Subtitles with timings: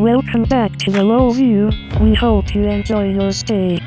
[0.00, 1.70] Welcome back to the Low View.
[2.00, 3.78] We hope you enjoy your stay.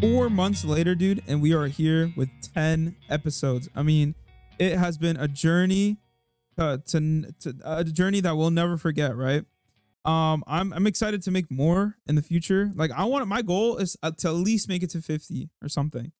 [0.00, 3.68] four months later, dude, and we are here with 10 episodes.
[3.76, 4.14] I mean,
[4.58, 5.98] it has been a journey
[6.56, 9.44] to, to a journey that we'll never forget, right?
[10.04, 12.70] Um, I'm I'm excited to make more in the future.
[12.74, 15.68] Like I want my goal is uh, to at least make it to 50 or
[15.68, 16.12] something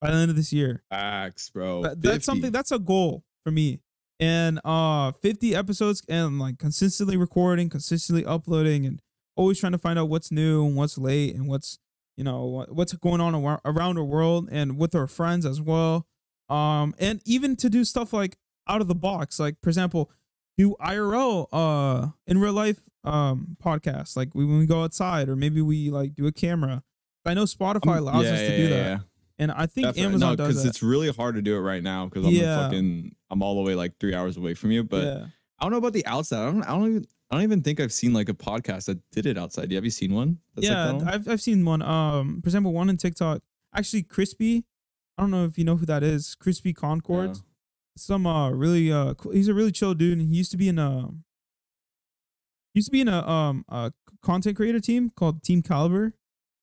[0.00, 0.82] by the end of this year.
[0.90, 1.82] Facts, bro.
[1.82, 3.80] That- that's something that's a goal for me.
[4.18, 9.00] And uh 50 episodes and like consistently recording, consistently uploading and
[9.36, 11.78] always trying to find out what's new and what's late and what's
[12.18, 16.06] you know what's going on ar- around the world and with our friends as well.
[16.50, 18.36] Um and even to do stuff like
[18.68, 20.10] out of the box, like for example,
[20.58, 25.36] do IRL uh in real life um podcasts like we, when we go outside or
[25.36, 26.82] maybe we like do a camera.
[27.24, 29.00] I know Spotify Um, allows yeah, us to yeah, do yeah, that.
[29.38, 30.02] And I think Definitely.
[30.02, 33.14] Amazon no, does because it's really hard to do it right now because I'm fucking
[33.30, 34.84] I'm all the way like three hours away from you.
[34.84, 35.24] But.
[35.60, 36.40] I don't know about the outside.
[36.40, 36.62] I don't.
[36.62, 37.06] I don't even.
[37.30, 39.70] I don't even think I've seen like a podcast that did it outside.
[39.72, 40.38] Have you seen one?
[40.54, 41.08] That's yeah, that one?
[41.08, 41.82] I've I've seen one.
[41.82, 43.42] Um, for example, one in TikTok.
[43.74, 44.64] Actually, Crispy.
[45.18, 46.34] I don't know if you know who that is.
[46.34, 47.38] Crispy Concord.
[47.96, 50.18] Some uh really uh cool- he's a really chill dude.
[50.18, 51.29] And he used to be in a he
[52.74, 56.12] used to be in a um a content creator team called Team Kaliber,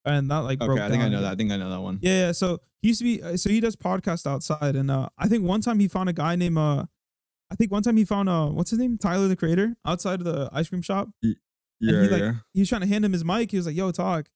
[0.05, 1.33] and that like broke Okay, I think I know that.
[1.33, 1.99] I think I know that one.
[2.01, 2.31] Yeah, yeah.
[2.31, 3.21] So he used to be.
[3.21, 6.13] uh, So he does podcast outside, and uh, I think one time he found a
[6.13, 6.85] guy named uh,
[7.51, 10.25] I think one time he found uh, what's his name, Tyler the Creator, outside of
[10.25, 11.09] the ice cream shop.
[11.21, 11.33] Yeah,
[11.79, 12.33] he, like, yeah.
[12.53, 13.51] he was trying to hand him his mic.
[13.51, 14.29] He was like, "Yo, talk,"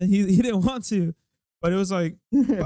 [0.00, 1.14] and he he didn't want to,
[1.60, 2.16] but it was like,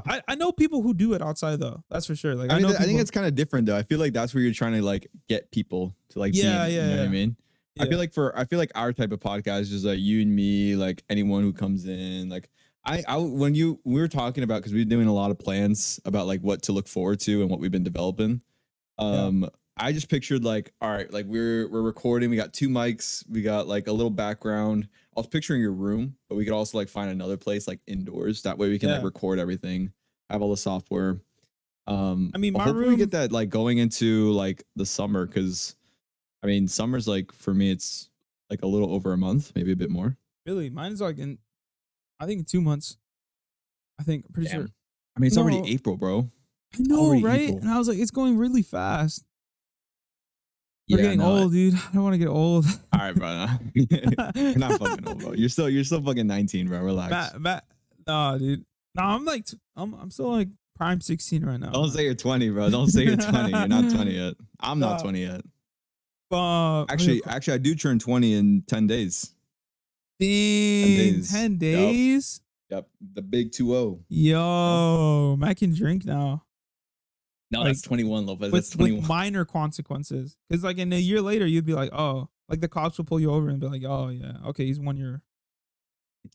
[0.07, 1.83] I I know people who do it outside though.
[1.91, 2.35] That's for sure.
[2.35, 3.77] Like I, I mean, know th- I think it's kind of different though.
[3.77, 6.35] I feel like that's where you're trying to like get people to like.
[6.35, 7.05] Yeah, in it, yeah, You know what yeah.
[7.05, 7.37] I mean?
[7.79, 10.23] I feel like for I feel like our type of podcast is just like you
[10.23, 12.49] and me, like anyone who comes in, like.
[12.89, 15.41] I, I when you we were talking about because we were doing a lot of
[15.41, 18.43] plans about like what to look forward to and what we've been developing.
[18.97, 22.31] Um, I just pictured like, all right, like we're we're recording.
[22.31, 23.29] We got two mics.
[23.29, 24.89] We got like a little background.
[25.17, 28.43] I was picturing your room, but we could also like find another place like indoors.
[28.43, 29.93] That way we can like record everything,
[30.31, 31.21] have all the software.
[31.87, 35.76] Um, I mean, my hopefully we get that like going into like the summer because,
[36.47, 38.09] I mean, summer's like for me it's
[38.51, 40.17] like a little over a month, maybe a bit more.
[40.47, 41.39] really mine is like in,
[42.21, 42.97] I think in two months.
[43.99, 44.61] I think pretty Damn.
[44.61, 44.69] sure.
[45.17, 45.43] I mean, it's No.
[45.43, 46.29] already April, bro.
[46.75, 47.41] I know, right?
[47.41, 47.59] April.
[47.61, 49.25] And I was like, it's going really fast.
[50.89, 51.75] We're Yeah, getting no, I- old, dude.
[51.75, 52.65] I don't want to get old.
[52.93, 53.47] All right, bro.
[53.75, 55.33] You're not fucking old, bro.
[55.33, 56.81] You're still you're still fucking 19, bro.
[56.81, 57.35] Relax.
[58.07, 58.65] Nah, dude.
[58.95, 61.71] Nah, I'm like, t- I'm, I'm still like prime 16 right now.
[61.71, 62.71] Don't say you're 20, bro.
[62.71, 63.51] Don't say you're 20.
[63.51, 64.35] You're not 20 yet.
[64.61, 65.41] I'm not 20 yet.
[66.31, 69.33] Uh, Actually, actually, I do turn 20 in 10 days.
[70.19, 71.31] dang, days.
[71.33, 72.41] 10 days.
[72.71, 74.01] Yep, the big 2-0.
[74.09, 76.43] Yo, I can drink now
[77.53, 78.51] No, Like, that's 21, Lopez.
[78.51, 79.01] that's with, 21.
[79.01, 80.37] with minor consequences.
[80.49, 83.21] Because like in a year later, you'd be like, oh, like the cops will pull
[83.21, 85.23] you over and be like, oh yeah, okay, he's one year.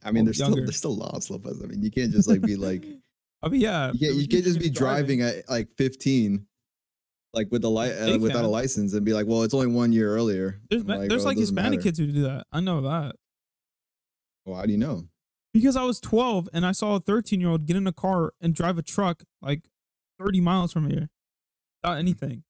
[0.06, 0.66] I mean, oh, there's still younger.
[0.66, 1.62] there's still laws, Lopez.
[1.62, 2.86] I mean, you can't just like be like
[3.44, 6.46] I mean, yeah, you can't, you can't just be driving at like 15
[7.34, 9.68] like with the li- They uh, without a license and be like, well, it's only
[9.68, 10.60] one year earlier.
[10.70, 11.82] There's, I'm there's well, like Hispanic matter.
[11.82, 12.46] kids who do that.
[12.52, 13.16] I know that.
[14.46, 15.06] Well, how do you know?
[15.54, 18.34] Because I was 12 and I saw a 13 year old get in a car
[18.42, 19.62] and drive a truck like
[20.20, 21.10] 30 miles from here
[21.82, 22.44] without anything.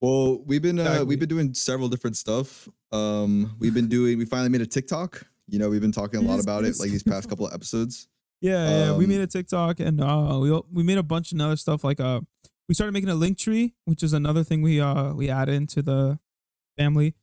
[0.00, 2.68] Well, we've been uh, we've been doing several different stuff.
[2.92, 4.18] Um, we've been doing.
[4.18, 5.26] We finally made a TikTok.
[5.48, 8.08] You know, we've been talking a lot about it like these past couple of episodes.
[8.40, 8.96] Yeah, yeah.
[8.96, 11.84] We Um, made a TikTok and uh, we we made a bunch of other stuff.
[11.84, 12.20] Like uh,
[12.68, 15.82] we started making a link tree, which is another thing we uh we added into
[15.82, 16.18] the
[16.76, 17.14] family.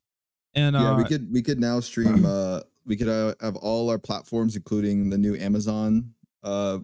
[0.56, 2.26] And uh, yeah, we could we could now stream.
[2.34, 6.80] Uh, we could uh, have all our platforms, including the new Amazon uh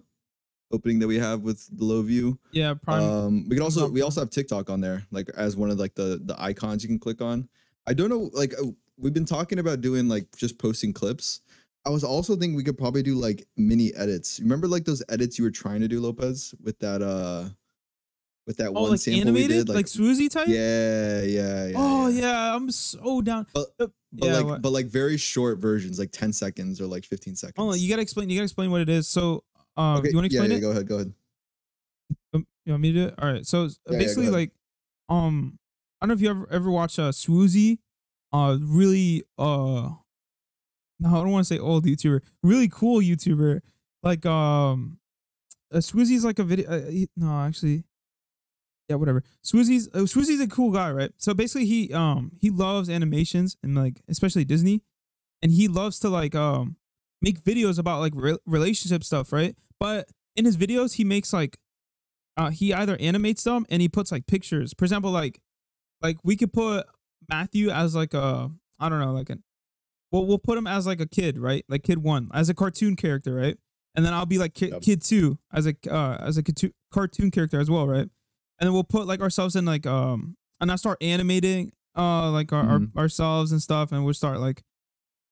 [0.72, 2.38] opening that we have with the low view.
[2.52, 3.02] yeah, Prime.
[3.02, 5.94] Um, we could also we also have TikTok on there, like as one of like
[5.96, 7.48] the the icons you can click on.
[7.86, 8.66] I don't know, like uh,
[8.96, 11.40] we've been talking about doing like just posting clips.
[11.86, 14.38] I was also thinking we could probably do like mini edits.
[14.40, 17.48] Remember like those edits you were trying to do, Lopez, with that uh
[18.46, 20.48] with that oh, one like sample animated, we did, like, like, Swoozie type.
[20.48, 21.74] yeah, yeah, yeah.
[21.76, 22.20] Oh yeah.
[22.22, 23.46] yeah, I'm so down.
[23.54, 27.04] But- But yeah, like what- but like very short versions, like 10 seconds or like
[27.04, 27.54] 15 seconds.
[27.58, 28.28] oh, you gotta explain.
[28.28, 29.06] You gotta explain what it is.
[29.06, 29.44] So,
[29.76, 30.60] uh, okay, you want to yeah, explain yeah, it?
[30.60, 31.14] go ahead, go ahead.
[32.34, 33.14] Um, You want me to do it?
[33.18, 33.46] All right.
[33.46, 34.50] So Yeah, yeah, basically, like,
[35.08, 35.58] um,
[36.00, 37.78] I don't know if you ever ever watch uh Swoozie,
[38.32, 39.90] uh, really uh,
[41.00, 43.60] no, I don't want to say old YouTuber, really cool YouTuber.
[44.02, 44.98] Like, um,
[45.72, 46.70] uh, Swoozie's like a video.
[46.70, 47.84] Uh, he- no, actually,
[48.88, 49.22] yeah, whatever.
[49.44, 51.12] Swoozie's uh, Swoozie's a cool guy, right?
[51.16, 54.82] So basically, he um he loves animations and like especially Disney,
[55.42, 56.76] and he loves to like um
[57.22, 59.54] make videos about like re- relationship stuff, right?
[59.78, 61.58] But in his videos, he makes like
[62.36, 64.74] uh he either animates them and he puts like pictures.
[64.76, 65.40] For example, like
[66.02, 66.86] like we could put
[67.28, 69.42] Matthew as like a I don't know, like an
[70.12, 71.64] well we'll put him as like a kid, right?
[71.68, 73.56] Like kid one as a cartoon character, right?
[73.94, 74.82] And then I'll be like kid, Yep.
[74.82, 78.08] kid two as a uh as a cartoon cartoon character as well, right?
[78.58, 82.52] And then we'll put like ourselves in like um and I start animating uh like
[82.52, 82.90] our, Mhm.
[82.96, 84.62] our ourselves and stuff and we'll start like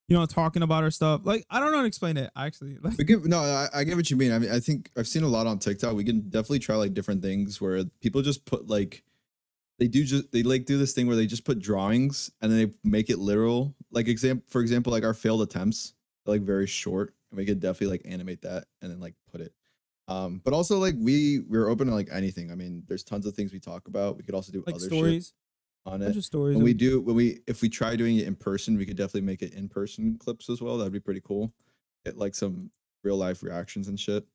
[0.09, 1.21] you know talking about our stuff.
[1.23, 2.77] Like I don't know how to explain it actually.
[2.81, 4.31] Like get no, I, I get what you mean.
[4.31, 5.95] I mean, I think I've seen a lot on TikTok.
[5.95, 9.03] We can definitely try like different things where people just put like
[9.77, 12.57] they do just they like do this thing where they just put drawings and then
[12.59, 13.75] they make it literal.
[13.91, 15.93] Like example for example, like our failed attempts,
[16.25, 19.53] like very short, and we could definitely like animate that and then like put it.
[20.07, 22.51] Um, but also like we we're open to like anything.
[22.51, 24.17] I mean, there's tons of things we talk about.
[24.17, 25.33] We could also do like other stories,
[25.85, 26.21] on it.
[26.23, 26.55] stories.
[26.55, 29.21] When we do when we if we try doing it in person, we could definitely
[29.21, 30.77] make it in person clips as well.
[30.77, 31.53] That'd be pretty cool.
[32.05, 32.71] Get like some
[33.03, 34.25] real life reactions and shit.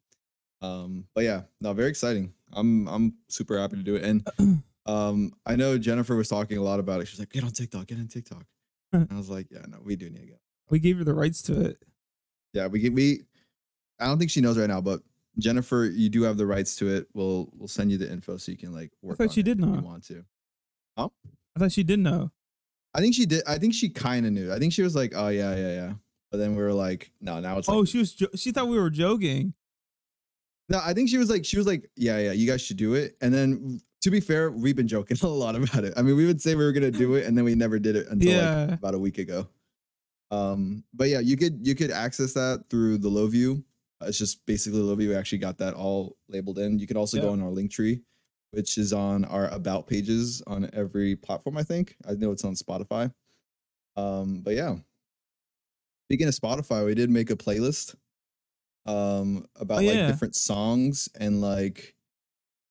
[0.63, 2.33] Um, but yeah, no, very exciting.
[2.53, 4.05] I'm I'm super happy to do it.
[4.05, 4.29] And
[4.87, 7.09] um, I know Jennifer was talking a lot about it.
[7.09, 8.47] She's like, get on TikTok, get on TikTok.
[9.11, 10.37] I was like, yeah, no, we do need to go.
[10.71, 11.79] we gave her the rights to it.
[12.53, 13.23] Yeah, we we.
[14.01, 15.01] I don't think she knows right now, but
[15.39, 17.07] Jennifer, you do have the rights to it.
[17.15, 19.17] We'll we'll send you the info so you can like work.
[19.21, 19.75] I thought she did know.
[19.75, 20.25] You want to?
[20.97, 21.09] I
[21.59, 22.31] thought she did know.
[22.95, 23.43] I think she did.
[23.47, 24.53] I think she kind of knew.
[24.53, 25.93] I think she was like, "Oh yeah, yeah, yeah."
[26.31, 28.13] But then we were like, "No, now it's." Like, Oh, she was.
[28.13, 29.55] Jo- she thought we were joking.
[30.69, 32.95] no, I think she was like, she was like, "Yeah, yeah, you guys should do
[32.95, 35.95] it." And then, to be fair, we've been joking a lot about it.
[35.97, 37.97] I mean, we would say we were gonna do it, and then we never did
[37.97, 39.49] it until like about a week ago.
[40.31, 43.65] Um, but yeah, you could you could access that through the low view.
[44.03, 45.09] Uh, It's just basically low view.
[45.09, 46.79] We actually got that all labeled in.
[46.79, 47.33] You can also go Yeah.
[47.33, 48.03] on our link tree,
[48.51, 51.57] which is on our about pages on every platform.
[51.57, 53.11] I think I know it's on Spotify.
[53.97, 54.77] Um, but yeah.
[56.09, 57.95] Speaking of Spotify, we did make a playlist
[58.87, 60.07] um about like yeah.
[60.09, 61.94] different songs and like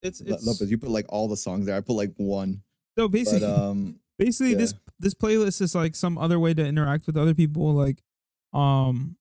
[0.04, 1.76] It's it's Lopez, you put like all the songs there.
[1.76, 2.62] I put like one.
[2.96, 4.58] so basically But um basically yeah.
[4.58, 7.72] this this playlist is like some other way to interact with other people.
[7.72, 8.02] Like,
[8.52, 9.16] um,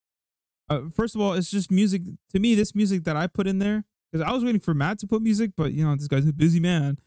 [0.70, 2.54] uh, first of all, it's just music to me.
[2.54, 5.22] This music that I put in there because I was waiting for Matt to put
[5.22, 7.00] music, but you know this guy's a busy man.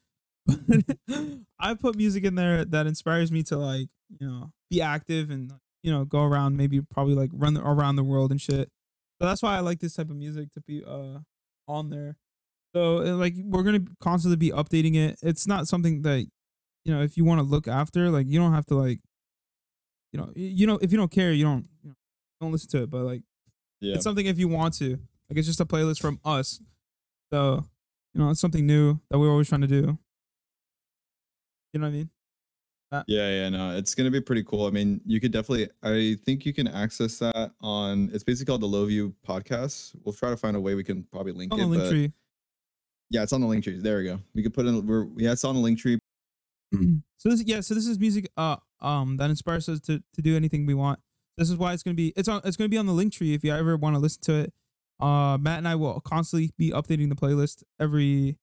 [1.61, 3.89] I put music in there that inspires me to like
[4.21, 5.53] you know be active and
[5.83, 8.71] you know go around maybe probably like run the, around the world and shit.
[9.21, 11.19] So that's why I like this type of music to be uh
[11.69, 12.17] on there.
[12.77, 15.19] So uh, like we're gonna constantly be updating it.
[15.23, 16.27] It's not something that
[16.85, 19.01] you know if you want to look after like you don't have to like
[20.13, 21.95] you know you know if you don't care you don't you know,
[22.39, 22.91] don't listen to it.
[22.91, 23.23] But like
[23.81, 23.95] yeah.
[23.95, 24.91] it's something if you want to.
[24.91, 26.61] Like it's just a playlist from us.
[27.33, 27.65] So
[28.13, 29.99] you know it's something new that we're always trying to do.
[31.73, 32.11] You know what I mean?
[33.07, 34.67] Yeah, yeah, no, it's gonna be pretty cool.
[34.67, 35.71] I mean, you could definitely.
[35.83, 38.11] I think you can access that on.
[38.13, 39.95] It's basically called the Low View Podcast.
[40.05, 41.57] We'll try to find a way we can probably link it.
[41.57, 42.13] the link but tree.
[43.11, 43.79] Yeah, it's on the link tree.
[43.81, 44.19] There we go.
[44.35, 44.87] We could put in.
[44.87, 45.99] We're yeah, it's on the link tree.
[47.19, 50.37] so this yeah so this is music uh um that inspires us to to do
[50.37, 50.99] anything we want
[51.39, 53.35] this is why it's gonna be it's on it's gonna be on the link tree
[53.35, 54.53] if you ever want to listen to it
[55.01, 58.37] uh matt and i will constantly be updating the playlist every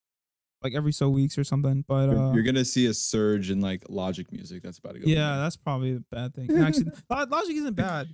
[0.62, 3.60] like every so weeks or something but You're- uh You're gonna see a surge in
[3.60, 4.62] like Logic music.
[4.62, 5.06] That's about to go.
[5.06, 5.38] yeah there.
[5.42, 8.08] that's probably a bad thing actually logic isn't bad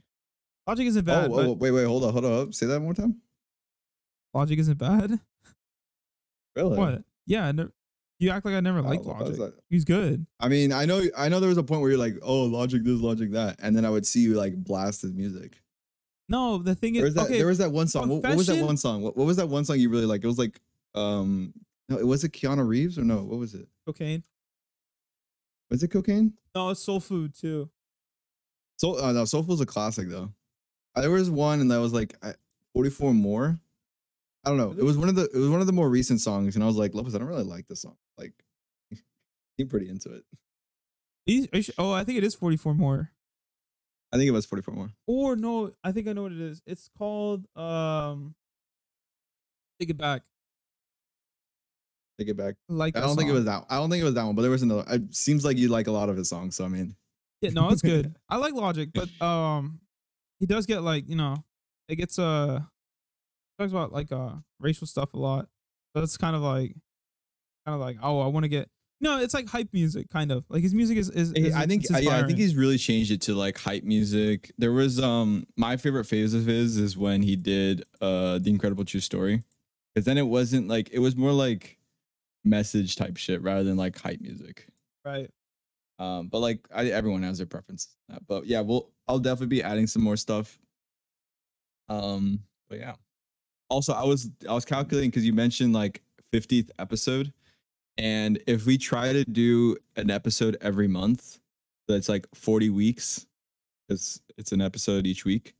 [0.66, 2.52] logic isn't bad Oh, but oh, wait, wait, hold on, hold on.
[2.52, 3.16] Say that one more time.
[4.35, 5.21] logic isn't bad
[6.57, 6.76] Really?
[6.76, 7.73] what yeah I never,
[8.19, 9.54] you act like i never Oh, liked logic that?
[9.71, 11.40] he's good I mean, I know, I know.
[11.40, 13.90] There was a point where you're like, "Oh, Logic this, Logic that," and then I
[13.90, 15.61] would see you like blast his music.
[16.28, 17.25] no the thing There was is that.
[17.26, 18.09] okay There was that one song.
[18.09, 19.02] What, what was that one song?
[19.02, 20.23] What, what was that one song you really like?
[20.25, 20.61] It was like,
[20.95, 21.52] um,
[21.88, 23.19] no, it was it Keanu Reeves or no?
[23.25, 23.69] What was it?
[23.87, 24.23] cocaine
[25.71, 26.35] Was it Cocaine?
[26.54, 27.71] no it's soul food too
[28.78, 30.33] Soul, uh, no, Soulful's a classic though.
[30.97, 32.35] There was one, and that was like I-
[32.73, 33.61] 44 more.
[34.44, 34.75] I don't know.
[34.76, 36.66] It was one of the it was one of the more recent songs, and I
[36.66, 37.97] was like, Lopez, I don't really like this song.
[38.16, 38.32] Like,
[39.61, 40.25] I'm pretty into it.
[41.26, 41.47] You
[41.78, 43.11] oh, I think it is 44 more.
[44.12, 44.90] I think it was 44 more.
[45.06, 46.62] Or no, I think I know what it is.
[46.66, 48.35] It's called um
[49.78, 50.23] Take It Back.
[52.18, 52.56] Take it back.
[52.68, 53.64] Like I don't think it was that.
[53.70, 54.85] I don't think it was that one, but there was another.
[54.90, 56.94] It seems like you like a lot of his songs, so I mean,
[57.40, 58.14] Yeah, no, it's good.
[58.28, 59.80] I like Logic, but um
[60.38, 61.37] he does get like, you know,
[61.88, 62.61] it gets uh
[63.61, 65.49] talks about like uh racial stuff a lot.
[65.95, 66.75] So it's kind of like
[67.67, 68.69] kind of like, oh, I want to get
[69.00, 70.45] No, it's like hype music kind of.
[70.49, 73.21] Like his music is is, is I think yeah, I think he's really changed it
[73.23, 74.52] to like hype music.
[74.59, 78.85] There was um my favorite phase of his is when he did uh the Incredible
[78.85, 79.43] True Story,
[79.95, 81.79] because then it wasn't like it was more like
[82.45, 84.67] message type shit rather than like hype music.
[85.05, 85.31] right.
[85.99, 87.95] Um, but like I, everyone has their preferences.
[88.11, 90.59] Uh, But yeah, we'll I'll definitely be adding some more stuff.
[91.90, 92.40] Um,
[92.71, 92.95] but yeah.
[93.71, 97.33] Also, I was I was calculating because you mentioned like 50th episode,
[97.97, 101.39] and if we try to do an episode every month,
[101.89, 103.27] that's like 40 weeks,
[103.89, 105.55] because it's an episode each week.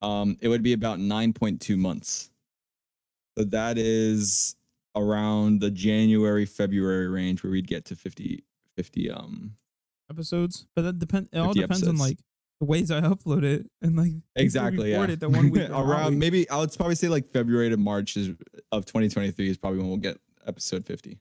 [0.00, 2.30] Um, it would be about 9.2 months.
[3.38, 4.56] So that is
[4.94, 8.44] around the January February range where we'd get to 50
[8.76, 9.54] 50 um
[10.10, 11.28] episodes, but that depends.
[11.32, 12.18] It all 50 depends on like
[12.64, 14.90] ways I upload it and like Exactly.
[14.92, 15.04] Yeah.
[15.04, 18.28] it the one week around maybe I would probably say like February to March is
[18.70, 21.18] of 2023 is probably when we'll get episode 50.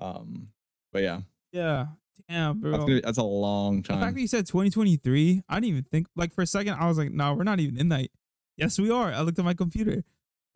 [0.00, 0.48] Um,
[0.92, 1.20] but yeah,
[1.52, 1.86] Yeah.
[2.28, 2.72] Damn, bro.
[2.72, 4.00] that's, be, that's a long time.
[4.00, 6.08] the fact that you said 2023, I didn't even think.
[6.16, 8.08] Like for a second, I was like, "No, we're not even in that."
[8.56, 9.12] Yes, we are.
[9.12, 10.02] I looked at my computer.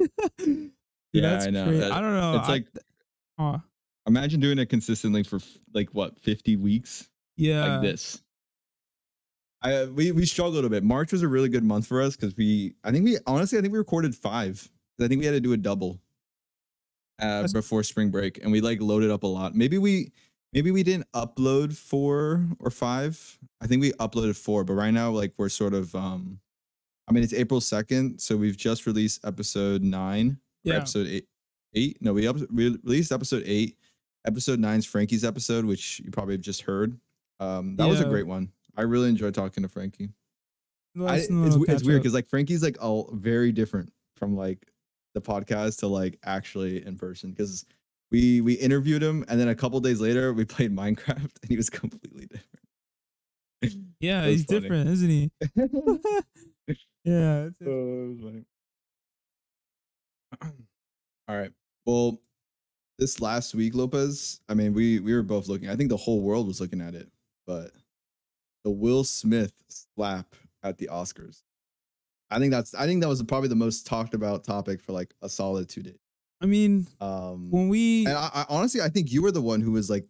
[0.38, 0.72] Dude,
[1.12, 1.76] Yeah, I know.
[1.78, 2.38] That- I don't know.
[2.38, 2.66] it's I- like-
[3.38, 3.58] uh,
[4.06, 5.38] Imagine doing it consistently for
[5.72, 8.20] like what 50 weeks yeah, like this.
[9.62, 10.82] I we we struggled a bit.
[10.82, 13.60] March was a really good month for us because we I think we honestly I
[13.60, 14.68] think we recorded five.
[15.00, 15.98] I think we had to do a double
[17.20, 19.54] uh, before spring break, and we like loaded up a lot.
[19.54, 20.12] Maybe we
[20.52, 23.38] maybe we didn't upload four or five.
[23.60, 26.40] I think we uploaded four, but right now like we're sort of um.
[27.08, 30.38] I mean, it's April second, so we've just released episode nine.
[30.62, 30.76] yeah.
[30.76, 31.26] episode eight.
[31.74, 31.98] Eight?
[32.00, 33.76] No, we, up, we released episode eight.
[34.24, 36.96] Episode nine's Frankie's episode, which you probably have just heard.
[37.40, 38.52] Um, that was a great one.
[38.76, 40.10] I really enjoy talking to Frankie.
[41.00, 41.28] I, it's,
[41.68, 44.58] it's weird because like Frankie's like all very different from like
[45.14, 47.64] the podcast to like actually in person because
[48.10, 51.56] we we interviewed him and then a couple days later we played Minecraft and he
[51.56, 53.86] was completely different.
[54.00, 54.60] yeah, he's funny.
[54.60, 55.30] different, isn't he?
[57.04, 58.44] yeah, it's, it's- Oh, it was funny.
[61.28, 61.52] All right.
[61.86, 62.20] Well,
[62.98, 64.40] this last week, Lopez.
[64.48, 65.68] I mean, we we were both looking.
[65.70, 67.08] I think the whole world was looking at it,
[67.46, 67.70] but
[68.64, 71.42] the Will Smith slap at the Oscars.
[72.30, 72.74] I think that's.
[72.74, 75.82] I think that was probably the most talked about topic for like a solid two
[75.82, 75.98] days.
[76.40, 79.60] I mean, Um, when we and I, I honestly, I think you were the one
[79.60, 80.06] who was like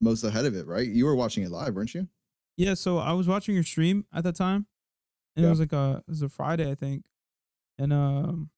[0.00, 0.86] most ahead of it, right?
[0.88, 2.08] You were watching it live, weren't you?
[2.56, 4.66] Yeah, so I was watching your stream at that time,
[5.34, 5.48] and Yeah.
[5.48, 7.04] it was like a it was a Friday, I think,
[7.78, 8.50] and um,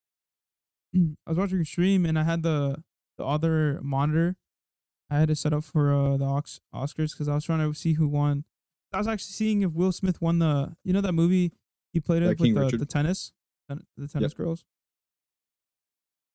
[0.94, 2.82] I was watching your stream, and I had the
[3.16, 4.36] the other monitor.
[5.08, 6.24] I had to set up for uh, the
[6.74, 8.44] Oscars because I was trying to see who won.
[8.96, 11.52] I was actually seeing if Will Smith won the you know that movie
[11.92, 13.32] he played it with King the, the tennis
[13.68, 14.64] the tennis girls.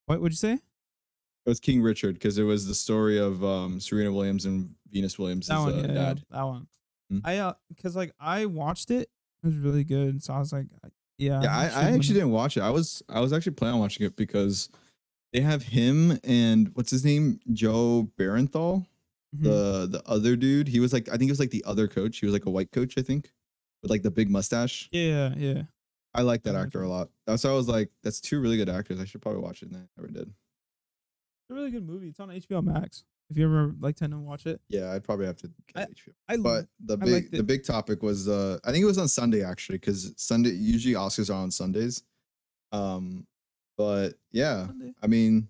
[0.05, 0.53] What would you say?
[0.53, 5.17] It was King Richard because it was the story of um, Serena Williams and Venus
[5.17, 6.67] Williams' That one, uh, yeah, yeah, that one.
[7.11, 7.21] Mm.
[7.23, 9.09] I uh, cause like I watched it,
[9.43, 10.23] it was really good.
[10.23, 10.67] So I was like,
[11.17, 12.61] yeah, Yeah, I, I actually didn't watch it.
[12.61, 14.69] I was I was actually planning on watching it because
[15.33, 18.85] they have him and what's his name, Joe Bernthal,
[19.33, 19.39] it.
[19.39, 19.43] Mhm.
[19.43, 20.67] the the other dude.
[20.67, 22.17] He was like I think he was like the other coach.
[22.19, 23.31] He was like a white coach, I think,
[23.81, 24.89] with like the big mustache.
[24.91, 25.63] yeah, yeah.
[26.13, 27.09] I like that actor a lot.
[27.25, 28.99] That's why I was like, that's two really good actors.
[28.99, 29.69] I should probably watch it.
[29.69, 30.23] And I never did.
[30.27, 32.09] It's a really good movie.
[32.09, 33.05] It's on HBO Max.
[33.29, 36.11] If you ever like tend to watch it, Yeah, I'd probably have to I- HBO.
[36.27, 39.07] I But the I big the big topic was uh I think it was on
[39.07, 42.03] Sunday actually because Sunday usually Oscars are on Sundays.
[42.73, 43.25] Um,
[43.77, 44.93] but yeah, Sunday.
[45.01, 45.47] I mean,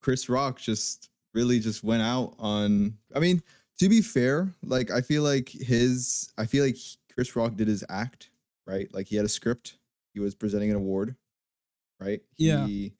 [0.00, 2.96] Chris Rock just really just went out on.
[3.14, 3.42] I mean,
[3.78, 6.76] to be fair, like I feel like his, I feel like
[7.14, 8.30] Chris Rock did his act
[8.68, 8.92] right.
[8.94, 9.78] Like he had a script.
[10.14, 11.16] He was presenting an award,
[11.98, 12.20] right?
[12.36, 12.66] Yeah.
[12.66, 12.92] He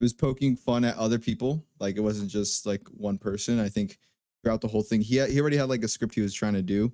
[0.00, 1.62] was poking fun at other people.
[1.78, 3.60] Like it wasn't just like one person.
[3.60, 3.98] I think
[4.42, 6.54] throughout the whole thing, he had, he already had like a script he was trying
[6.54, 6.90] to do,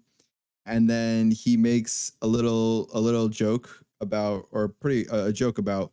[0.66, 5.58] and then he makes a little a little joke about or pretty uh, a joke
[5.58, 5.92] about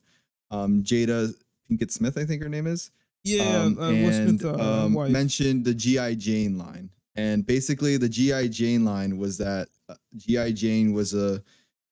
[0.52, 1.34] um Jada
[1.70, 2.92] Pinkett Smith, I think her name is.
[3.24, 4.54] Yeah, um, uh, and uh,
[4.86, 9.96] um, mentioned the GI Jane line, and basically the GI Jane line was that uh,
[10.18, 11.42] GI Jane was a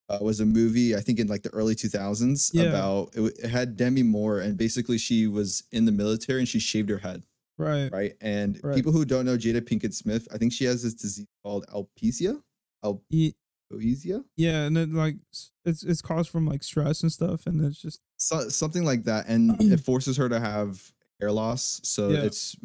[0.09, 2.63] uh, was a movie I think in like the early 2000s Yeah.
[2.63, 6.59] about it, it had Demi Moore, and basically she was in the military and she
[6.59, 7.23] shaved her head,
[7.57, 7.89] right.
[7.93, 8.13] right?
[8.19, 8.75] And Right.
[8.75, 12.41] people who don't know Jada Pinkett Smith, I think she has this disease called alopecia.
[12.83, 14.25] Alopecia.
[14.35, 15.15] Yeah, and then like
[15.63, 19.27] it's it's caused from like stress and stuff, and it's just so, something like that
[19.29, 20.91] and it forces her to have
[21.21, 22.23] hair loss so Yeah.
[22.23, 22.55] it's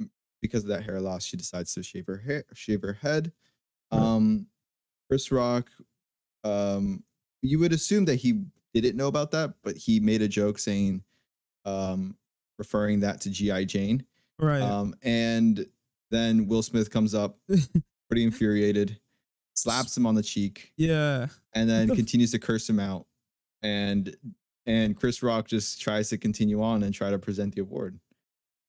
[0.43, 3.33] because of that hair loss she decides to shave her hair shave her head.
[3.93, 4.47] Um
[5.09, 5.71] chris rock
[6.45, 7.05] um
[7.43, 8.43] you would assume that he
[8.75, 11.03] didn't know about that but he made a joke saying
[11.65, 12.17] um
[12.59, 14.05] referring that to gi jane.
[14.39, 14.61] Right.
[14.63, 15.67] um and
[16.11, 17.39] then will smith comes up
[18.09, 18.99] pretty infuriated
[19.55, 23.07] slaps him on the cheek yeah, and then continues to curse him out
[23.63, 24.15] and
[24.67, 27.99] and chris rock just tries to continue on and try to present the award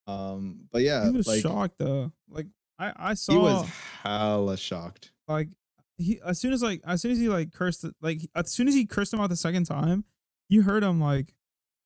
[0.07, 2.11] um but yeah he was like shocked though.
[2.29, 2.47] Like
[2.79, 3.69] I I saw he was
[4.03, 5.49] hella shocked like
[5.97, 8.73] he as soon as like as soon as he like cursed like as soon as
[8.73, 10.05] he cursed him out the second time,
[10.49, 11.33] you heard him like,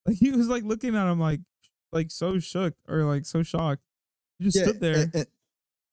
[0.05, 1.39] like he was like looking at him like,
[1.93, 3.81] like so shook or like so shocked.
[4.37, 4.95] He just stood there.
[5.03, 5.27] And, and-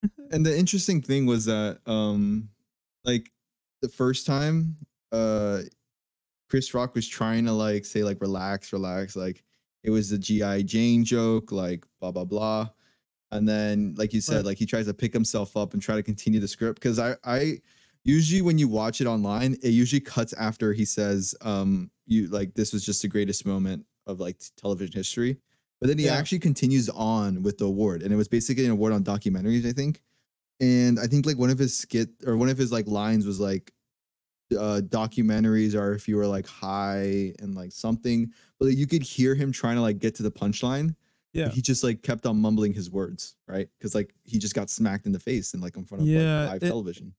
[0.33, 2.49] and the interesting thing was that um
[3.05, 3.31] like
[3.83, 4.77] the first time
[5.13, 5.61] uh
[6.51, 9.43] Chris Rock was trying to like say like relax, relax, like
[9.89, 12.69] it was the GI Jane joke, like blah blah blah.
[13.31, 14.47] And then like you said, Right.
[14.47, 17.17] like he tries to pick himself up and try to continue the script because I
[17.25, 17.61] I
[18.05, 22.55] usually when you watch it online, it usually cuts after he says um you like
[22.55, 25.39] this was just the greatest moment of like television history.
[25.81, 26.15] But then he Yeah.
[26.19, 29.73] actually continues on with the award, and it was basically an award on documentaries, I
[29.73, 30.03] think.
[30.61, 33.41] And I think like one of his skit or one of his like lines was
[33.41, 33.73] like,
[34.57, 39.03] uh, "Documentaries are if you were like high and like something," but like, you could
[39.03, 40.95] hear him trying to like get to the punchline.
[41.33, 41.49] yeah.
[41.51, 43.69] he just like kept on mumbling his words, right?
[43.79, 46.43] Because like he just got smacked in the face and like in front of Yeah,
[46.45, 47.15] like, live it- television.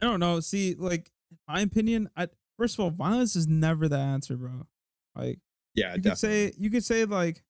[0.00, 0.38] I don't know.
[0.40, 4.66] See, like in my opinion, I first of all, violence is never the answer, bro.
[5.16, 5.40] Like
[5.74, 7.42] Yeah, you could say you could say like,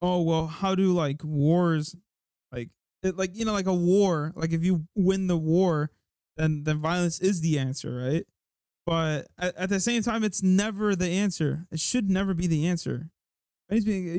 [0.00, 1.96] oh well, how do like wars,
[2.52, 2.70] like
[3.02, 5.90] it, like you know like a war, like if you win the war,
[6.40, 8.24] then then violence is the answer, right?
[8.86, 11.66] But at, at the same time, it's never the answer.
[11.70, 13.10] It should never be the answer.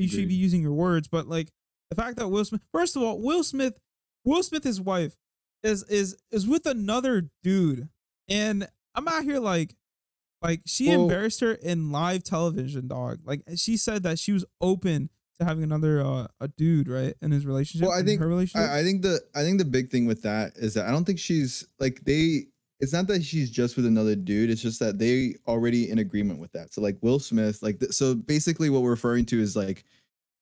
[0.02, 1.50] You should be using your words, but like
[1.90, 3.78] the fact that Will Smith, first of all, Will Smith,
[4.24, 5.16] Will Smith, his wife,
[5.64, 7.90] is is is with another dude,
[8.30, 9.76] and I'm out here like,
[10.42, 13.20] like she Well- embarrassed her in live television, dog.
[13.26, 15.10] Like she said that she was open
[15.42, 17.88] to having another uh, a dude, right, in his relationship.
[17.88, 18.70] Well, I in think- her relationship.
[18.70, 21.04] I, I think the I think the big thing with that is that I don't
[21.06, 22.46] think she's like they.
[22.80, 24.50] It's not that she's just with another dude.
[24.50, 26.74] It's just that they already in agreement with that.
[26.74, 29.84] So like Will Smith, like th- so basically what we're referring to is like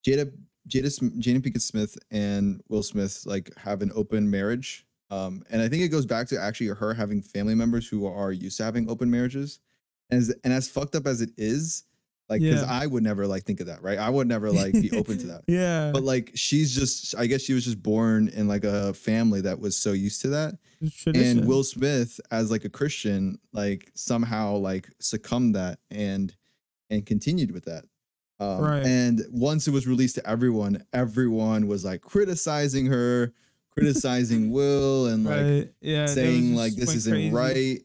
[0.08, 0.32] Jada
[0.70, 0.88] Jada
[1.20, 4.86] Jada Pinkett Smith and Will Smith like have an open marriage.
[5.12, 8.32] Um, and I think it goes back to actually her having family members who are
[8.32, 9.60] used to having open marriages.
[10.10, 11.84] And as, and as fucked up as it is,
[12.30, 12.68] like because Yeah.
[12.72, 13.98] I would never like think of that, right?
[13.98, 17.42] I would never like be open to that yeah, but like she's just i guess
[17.42, 20.58] she was just born in like a family that was so used to that
[21.08, 26.36] and will smith as like a christian like somehow like succumbed that and
[26.90, 27.84] and continued with that
[28.40, 28.86] um, Right.
[28.86, 33.34] and once it was released to everyone everyone was like criticizing her
[33.72, 35.70] criticizing will and like right?
[35.82, 37.32] Yeah, saying like this isn't crazy.
[37.34, 37.80] right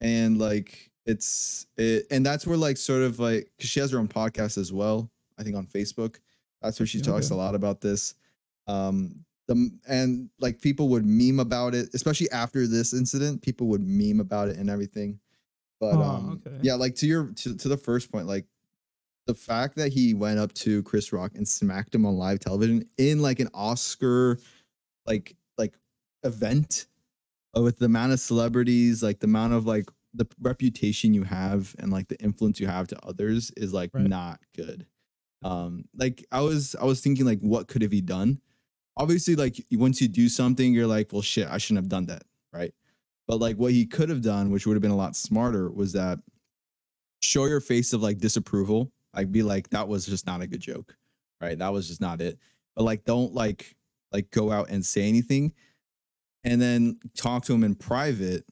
[0.00, 3.98] and like it's it and that's where like sort of like because she has her
[3.98, 6.16] own podcast as well i think on facebook
[6.62, 7.34] that's where she talks Okay.
[7.34, 8.14] a lot about this
[8.66, 13.80] um the and like people would meme about it especially after this incident people would
[13.82, 15.18] meme about it and everything
[15.80, 16.58] but Oh, um okay.
[16.62, 18.44] yeah like to your to, to the first point like
[19.26, 22.84] the fact that he went up to chris rock and smacked him on live television
[22.98, 24.38] in like an oscar
[25.06, 25.74] like like
[26.24, 26.86] event
[27.56, 31.74] uh, with the amount of celebrities, like the amount of like the reputation you have
[31.78, 34.06] and like the influence you have to others is like Right.
[34.06, 34.86] not good.
[35.42, 38.40] Um, like I was I was thinking like what could have he done?
[38.96, 42.24] Obviously, like once you do something, you're like, well, shit, I shouldn't have done that,
[42.52, 42.72] right?
[43.28, 45.92] But like what he could have done, which would have been a lot smarter, was
[45.92, 46.18] that
[47.20, 50.60] show your face of like disapproval, like be like, that was just not a good
[50.60, 50.96] joke,
[51.40, 51.58] right?
[51.58, 52.38] That was just not it.
[52.74, 53.76] But like, don't like
[54.12, 55.52] like go out and say anything
[56.44, 58.44] and then talk to him in private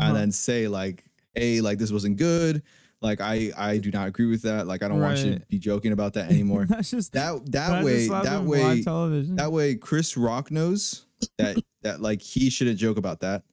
[0.00, 0.08] Uh-huh.
[0.08, 2.62] and then say like hey like this wasn't good
[3.00, 5.58] like i i do not agree with that like i don't want you to be
[5.58, 9.36] joking about that anymore That's just that that way that way television.
[9.36, 11.06] that way chris rock knows
[11.38, 13.44] that that like he shouldn't joke about that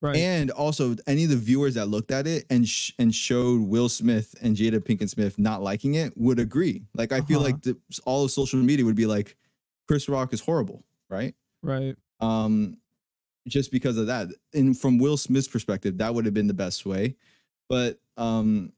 [0.00, 0.16] right.
[0.16, 3.88] and also any of the viewers that looked at it and sh- and showed will
[3.88, 7.46] smith and jada pinkett smith not liking it would agree like i feel Uh-huh.
[7.46, 9.36] like the, all of social media would be like
[9.88, 11.96] chris rock is horrible right right.
[12.20, 12.76] um
[13.48, 16.86] just because of that and from will smith's perspective that would have been the best
[16.86, 17.16] way
[17.68, 18.72] but um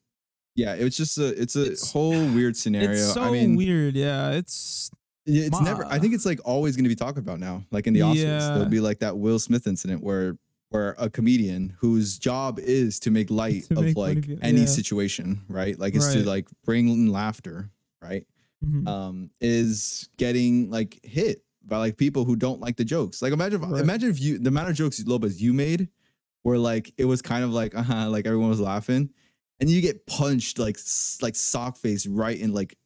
[0.56, 3.56] yeah it was just a it's a It's- whole weird scenario It's so i mean
[3.56, 3.94] weird.
[3.94, 4.90] Yeah, it's
[5.26, 7.86] it's Ma- never i think it's like always going to be talked about now like
[7.86, 8.48] in the oscars Yeah.
[8.54, 10.36] there'll be like that will smith incident where
[10.70, 14.60] where a comedian whose job is to make light To of make like people- any
[14.60, 14.66] yeah.
[14.66, 17.70] situation right like it's to like bring laughter
[18.02, 18.26] right
[18.64, 18.86] mhm.
[18.88, 23.22] um is getting like hit by like people who don't like the jokes.
[23.22, 23.80] Like imagine if, Right.
[23.82, 25.88] imagine if you the amount of jokes Lopez you made
[26.42, 29.10] where like it was kind of like uh-huh like everyone was laughing
[29.60, 30.78] and you get punched like
[31.22, 32.76] like sock face right in like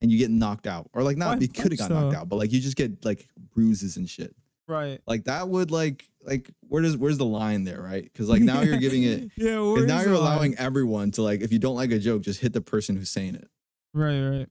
[0.00, 2.28] and you get knocked out or like not Why you could have got knocked out
[2.28, 4.34] but like you just get like bruises and shit.
[4.68, 5.00] right.
[5.06, 8.04] Like that would like like where does where's the line there, right?
[8.04, 9.54] Because like now you're giving it yeah.
[9.54, 10.06] now you're line?
[10.14, 13.10] allowing everyone to like if you don't like a joke, just hit the person who's
[13.10, 13.48] saying it.
[13.94, 14.48] Right, right.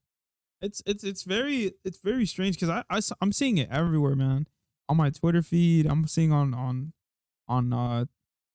[0.62, 4.48] It's it's it's very it's very strange because I, I I'm seeing it everywhere, man.
[4.90, 6.94] On my Twitter feed, I'm seeing on on
[7.48, 8.06] on uh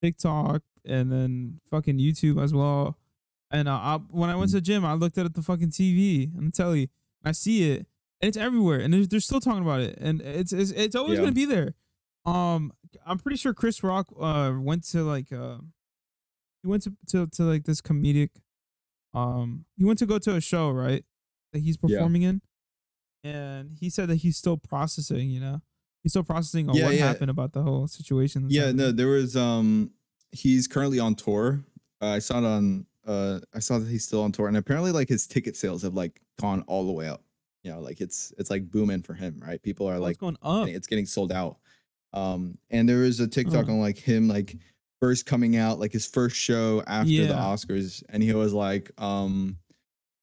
[0.03, 2.99] TikTok and then fucking YouTube as well.
[3.53, 6.35] And uh, I, when I went to the gym, I looked at the fucking TV
[6.37, 6.91] and the telly.
[7.25, 7.87] I see it,
[8.21, 11.19] and it's everywhere, and they're, they're still talking about it, and it's it's, it's always
[11.19, 11.25] Yeah.
[11.25, 11.75] gonna be there.
[12.25, 12.73] Um,
[13.07, 15.59] I'm pretty sure Chris Rock uh went to like uh
[16.63, 18.31] he went to to, to like this comedic
[19.15, 21.05] um he went to go to a show right
[21.53, 21.97] that he's Yeah.
[21.99, 22.43] performing in,
[23.25, 25.31] and he said that he's still processing.
[25.31, 25.63] You know,
[26.03, 27.07] he's still processing on Yeah, what yeah.
[27.07, 28.47] happened about the whole situation.
[28.51, 29.93] Yeah, no, there was um
[30.33, 31.65] he's currently on tour.
[32.01, 34.93] Uh, I saw it on uh I saw that he's still on tour and apparently
[34.93, 37.23] like his ticket sales have like gone all the way up.
[37.63, 39.63] You know, like it's it's like booming for him, right?
[39.63, 40.69] People are Oh, like it's going up.
[40.69, 41.59] it's getting sold out.
[42.13, 43.73] Um and there was a TikTok Uh.
[43.73, 44.57] on like him like
[45.01, 49.59] first coming out like his first show after the Oscars and he was like um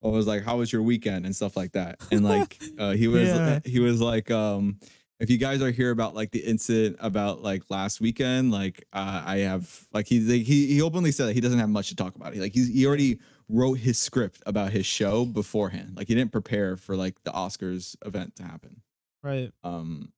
[0.02, 2.00] I was like how was your weekend and stuff like that.
[2.10, 3.60] And like uh he was Yeah.
[3.64, 4.78] he was like um
[5.20, 9.22] if you guys are here about like the incident about like last weekend, like uh,
[9.26, 11.96] I have like he like, he he openly said that he doesn't have much to
[11.96, 12.32] talk about.
[12.32, 13.18] He like he's he already
[13.50, 15.92] wrote his script about his show beforehand.
[15.94, 18.80] Like he didn't prepare for like the Oscars event to happen.
[19.22, 19.52] Right.
[19.62, 20.10] Um,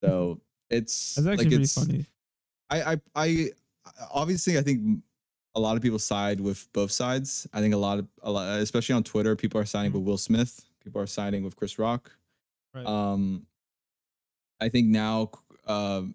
[0.00, 2.06] so it's That's actually like pretty it's funny.
[2.70, 3.50] I I I
[4.12, 5.00] obviously I think
[5.56, 7.48] a lot of people side with both sides.
[7.52, 10.18] I think a lot of a lot, especially on Twitter, people are siding with Will
[10.18, 10.66] Smith.
[10.84, 12.12] People are siding with Chris Rock.
[12.74, 12.86] Right.
[12.86, 13.46] Um,
[14.60, 15.30] I think now,
[15.66, 16.14] um,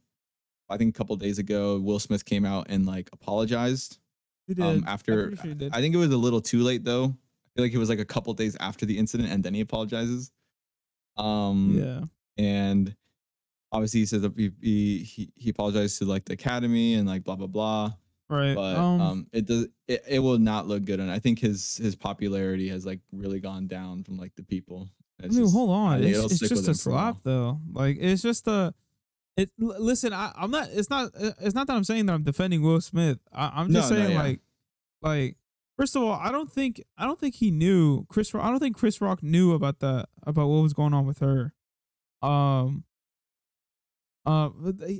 [0.70, 3.98] I think a couple days ago, Will Smith came out and like apologized.
[4.48, 4.64] He did.
[4.64, 5.74] Um, after sure did.
[5.74, 7.06] I think it was a little too late though.
[7.06, 9.62] I feel like it was like a couple days after the incident, and then he
[9.62, 10.32] apologizes.
[11.18, 12.44] Um, yeah.
[12.44, 12.96] and
[13.72, 17.24] obviously he says that he, he he he apologized to like the academy and like
[17.24, 17.94] blah blah blah
[18.32, 18.56] Right.
[18.56, 21.78] but um, um, it does it, it will not look good and i think his
[21.78, 24.90] his popularity has like really gone down from like the people
[25.24, 26.04] I mean, just- hold on.
[26.04, 27.60] It's, it's just a slap, though.
[27.72, 28.74] Like it's just a.
[29.38, 29.52] It.
[29.60, 30.70] Listen, I, I'm not.
[30.72, 31.12] It's not.
[31.14, 33.20] It's not that I'm saying that I'm defending Will Smith.
[33.32, 34.22] I, I'm just No, no, saying, yeah.
[34.24, 34.40] like,
[35.02, 35.36] like.
[35.78, 36.82] First of all, I don't think.
[36.98, 38.34] I don't think he knew Chris.
[38.34, 41.20] Rock, I don't think Chris Rock knew about the about what was going on with
[41.20, 41.54] her.
[42.24, 42.84] Um.
[44.26, 44.50] Uh,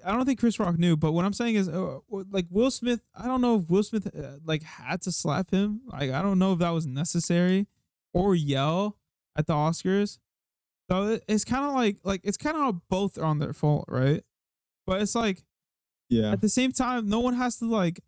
[0.04, 2.00] I don't think Chris Rock knew, but what I'm saying is, uh,
[2.32, 3.02] like Will Smith.
[3.16, 5.82] I don't know if Will Smith uh, like had to slap him.
[5.86, 7.68] Like I don't know if that was necessary,
[8.14, 8.98] or yell
[9.36, 10.18] at the Oscars.
[10.90, 13.86] So it- it's kind of like like it's kind of both are on their fault,
[13.88, 14.24] right?
[14.88, 15.44] But it's like
[16.10, 18.00] yeah at the same time, no one has to like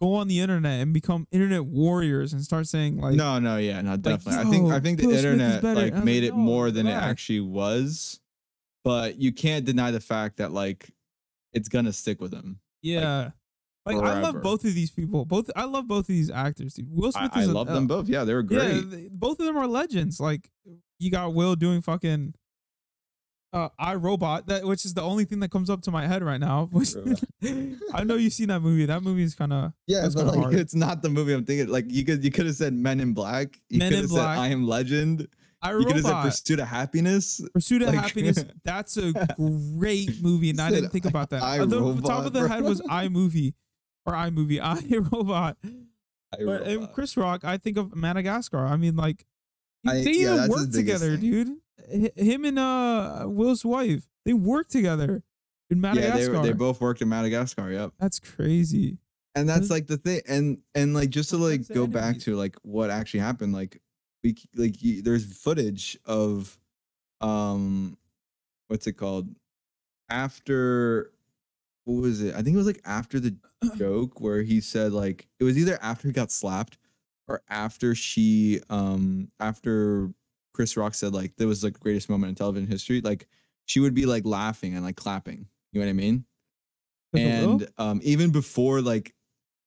[0.00, 3.82] go on the internet and become internet warriors and start saying like, no no yeah
[3.82, 6.86] no definitely i think i think the Will internet like made like, it more than
[6.86, 7.04] relax.
[7.04, 8.18] it actually was
[8.84, 10.90] but you can't deny the fact that like
[11.52, 13.30] it's gonna stick with him yeah.
[13.86, 15.24] Like, I love both of these people.
[15.24, 16.74] Both I love both of these actors.
[16.74, 16.88] Dude.
[16.90, 19.08] Will Smith I is a- love uh, them both yeah they were great Yeah, they-
[19.10, 20.20] both of them are legends.
[20.20, 20.50] Like
[20.98, 22.34] you got Will doing fucking
[23.52, 26.22] uh I Robot, that which is the only thing that comes up to my head
[26.22, 26.66] right now.
[26.72, 26.94] Which
[27.94, 28.86] I know you've seen that movie.
[28.86, 30.54] That movie is kind of Yeah, but like hard.
[30.54, 31.68] it's not the movie I'm thinking.
[31.68, 33.58] Like you could you could have said Men in Black.
[33.68, 34.38] You Men could in have said Black.
[34.38, 35.26] I Am Legend.
[35.62, 36.24] I You could have said Robot.
[36.26, 37.40] Pursuit of Happiness.
[37.52, 38.44] Pursuit of like- Happiness.
[38.64, 39.12] That's a
[39.76, 41.42] great movie, and I didn't think about that.
[41.42, 42.48] I- Uh, the iRobot, top of the bro.
[42.48, 43.54] head was iMovie
[44.06, 45.56] or iMovie, iRobot.
[46.32, 46.92] I But and Robot.
[46.94, 48.64] Chris Rock, I think of Madagascar.
[48.64, 49.26] I mean, like
[49.86, 51.48] I- they yeah, even work together, dude.
[51.88, 55.22] Him and uh Will's wife, they work together
[55.70, 56.32] in yeah, Madagascar.
[56.42, 57.70] they they both worked in Madagascar.
[57.70, 57.92] Yep.
[57.98, 58.98] That's crazy.
[59.34, 60.20] And That's- like the thing.
[60.28, 63.52] And and like just to like go back to like what actually happened.
[63.52, 63.80] Like
[64.22, 66.58] we like you, there's footage of
[67.20, 67.96] um
[68.68, 69.28] what's it called
[70.08, 71.12] after
[71.84, 72.34] what was it?
[72.34, 73.36] I think it was like after the
[73.76, 76.78] joke where he said like it was either after he got slapped
[77.28, 80.10] or after she um after
[80.60, 83.00] Chris Rock said like that was like the greatest moment in television history.
[83.00, 83.26] Like
[83.64, 85.46] she would be like laughing and like clapping.
[85.72, 86.26] You know what I mean?
[87.14, 87.52] With the Will?
[87.52, 89.14] and um even before like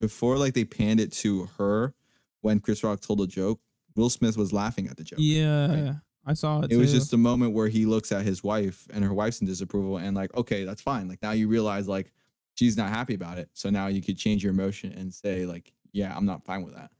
[0.00, 1.94] before like they panned it to her
[2.42, 3.58] when Chris Rock told a joke
[3.96, 6.70] Will Smith was laughing at the joke yeah, I saw it.
[6.70, 9.48] it was just a moment where he looks at his wife and her wife's in
[9.48, 11.08] disapproval and like okay that's fine.
[11.08, 12.12] Like now you realize like
[12.54, 13.50] she's not happy about it.
[13.52, 16.76] So now you could change your emotion and say like yeah i'm not fine with
[16.76, 16.92] that.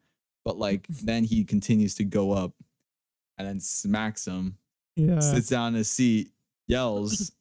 [0.44, 2.54] But like then he continues to go up
[3.38, 4.56] and then smacks him
[4.96, 5.18] yeah.
[5.20, 6.30] sits down in his seat
[6.66, 7.32] yells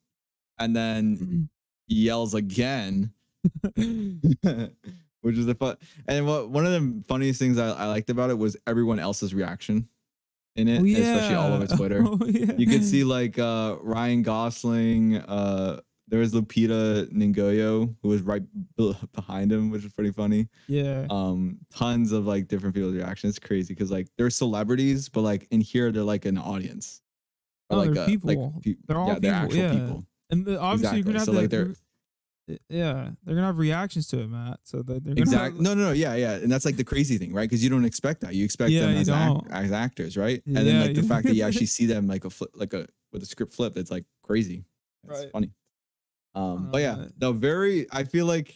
[0.60, 1.50] and then
[1.88, 3.12] yells again
[3.76, 5.76] which is the fun
[6.08, 9.34] and what one of the funniest things I, I liked about it was everyone else's
[9.34, 9.88] reaction
[10.56, 11.76] in it Oh, especially all over yeah.
[11.76, 12.54] twitter Oh, yeah.
[12.58, 15.82] you could see like uh Ryan Gosling, uh
[16.14, 18.44] there was Lupita Nyong'o who was right
[19.14, 20.48] behind him, which is pretty funny.
[20.68, 21.08] yeah.
[21.10, 23.36] Um, tons of like different people's reactions.
[23.36, 27.02] It's crazy because like they're celebrities, but like in here they're like an audience.
[27.72, 28.62] No, like they're a- like, people.
[28.64, 29.72] pe- They're all yeah, they're people, actual yeah.
[29.74, 30.04] people.
[30.30, 31.74] And the, obviously, you're gonna have So, to like, they're-
[32.70, 34.60] yeah, they're gonna have reactions to it, Matt.
[34.66, 35.58] So they're gonna Exactly.
[35.58, 35.92] Have, No, no, no.
[35.94, 36.34] Yeah, yeah.
[36.36, 37.50] And that's like the crazy thing, right?
[37.50, 38.36] Because you don't expect that.
[38.36, 40.44] You expect Yeah, them you as, act- as actors, right?
[40.46, 42.74] And Yeah, then like the fact that you actually see them like a flip, like
[42.74, 44.64] a with a script flip, it's like crazy.
[45.08, 45.32] It's Right.
[45.32, 45.52] funny.
[46.36, 47.88] Um, know, but yeah, the very.
[47.92, 48.54] I feel like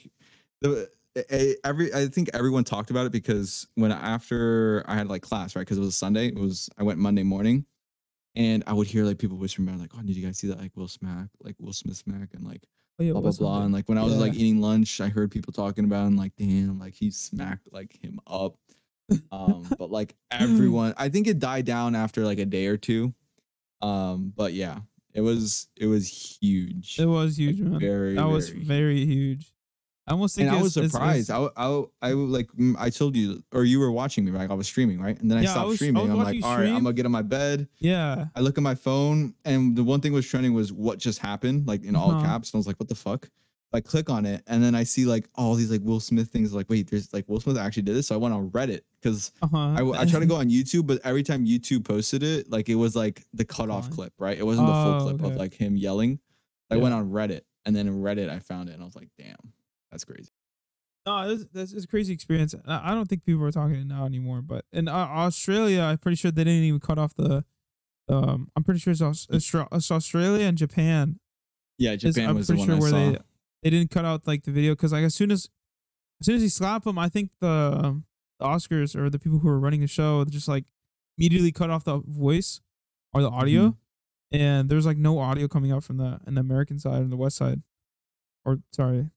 [0.62, 0.90] the
[1.64, 1.94] every.
[1.94, 5.62] I think everyone talked about it because when after I had like class, right?
[5.62, 6.28] Because it was a Sunday.
[6.28, 7.66] It was I went Monday morning,
[8.36, 10.60] and I would hear like people whispering about like, "Oh, did you guys see that
[10.60, 12.64] like Will Smack, like Will Smith smack?" And like
[13.00, 13.62] Oh, yeah, blah blah blah.
[13.62, 16.18] And like when I was like eating lunch, I heard people talking about it and
[16.18, 18.56] like, damn, like he smacked like him up.
[19.32, 23.14] Um, but like everyone, I think it died down after like a day or two.
[23.84, 24.80] Um, but yeah,
[25.18, 26.08] it was it was
[26.42, 26.98] huge.
[27.00, 27.80] It was huge, man.
[27.80, 29.52] Very, that was very very huge.
[30.10, 31.30] I almost think I was surprised.
[31.30, 32.48] I, I, I like
[32.80, 34.50] I told you, or you were watching me, right?
[34.50, 35.20] I was streaming, right?
[35.20, 36.04] And then I Yeah, I stopped was- streaming.
[36.04, 37.68] was I'm like, all right, I'm gonna get on my bed.
[37.80, 41.20] yeah, I look at my phone, and the one thing was trending was what just
[41.20, 42.24] happened, like in all Uh-huh.
[42.26, 42.52] caps.
[42.52, 43.28] And I was like, what the fuck?
[43.74, 46.54] I click on it, and then I see like all these like Will Smith things.
[46.54, 48.08] Like, wait, there's like Will Smith actually did this.
[48.08, 49.58] So I went on Reddit because uh-huh.
[49.58, 52.76] I, I tried to go on YouTube, but every time YouTube posted it, like it
[52.76, 53.94] was like the cutoff Fine.
[53.94, 54.38] clip, right?
[54.38, 56.20] It wasn't the full Oh, clip of like him yelling.
[56.72, 56.82] I Yeah.
[56.84, 59.36] went on Reddit, and then in Reddit I found it, and I was like, damn,
[59.92, 60.32] that's crazy.
[61.06, 62.54] No, this, this is a crazy experience.
[62.66, 64.42] I I don't think people are talking it now anymore.
[64.42, 67.44] But in uh, Australia, I'm pretty sure they didn't even cut off the.
[68.10, 71.20] Um, I'm pretty sure it's, Austra- it's Australia and Japan.
[71.78, 73.12] Yeah, is- Japan I'm was the one sure I where saw.
[73.12, 73.18] they
[73.64, 75.50] they didn't cut out like the video because like as soon as
[76.22, 77.48] as soon as he slapped him, I think the,
[77.84, 78.06] um,
[78.40, 80.66] the Oscars or the people who were running the show just like
[81.18, 82.62] immediately cut off the voice
[83.14, 83.70] or the audio,
[84.34, 84.38] Mm-hmm.
[84.42, 87.18] and there's like no audio coming out from the in the American side and the
[87.18, 87.62] West side,
[88.46, 89.10] or sorry,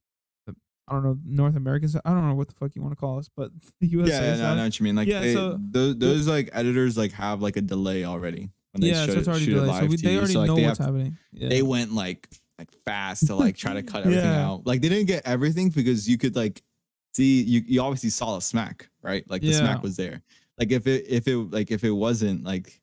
[0.46, 0.54] the-
[0.88, 2.02] I don't know North American side.
[2.04, 3.50] I don't know what the fuck you want to call us, but
[3.80, 4.96] the USA yeah, yeah, no, I know what you mean.
[4.96, 8.82] Like, Yeah, they- so- those, those like editors like have like a delay already when
[8.82, 9.80] they yeah, shoot, so it's already delayed.
[9.82, 11.16] So we, they already So, like, know what's have- happening.
[11.32, 11.48] Yeah.
[11.48, 12.28] They went like
[12.60, 14.46] like fast to like try to cut everything Yeah.
[14.48, 14.66] out.
[14.66, 16.62] Like they didn't get everything because you could like
[17.14, 19.24] see you you obviously saw the smack, right?
[19.28, 19.58] Like the Yeah.
[19.58, 20.22] smack was there.
[20.58, 22.80] Like if it if it like if it wasn't like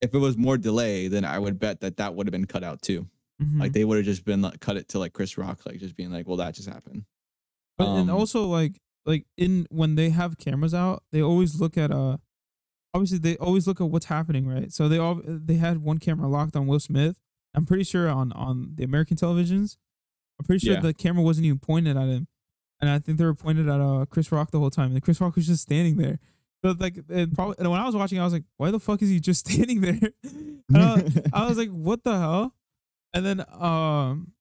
[0.00, 2.62] if it was more delay, then I would bet that that would have been cut
[2.62, 3.08] out too.
[3.42, 3.58] Mhm.
[3.58, 5.96] Like they would have just been like cut it to like Chris Rock, like just
[5.96, 7.04] being like, well, that just happened.
[7.78, 11.76] But and Um, also like like in when they have cameras out, they always look
[11.78, 12.18] at uh
[12.92, 14.70] obviously they always look at what's happening, right?
[14.72, 17.16] So they all they had one camera locked on Will Smith.
[17.54, 19.76] I'm pretty sure on on the American televisions,
[20.38, 20.80] I'm pretty sure Yeah.
[20.80, 22.26] the camera wasn't even pointed at him,
[22.80, 24.92] and I think they were pointed at uh Chris Rock the whole time.
[24.92, 26.18] And Chris Rock was just standing there.
[26.64, 29.02] So like and probably and when I was watching, I was like, why the fuck
[29.02, 29.98] is he just standing there?
[30.74, 32.54] I, was- I was like, what the hell?
[33.12, 34.32] And then um,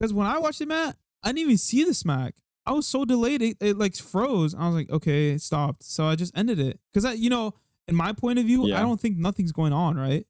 [0.00, 2.34] because when I watched it, Matt, I didn't even see the smack.
[2.68, 4.52] I was so delayed, it, it like froze.
[4.54, 5.84] I was like, okay, it stopped.
[5.84, 7.54] So I just ended it because I, you know,
[7.86, 10.26] in my point of view, I don't think nothing's going on, right?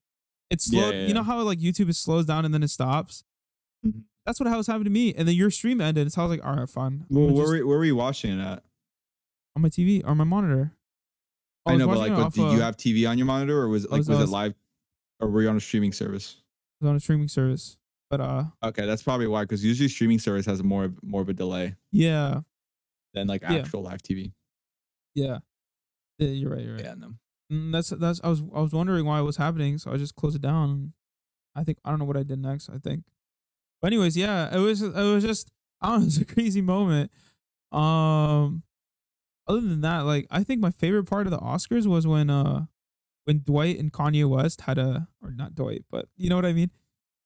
[0.51, 0.91] It's Yeah, slow.
[0.93, 3.25] yeah, You know how like YouTube it slows down and then it stops.
[3.85, 4.05] Mhm.
[4.25, 5.15] That's what was happening to me.
[5.15, 6.11] And then your stream ended.
[6.13, 7.07] So I was like, all right, fine.
[7.09, 8.63] Well, where, just- were, where were you watching it at?
[9.55, 10.73] on my TV or my monitor.
[11.65, 13.27] I, was know, but watching like, it what, off, did you have TV on your
[13.27, 14.55] monitor, or was it like was- was, I it live,
[15.19, 16.37] or were you on a streaming service?
[16.81, 17.79] I was on a streaming service,
[18.11, 21.33] but uh, Okay, that's probably why, because usually streaming service has more more of a
[21.33, 22.41] delay yeah,
[23.15, 23.55] than like Yeah.
[23.55, 24.33] actual live TV.
[25.15, 25.39] yeah,
[26.19, 26.29] yeah.
[26.29, 26.63] You're right.
[26.63, 26.85] You're right.
[26.85, 27.15] Yeah, no.
[27.53, 30.15] Mm, that's that's I was I was wondering why it was happening, so I just
[30.17, 30.93] closed it down.
[31.55, 32.69] I think I don't know what I did next.
[32.69, 33.05] I think,
[33.81, 37.11] but anyways, yeah, it was it was just I don't know, it's a crazy moment.
[37.73, 38.63] Um,
[39.47, 42.67] other than that, like I think my favorite part of the Oscars was when uh
[43.25, 46.53] when Dwight and Kanye West had a or not Dwight, but you know what I
[46.53, 46.71] mean.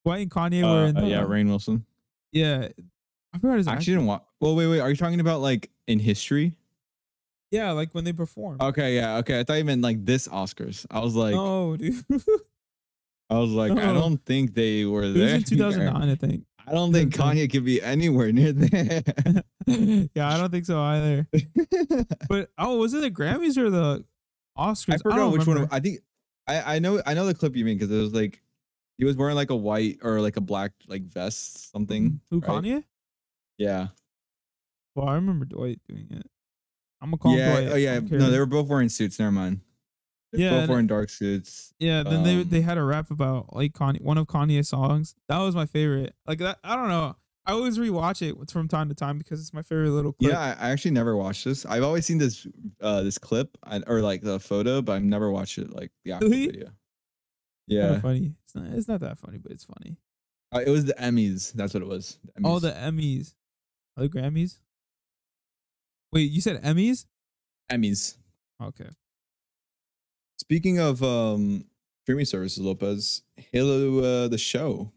[0.05, 1.85] Dwight and Kanye were in Uh, the, yeah, Rainn Wilson.
[2.33, 2.69] yeah.
[3.33, 3.79] I forgot his I name.
[3.79, 4.23] actually didn't watch.
[4.41, 4.81] Well, wait, wait.
[4.81, 6.57] Are you talking about like in history?
[7.51, 8.59] Yeah, like when they perform.
[8.61, 9.41] Okay, yeah, okay.
[9.41, 10.87] I thought you meant like this Oscars.
[10.91, 12.05] I was like, no, dude.
[13.29, 15.35] I was like, I don't think they were it there.
[15.35, 16.45] was in 2009, I think.
[16.67, 19.03] I don't think Kanye could be anywhere near there.
[20.15, 21.27] yeah, I don't think so either.
[22.29, 24.05] But oh, was it the Grammys or the
[24.57, 24.95] Oscars?
[24.95, 25.69] I forgot don't know which one.
[25.73, 26.01] I think
[26.47, 28.41] I I know I know the clip you mean because it was like
[28.99, 32.11] he was wearing like a white or like a black like vest something.
[32.11, 32.17] Mm-hmm.
[32.37, 32.63] Who right?
[32.63, 32.85] Kanye?
[33.59, 33.89] Yeah.
[34.95, 36.27] Well, I remember Dwight doing it.
[37.01, 37.71] I'm gonna call Yeah.
[37.73, 38.01] Oh yeah.
[38.01, 39.19] No, they were both wearing suits.
[39.19, 39.61] Never mind.
[40.33, 41.73] They're Yeah, Both wearing dark suits.
[41.79, 45.15] Yeah, then they um, they had a rap about like Kanye, one of Kanye's songs.
[45.29, 46.15] That was my favorite.
[46.27, 47.17] Like that, I don't know.
[47.47, 50.31] I always rewatch it from time to time because it's my favorite little clip.
[50.31, 51.67] Yeah, I, actually never watched this.
[51.67, 52.47] I've always seen this
[52.81, 56.29] uh this clip or like the photo, but I've never watched it like the actual
[56.31, 56.47] Really?
[56.47, 56.71] video.
[57.67, 58.35] Yeah, funny.
[58.45, 58.67] It's not.
[58.67, 59.97] It's not that funny, but it's funny.
[60.55, 61.53] uh, it was the Emmys.
[61.53, 62.19] That's what it was.
[62.25, 63.35] The Oh, the Emmys,
[63.97, 64.59] oh, the Grammys.
[66.13, 67.07] Wait, you said Emmys?
[67.71, 68.17] Emmys.
[68.63, 68.89] Okay.
[70.39, 71.65] Speaking of um
[72.03, 74.93] streaming services, Lopez, Halo uh, the show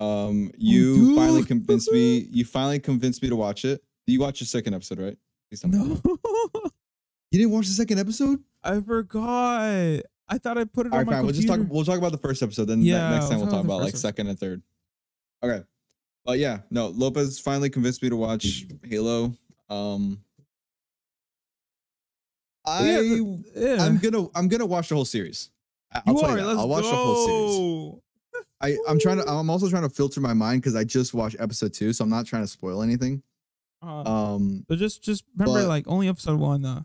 [0.00, 2.18] Um, you finally convinced me.
[2.30, 3.82] You finally convinced me to watch it.
[4.06, 5.16] You watched the second episode, right?
[5.50, 5.78] Please tell me.
[5.78, 6.00] No,
[7.30, 8.40] You didn't watch the second episode?
[8.62, 10.00] I forgot.
[10.28, 11.24] I thought I put it All on right, my fine.
[11.24, 11.60] We'll just talk.
[11.68, 12.64] We'll talk about the first episode.
[12.66, 14.62] Then Yeah, next time we'll we'll talk about about like second and third.
[15.42, 15.62] Okay.
[16.24, 16.88] But yeah, no.
[16.88, 19.32] Lopez finally convinced me to watch Halo.
[19.70, 20.20] Um,
[22.66, 23.22] I Yeah,
[23.54, 23.84] yeah.
[23.84, 25.50] I'm gonna I'm gonna watch the whole series.
[25.94, 26.38] I- I'll you tell are.
[26.38, 26.44] you.
[26.44, 26.90] Let's I'll watch go.
[26.90, 28.02] the whole series.
[28.60, 29.28] I I'm trying to.
[29.28, 32.10] I'm also trying to filter my mind because I just watched episode two, so I'm
[32.10, 33.22] not trying to spoil anything.
[33.82, 34.02] Uh,
[34.34, 36.64] Um, but just just remember, but- like only episode one.
[36.64, 36.82] Uh,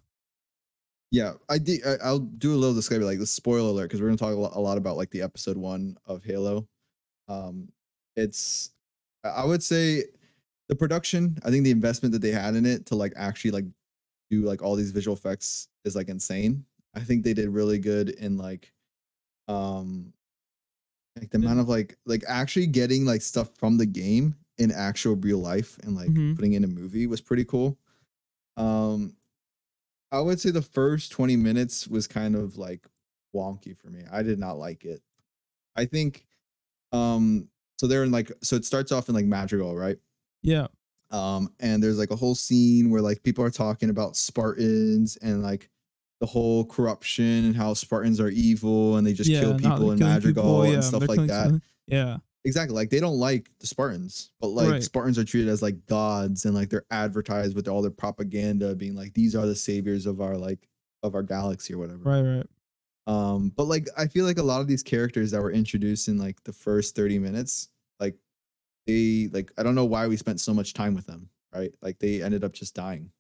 [1.11, 1.85] yeah, I did.
[1.85, 4.37] I, I'll do a little disclaimer, like the spoiler alert, because we're gonna talk a
[4.39, 6.67] lot, a lot about like the episode one of Halo.
[7.27, 7.69] Um,
[8.15, 8.71] it's
[9.23, 10.03] I would say
[10.69, 11.37] the production.
[11.43, 13.65] I think the investment that they had in it to like actually like
[14.31, 16.65] do like all these visual effects is like insane.
[16.95, 18.73] I think they did really good in like,
[19.47, 20.13] um,
[21.19, 25.15] like the amount of like like actually getting like stuff from the game in actual
[25.15, 26.35] real life and like Mhm.
[26.35, 27.77] putting in a movie was pretty cool.
[28.57, 29.17] Um,
[30.11, 32.87] I would say the first 20 minutes was kind of like
[33.35, 34.03] wonky for me.
[34.11, 35.01] I did not like it.
[35.75, 36.25] I think
[36.93, 39.99] um so they're in like so it starts off in like Madrigal, right?
[40.43, 40.67] yeah.
[41.11, 45.43] Um and there's like a whole scene where like people are talking about Spartans and
[45.43, 45.69] like
[46.19, 49.99] the whole corruption and how Spartans are evil and they just yeah, kill people in
[49.99, 51.59] Madrigal people, yeah, and stuff like that.
[51.87, 52.17] Yeah.
[52.43, 52.75] Exactly.
[52.75, 54.83] Like they don't like the Spartans, but like Right.
[54.83, 58.95] Spartans are treated as like gods and like they're advertised with all their propaganda being
[58.95, 60.67] like these are the saviors of our like
[61.03, 62.03] of our galaxy or whatever.
[62.03, 62.37] Right.
[62.37, 62.47] Right.
[63.07, 66.17] Um, but like I feel like a lot of these characters that were introduced in
[66.17, 67.69] like the first 30 minutes,
[67.99, 68.15] like
[68.87, 71.73] they like I don't know why we spent so much time with them, right?
[71.81, 73.11] Like they ended up just dying.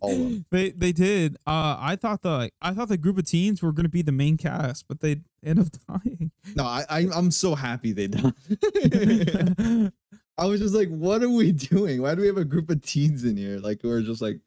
[0.00, 0.46] All of them.
[0.50, 1.36] they they did.
[1.46, 4.12] Uh, I thought the like, I thought the group of teens were gonna be the
[4.12, 6.30] main cast, but they end up dying.
[6.54, 8.32] No, I, I I'm so happy they died.
[10.38, 12.00] I was just like, what are we doing?
[12.00, 13.58] Why do we have a group of teens in here?
[13.58, 14.40] Like we're just like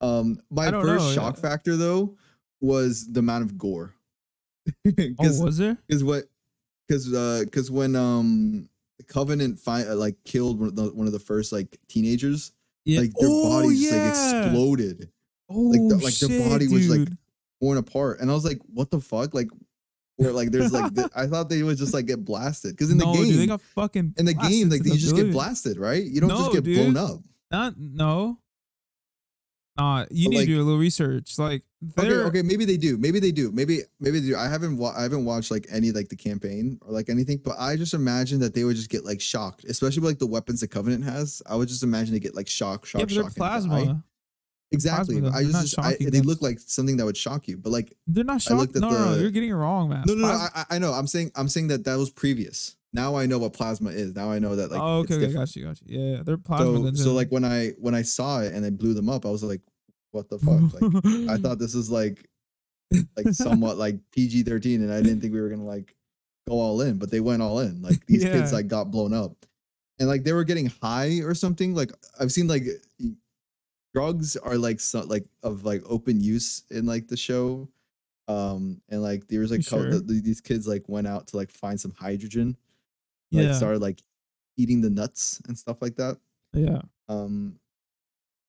[0.00, 1.48] um my first know, shock yeah.
[1.48, 2.16] factor though
[2.60, 3.94] was the amount of gore.
[4.86, 5.76] oh, was there?
[6.02, 6.24] what
[6.86, 8.68] because uh because when um
[9.08, 12.52] Covenant fi- uh, like killed one of the one of the first like teenagers,
[12.84, 13.00] Yeah.
[13.00, 14.02] like their oh, bodies just yeah.
[14.02, 15.10] like exploded,
[15.48, 17.08] Oh, the- like, their shit, body was, like,
[17.60, 19.32] torn apart, and I was like, what the fuck?
[19.34, 19.48] Like,
[20.16, 22.98] where like there's like the, I thought they would just like get blasted because in
[22.98, 25.78] the no, game dude, they got fucking in the game like you just get blasted,
[25.78, 26.02] right?
[26.04, 26.92] You don't No, just get dude.
[26.92, 27.20] blown up.
[27.50, 28.38] Not no.
[29.78, 31.38] Nah, you But, need like- to do a little research.
[31.38, 31.62] Like,
[31.96, 32.98] Okay, okay, maybe they do.
[32.98, 33.52] Maybe they do.
[33.52, 34.36] Maybe maybe they do.
[34.36, 37.54] I haven't wa- I haven't watched like any like the campaign or like anything, but
[37.58, 40.60] I just imagine that they would just get like shocked, especially with like the weapons
[40.60, 41.40] the Covenant has.
[41.46, 43.34] I would just imagine they get like shock, shock, yeah, but they're shock.
[43.36, 44.04] plasma.
[44.70, 45.20] Exactly.
[45.20, 47.96] plasma I just, just I, they look like something that would shock you, but like
[48.06, 48.74] They're not shocked.
[48.74, 50.02] No, no, no, you're getting it wrong, man.
[50.06, 50.34] no, no, no.
[50.34, 50.92] I, I- I know.
[50.92, 52.74] I'm saying I'm saying that that was previous.
[52.92, 54.14] Now I know what plasma is.
[54.14, 55.98] Now I know that like oh, okay, okay, got you, got you.
[55.98, 58.70] Yeah, yeah, they're plasma so so like when I when I saw it and they
[58.70, 59.60] blew them up, I was like,
[60.18, 60.80] what the fuck?
[60.80, 62.28] Like I thought this was like
[63.16, 65.94] like somewhat like PG thirteen, and I didn't think we were gonna like
[66.48, 67.82] go all in, but they went all in.
[67.82, 69.34] Like these kids like got blown up,
[69.98, 71.74] and like they were getting high or something.
[71.74, 72.62] Like I've seen like
[73.94, 77.68] drugs are like so, like of like open use in like the show,
[78.28, 79.90] um, and like there was like co- Sure.
[79.90, 82.56] the, the- these kids like went out to like find some hydrogen,
[83.32, 84.00] like yeah, started like
[84.56, 86.18] eating the nuts and stuff like that.
[86.52, 86.80] yeah.
[87.10, 87.58] Um,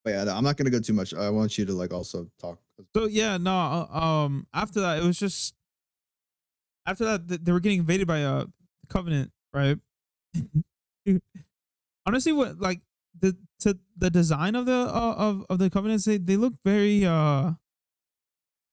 [0.03, 1.13] but yeah, I'm not gonna go too much.
[1.13, 2.59] I want you to like also talk.
[2.95, 3.51] So yeah, no.
[3.51, 5.53] uh, Um, after that, it was just
[6.85, 8.45] after that th- they were getting invaded by uh
[8.89, 9.77] Covenant, right?
[12.05, 12.81] Honestly, what like
[13.19, 17.05] the to the design of the uh, of of the Covenants, they they look very.
[17.05, 17.53] uh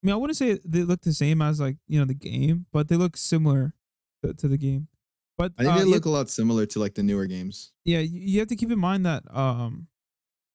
[0.02, 2.66] I mean, I wouldn't say they look the same as like you know the game,
[2.72, 3.74] but they look similar
[4.22, 4.88] to, to the game.
[5.36, 7.72] But I think uh, they look a lot similar to like the newer games.
[7.84, 9.88] yeah, you, you have to keep in mind that um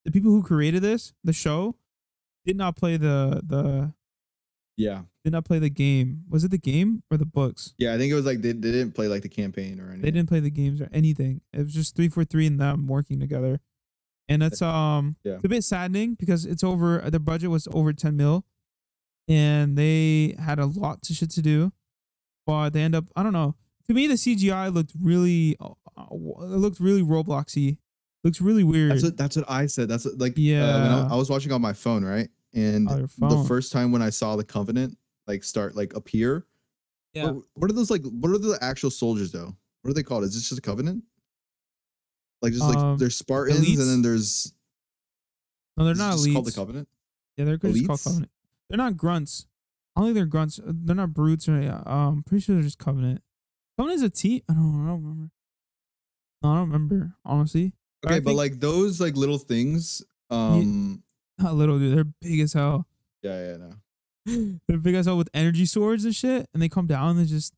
[0.06, 1.76] the people who created this, the show,
[2.46, 3.94] did not play the the
[4.78, 6.24] Yeah, did not play the game.
[6.30, 7.74] Was it the game or the books?
[7.78, 7.94] yeah.
[7.94, 10.02] I think it was like they, they didn't play like the campaign or anything.
[10.02, 11.42] They didn't play the games or anything.
[11.54, 13.60] It was just three four three and them working together.
[14.30, 15.34] And that's um Yeah.
[15.36, 18.46] it's a bit saddening because it's over their budget was over 10 mil
[19.28, 21.72] and they had a lot to shit to do.
[22.48, 23.56] But they end up I don't know.
[23.88, 27.78] To me the CGI looked really uh, uh, it looked really Robloxy.
[28.24, 28.92] Looks really weird.
[28.92, 29.88] That's what that's what I said.
[29.90, 30.82] That's what, like yeah.
[30.82, 31.08] when Yeah.
[31.10, 32.30] I, I was watching on my phone, right?
[32.54, 34.98] And Oh, the first time when I saw the Covenant
[35.28, 36.46] like start like appear,
[37.14, 37.32] yeah.
[37.32, 38.04] what, what are those like?
[38.04, 39.56] What are the actual soldiers though?
[39.82, 40.24] What are they called?
[40.24, 41.04] Is this just a Covenant?
[42.42, 43.80] Like just like Um, there's Spartans elites?
[43.80, 44.54] and then there's
[45.78, 46.34] No, they're not elites.
[46.34, 46.88] called the Covenant.
[47.38, 48.04] Yeah, they're just called?
[48.04, 48.32] Covenant.
[48.70, 49.48] They're not grunts.
[49.96, 50.60] I don't think they're grunts.
[50.60, 51.82] Uh, They're not brutes or yeah.
[51.86, 53.22] Um, pretty sure they're just Covenant.
[53.78, 54.42] Covenant is a team.
[54.50, 55.30] I don't, I don't remember.
[56.44, 57.74] No, I don't remember honestly.
[58.06, 60.02] Okay, but think- like those like little things.
[60.30, 61.04] Um.
[61.40, 62.86] Not little dude, they're big as hell.
[63.24, 64.60] Yeah, yeah, no.
[64.68, 67.26] they're big as hell with energy swords and shit, and they come down and they
[67.26, 67.56] just,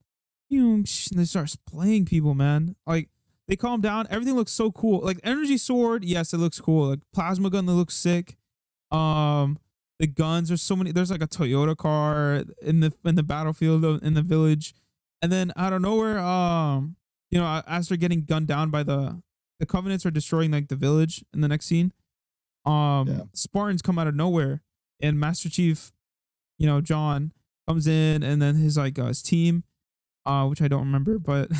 [0.49, 2.75] and they start playing people, man.
[2.87, 3.09] Like
[3.49, 5.01] they calm down, everything looks so cool.
[5.01, 6.89] Like energy sword, yes, it looks cool.
[6.91, 8.37] Like plasma gun, that looks sick.
[8.89, 9.59] Um,
[9.99, 10.91] the guns, there's so many.
[10.93, 14.73] There's like a Toyota car in the in the battlefield of- in the village,
[15.21, 16.95] and then out of nowhere, um,
[17.31, 19.21] you know, as they're getting gunned down by the
[19.59, 21.91] the Covenants are destroying like the village in the next scene.
[22.65, 23.21] Um, Yeah.
[23.33, 24.61] Spartans come out of nowhere,
[25.01, 25.91] and Master Chief,
[26.57, 27.33] you know, John
[27.67, 29.63] comes in, and then his like uh, his team,
[30.25, 31.49] uh, which I don't remember, but.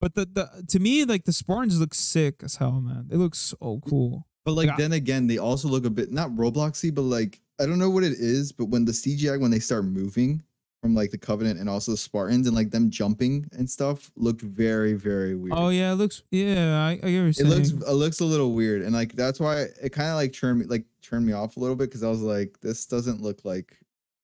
[0.00, 3.06] But the, the to me like the Spartans look sick as hell, man.
[3.08, 4.26] They look so cool.
[4.44, 7.40] But like Like, I- then again, they also look a bit not Robloxy, but like
[7.58, 10.42] I don't know what it is, but when the CGI when they start moving
[10.84, 14.42] from like the Covenant and also the Spartans and like them jumping and stuff looked
[14.42, 15.54] very very weird.
[15.56, 16.76] Oh yeah, it looks yeah.
[16.78, 19.62] I, I get what it looks it looks a little weird, and like that's why
[19.82, 22.10] it kind of like turned me like turned me off a little bit because I
[22.10, 23.78] was like, this doesn't look like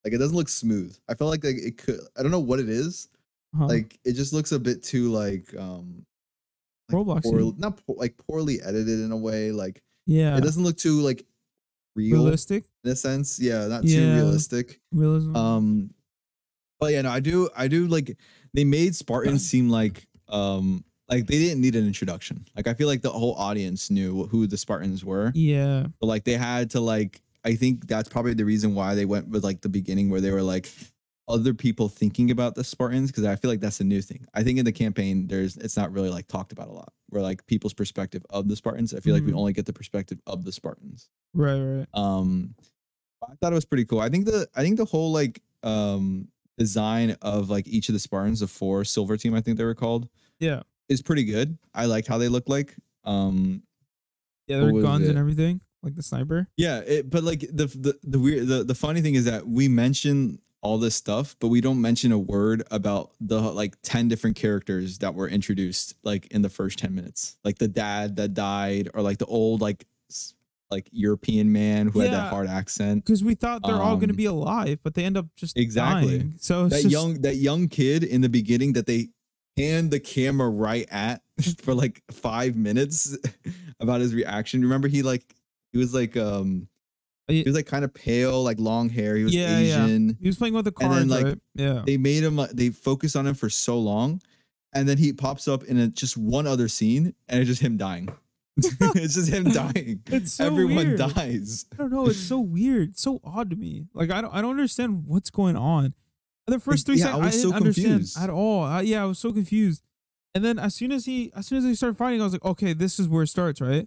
[0.05, 0.95] like it doesn't look smooth.
[1.09, 2.01] I felt like, like it could.
[2.19, 3.09] I don't know what it is.
[3.57, 3.67] Huh.
[3.67, 6.05] Like it just looks a bit too like um
[6.91, 7.23] like Robloxy.
[7.23, 9.51] poor, not poor, like poorly edited in a way.
[9.51, 11.25] Like yeah, it doesn't look too like
[11.97, 13.41] real realistic in a sense.
[13.41, 14.79] Yeah, not too realistic.
[14.93, 15.35] realism.
[15.35, 15.91] Um,
[16.81, 18.17] but yeah, no, I do, I do like
[18.55, 22.47] they made Spartans seem like um like they didn't need an introduction.
[22.57, 26.25] Like I feel like the whole audience knew who the Spartans were, yeah, but like
[26.25, 27.21] they had to like.
[27.43, 30.31] I think that's probably the reason why they went with like the beginning where they
[30.31, 30.69] were like
[31.27, 34.27] other people thinking about the Spartans because I feel like that's a new thing.
[34.35, 36.93] I think in the campaign there's it's not really like talked about a lot.
[37.09, 39.37] Where like people's perspective of the Spartans, I feel like we Mhm.
[39.39, 41.09] only get the perspective of the Spartans.
[41.35, 41.87] right, right.
[41.95, 42.55] Um,
[43.23, 44.01] I thought it was pretty cool.
[44.01, 46.29] I think the I think the whole like um
[46.61, 49.75] design of like each of the Spartans, the four silver team, I think they were
[49.75, 50.09] called,
[50.39, 51.57] Yeah, is pretty good.
[51.75, 52.77] I liked how they look like.
[53.05, 53.63] Um,
[54.47, 54.59] yeah.
[54.61, 56.49] Their guns and everything, like the sniper.
[56.59, 59.69] yeah, it, but like the the the weird the, the funny thing is that we
[59.69, 64.37] mention all this stuff, but we don't mention a word about the like 10 different
[64.37, 67.39] characters that were introduced like in the first 10 minutes.
[67.43, 69.87] Like the dad that died or like the old like
[70.71, 73.05] like European man who had that hard accent.
[73.05, 76.19] Because we thought they're all gonna Um, be alive, but they end up just Exactly.
[76.19, 76.35] dying.
[76.39, 79.09] So that just, young that young kid in the beginning that they
[79.57, 81.23] hand the camera right at
[81.59, 83.17] for like five minutes
[83.81, 84.63] about his reaction.
[84.63, 85.25] Remember he like
[85.73, 86.69] he was like um
[87.29, 89.15] he was like kind of pale, like long hair.
[89.17, 89.85] He was Yeah, yeah.
[89.85, 90.19] Asian.
[90.21, 91.39] He was playing with the And cards, then, like, right?
[91.55, 91.83] Yeah.
[91.87, 94.21] They made him like they focused on him for so long,
[94.73, 97.77] and then he pops up in a, just one other scene, and it's just him
[97.77, 98.09] dying.
[98.97, 100.03] it's just him dying.
[100.07, 100.99] It's so Everyone weird.
[100.99, 101.67] dies.
[101.73, 102.07] I don't know.
[102.07, 102.91] It's so weird.
[102.91, 103.87] It's so odd to me.
[103.95, 104.35] Like I don't.
[104.35, 105.95] I don't understand what's going on.
[106.47, 108.19] The first three yeah, seconds, I, was so didn't understand confused.
[108.19, 108.65] at all.
[108.65, 109.83] I, yeah, I was so confused.
[110.35, 112.45] And then as soon as he, as soon as they started fighting, I was like,
[112.45, 113.87] okay, this is where it starts, right?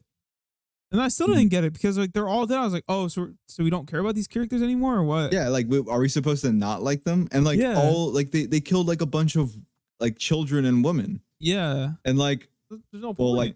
[0.94, 1.48] And I still didn't mm-hmm.
[1.50, 2.60] get it because like they're all dead.
[2.60, 5.34] I was like, oh, so so we don't care about these characters anymore, or what?
[5.34, 7.28] Yeah, like we, are we supposed to not like them?
[7.32, 7.82] And like Yeah.
[7.82, 9.56] all like they they killed like a bunch of
[10.00, 11.94] like children and women, yeah.
[12.06, 13.20] and like There's no point.
[13.20, 13.56] well like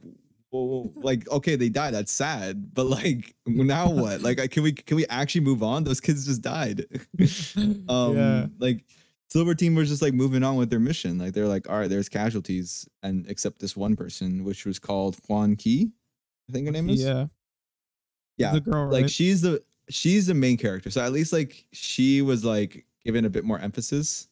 [0.52, 4.22] well like okay they died that's sad but like now what?
[4.22, 5.84] Like can we can we actually move on?
[5.84, 6.86] Those kids just died.
[7.90, 8.46] Um yeah.
[8.60, 8.86] like
[9.30, 11.18] silver team was just like moving on with their mission.
[11.18, 15.18] Like they're like all right there's casualties and except this one person which was called
[15.28, 15.92] Juan Key
[16.50, 17.04] I think her name is.
[17.04, 17.26] Yeah.
[18.38, 19.12] yeah The girl, like right?
[19.12, 20.90] she's the she's the main character.
[20.90, 24.28] So at least like she was like given a bit more emphasis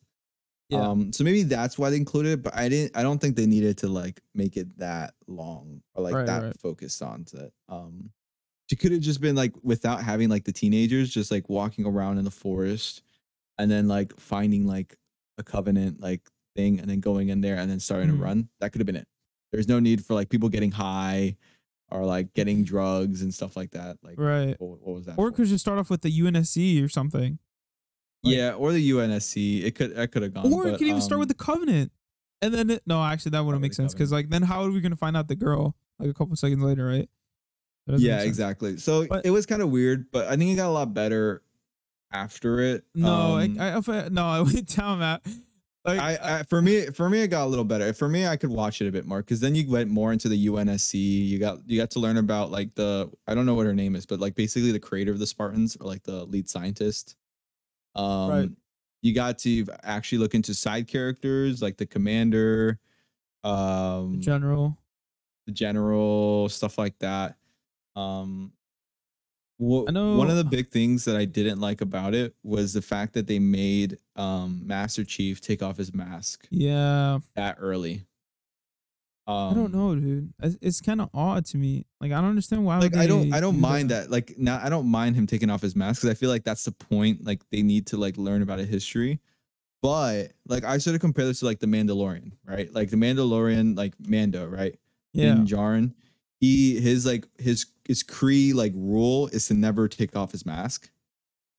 [0.69, 0.79] Yeah.
[0.81, 3.45] um so maybe that's why they included it but i didn't i don't think they
[3.45, 6.59] needed to like make it that long or like Right, that right.
[6.59, 8.09] focused on it um
[8.69, 12.17] she could have just been like without having like the teenagers just like walking around
[12.17, 13.03] in the forest
[13.59, 14.97] and then like finding like
[15.37, 16.21] a covenant like
[16.55, 18.17] thing and then going in there and then starting Mhm.
[18.17, 19.07] to run that could have been it
[19.51, 21.35] there's no need for like people getting high
[21.91, 24.55] or like getting drugs and stuff like that like right.
[24.59, 25.35] what, what was that Or for?
[25.35, 27.37] could just start off with the UNSC or something.
[28.25, 31.01] Like- yeah or the unsc it could that could have gone or it could even
[31.01, 31.91] start with um, the Covenant.
[32.41, 34.81] And then it, no, actually that wouldn't make sense because like then how are we
[34.81, 37.09] gonna find out the girl like a couple seconds later, right?
[37.87, 40.71] Yeah exactly so But- it was kind of weird but i think it got a
[40.71, 41.43] lot better
[42.11, 45.21] after it No, Um, I, I, no, I went down, Matt.
[45.83, 48.35] Like, I, I for me for me it got a little better for me i
[48.37, 51.37] could watch it a bit more because then you went more into the unsc you
[51.37, 54.03] got you got to learn about like the i don't know what her name is
[54.07, 57.15] but like basically the creator of the spartans or like the lead scientist
[57.95, 58.49] um Right.
[59.01, 62.79] you got to actually look into side characters like the commander
[63.43, 64.77] um general.
[65.45, 67.37] the general stuff like that
[67.95, 68.51] um
[69.59, 72.73] wha- I know- one of the big things that i didn't like about it was
[72.73, 78.05] the fact that they made um master chief take off his mask Yeah, that early
[79.27, 80.33] Um, I don't know, dude.
[80.41, 81.85] It's, it's kind of odd to me.
[81.99, 82.77] Like I don't understand why.
[82.77, 84.11] Like I don't I don't do mind that.
[84.11, 86.63] Like now I don't mind him taking off his mask because I feel like that's
[86.63, 87.25] the point.
[87.25, 89.19] Like they need to like learn about a history.
[89.81, 92.71] But like I sort of compare this to like the Mandalorian, right?
[92.73, 94.77] Like the Mandalorian, like Mando, right?
[95.13, 95.35] Yeah.
[95.35, 95.93] Din Djarin,
[96.39, 100.89] he his like his his Kree like rule is to never take off his mask.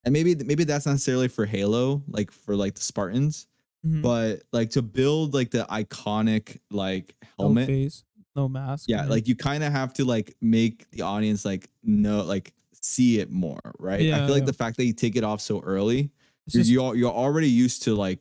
[0.05, 3.49] And maybe maybe that's not necessarily for Halo, like for like the Spartans,
[3.85, 4.03] Mhm.
[4.03, 8.05] but like to build like the iconic like no helmet face,
[8.35, 8.87] no mask.
[8.89, 13.19] yeah like you kind of have to like make the audience like know like see
[13.21, 14.47] it more right i feel like yeah.
[14.47, 16.11] the fact that you take it off so early
[16.47, 18.19] you're, just- you're you're already used to like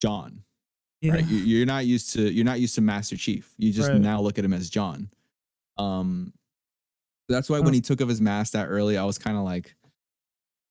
[0.00, 0.42] john
[1.02, 1.12] yeah.
[1.14, 4.00] right you, you're not used to you're not used to master chief you just Right.
[4.00, 5.10] now look at him as john
[5.78, 6.32] um
[7.28, 7.62] that's why Uh.
[7.62, 9.74] when he took off his mask that early i was kind of like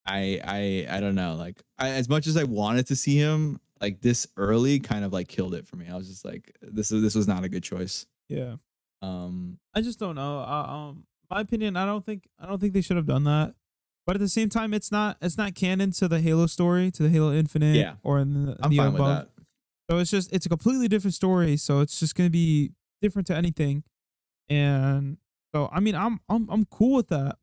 [0.05, 3.59] i i i don't know like I, as much as i wanted to see him
[3.85, 6.91] like this early kind of like killed it for me i was just like this
[6.91, 8.55] is this was not a good choice yeah.
[9.01, 10.39] um I just don't know.
[10.39, 13.53] Uh, um, my opinion, I don't think I don't think they should have done that.
[14.07, 17.03] But at the same time, it's not it's not canon to the Halo story, to
[17.03, 17.95] the Halo Infinite, Yeah.
[18.03, 18.99] or in the, i'm the fine above.
[18.99, 19.29] with that
[19.89, 21.57] So it's just it's a completely different story.
[21.57, 22.71] So it's just gonna be
[23.01, 23.83] different to anything.
[24.49, 25.17] And
[25.53, 27.37] so I mean I'm I'm I'm cool with that.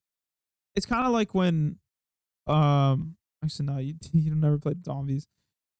[0.74, 1.78] It's kind of like when
[2.46, 5.28] um actually no you you never played zombies.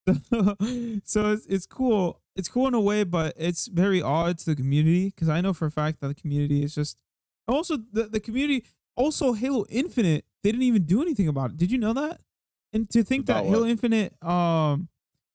[1.05, 2.21] so it's it's cool.
[2.35, 5.53] It's cool in a way, but it's very odd to the community because I know
[5.53, 6.99] for a fact that the community is just
[7.47, 8.65] also the, the community
[8.97, 11.57] also Halo Infinite, they didn't even do anything about it.
[11.57, 12.21] Did you know that?
[12.73, 13.67] And to think About that Halo?
[13.67, 14.89] Infinite um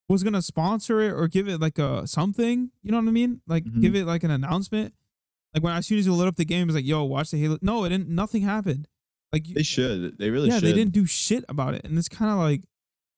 [0.10, 3.42] was gonna sponsor it or give it like a something, you know what I mean?
[3.48, 3.82] Like Mhm.
[3.82, 4.94] give it like an announcement.
[5.54, 7.32] Like when as soon as you lit up the game, it was like, yo, watch
[7.32, 7.58] the Halo.
[7.62, 8.88] No, it didn't nothing happened.
[9.32, 10.18] Like They should.
[10.18, 10.64] They really yeah, should.
[10.64, 11.84] they didn't do shit about it.
[11.86, 12.64] And it's kind of like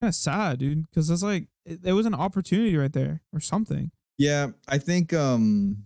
[0.01, 3.39] kind of sad, dude, because it's like it, there was an opportunity right there or
[3.39, 3.91] something.
[4.17, 5.85] Yeah, I think um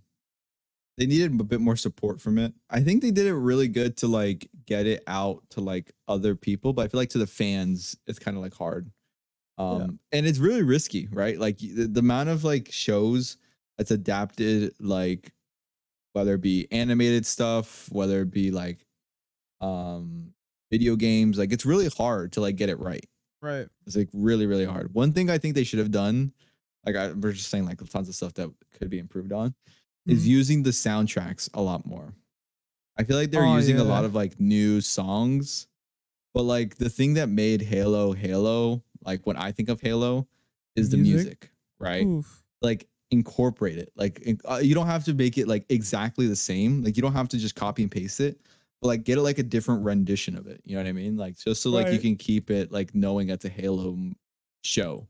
[0.98, 2.54] they needed a bit more support from it.
[2.70, 6.36] I think they did it really good to like get it out to like other
[6.36, 8.92] people, but I feel like to the fans it's kind of like hard.
[9.58, 11.38] Um and it's really risky, right?
[11.38, 13.38] Like the, the amount of like shows
[13.78, 15.32] that's adapted like
[16.14, 18.86] whether it be animated stuff, whether it be like
[19.62, 20.34] um
[20.72, 23.06] video games, like it's really hard to like get it right.
[23.44, 23.68] Right.
[23.86, 24.94] It's like really, really hard.
[24.94, 26.32] One thing I think they should have done,
[26.86, 29.54] like I, we're just saying, like tons of stuff that could be improved on,
[30.08, 30.30] is Mhm.
[30.30, 32.14] using the soundtracks a lot more.
[32.98, 35.68] I feel like they're Oh, using a lot of like new songs,
[36.34, 40.28] but like the thing that made Halo Halo, like when I think of Halo,
[40.78, 41.26] is the Music?
[41.26, 42.06] music, right?
[42.08, 42.44] Oof.
[42.62, 43.92] Like incorporate it.
[43.98, 46.82] Like uh, you don't have to make it like exactly the same.
[46.82, 48.40] Like you don't have to just copy and paste it,
[48.84, 50.62] but like get it like a different rendition of it.
[50.66, 51.16] You know what I mean?
[51.18, 53.98] Like just so like you can keep it like knowing it's a Halo
[54.64, 55.08] show.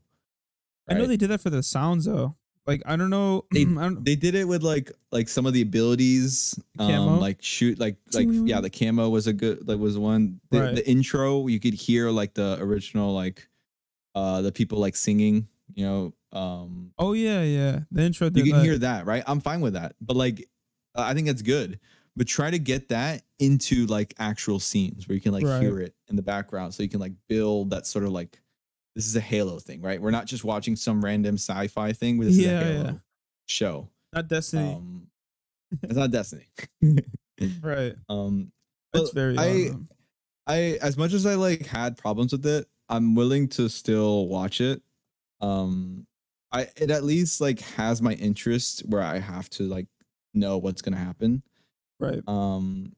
[0.88, 2.36] I know they did that for the sounds though.
[2.66, 3.44] Like I don't know.
[3.52, 7.42] They- I don't, they did it with like like some of the abilities um like
[7.42, 10.74] shoot like like yeah the camo was a good like was one the, Right.
[10.76, 13.48] the intro you could hear like the original like
[14.14, 17.80] uh the people like singing you know um oh yeah, yeah.
[17.90, 18.30] The intro.
[18.32, 18.64] you can that.
[18.64, 20.44] hear that right i'm fine with that but like
[20.94, 21.78] i think that's good
[22.16, 25.60] but try to get that into like actual scenes where you can like Right.
[25.62, 28.40] hear it in the background so you can like build that sort of like
[28.94, 32.36] this is a halo thing right we're not just watching some random sci-fi thing this
[32.36, 32.72] Yeah, is a yeah.
[32.82, 33.00] halo
[33.46, 34.74] show not Destiny.
[34.74, 35.06] um
[35.82, 36.46] it's not destiny
[37.62, 37.94] right.
[38.08, 38.52] um
[38.92, 39.38] That's well, very.
[39.38, 39.86] I- odd,
[40.46, 44.60] I as much as I like had problems with it, I'm willing to still watch
[44.60, 44.82] it.
[45.40, 46.06] Um
[46.52, 49.86] I it at least like has my interest where I have to like
[50.34, 51.42] know what's going to happen.
[51.98, 52.20] Right.
[52.26, 52.94] Um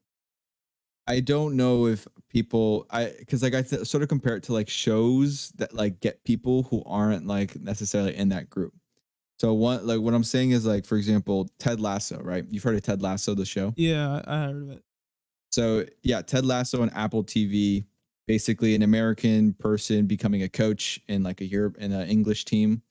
[1.09, 4.53] I don't know if people I cuz like I th- sort of compare it to
[4.53, 8.75] like shows that like get people who aren't like necessarily in that group.
[9.39, 12.45] So one like what I'm saying is like for example Ted Lasso, right?
[12.51, 13.73] You've heard of Ted Lasso the show?
[13.77, 14.83] Yeah, I I heard of it.
[15.51, 17.87] So yeah, Ted Lasso on Apple TV,
[18.27, 22.83] basically an American person becoming a coach in like a Europe in an English team.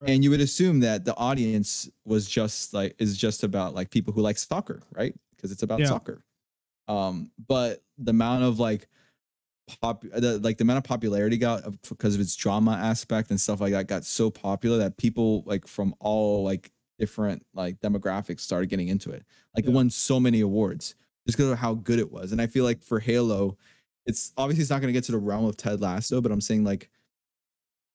[0.00, 0.10] Right.
[0.10, 4.12] And you would assume that the audience was just like is just about like people
[4.12, 5.14] who like soccer, right?
[5.46, 5.86] Because it's about Yeah.
[5.86, 6.22] soccer.
[6.88, 8.88] Um, but the amount of like
[9.80, 13.60] pop the, like the amount of popularity got because of its drama aspect and stuff
[13.60, 18.68] like that got so popular that people like from all like different like demographics started
[18.68, 19.24] getting into it.
[19.54, 20.94] Like it won so many awards
[21.26, 22.32] just because of how good it was.
[22.32, 23.56] And I feel like for Halo,
[24.06, 26.40] it's obviously it's not going to get to the realm of Ted Lasso, but I'm
[26.40, 26.90] saying like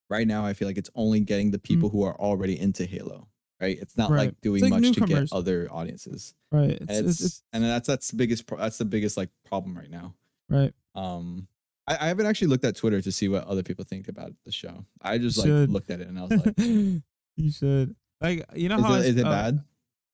[0.09, 3.29] right now, I feel like it's only getting the people who are already into Halo.
[3.61, 3.77] Right?
[3.79, 4.09] It's not.
[4.09, 4.27] Right.
[4.27, 6.33] like doing like much to get other audiences.
[6.51, 6.79] Right.
[6.79, 9.29] And It's, it's, it's, it's and that's that's the biggest pro- that's the biggest like
[9.45, 10.15] problem right now.
[10.49, 10.73] right.
[10.95, 11.47] Um,
[11.87, 14.51] I, I haven't actually looked at Twitter to see what other people think about the
[14.51, 14.85] show.
[15.01, 15.69] I just You like should.
[15.69, 16.55] looked at it and I was like,
[17.37, 17.95] you should.
[18.19, 19.63] Like you know is how it, it uh, bad?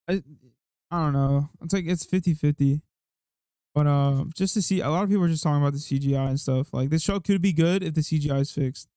[0.07, 0.23] I,
[0.91, 1.49] I don't know.
[1.63, 2.81] It's like it's 50-50.
[3.75, 6.29] But um, just to see, a lot of people are just talking about the CGI
[6.29, 6.73] and stuff.
[6.73, 8.87] Like this show could be good if the CGI is fixed.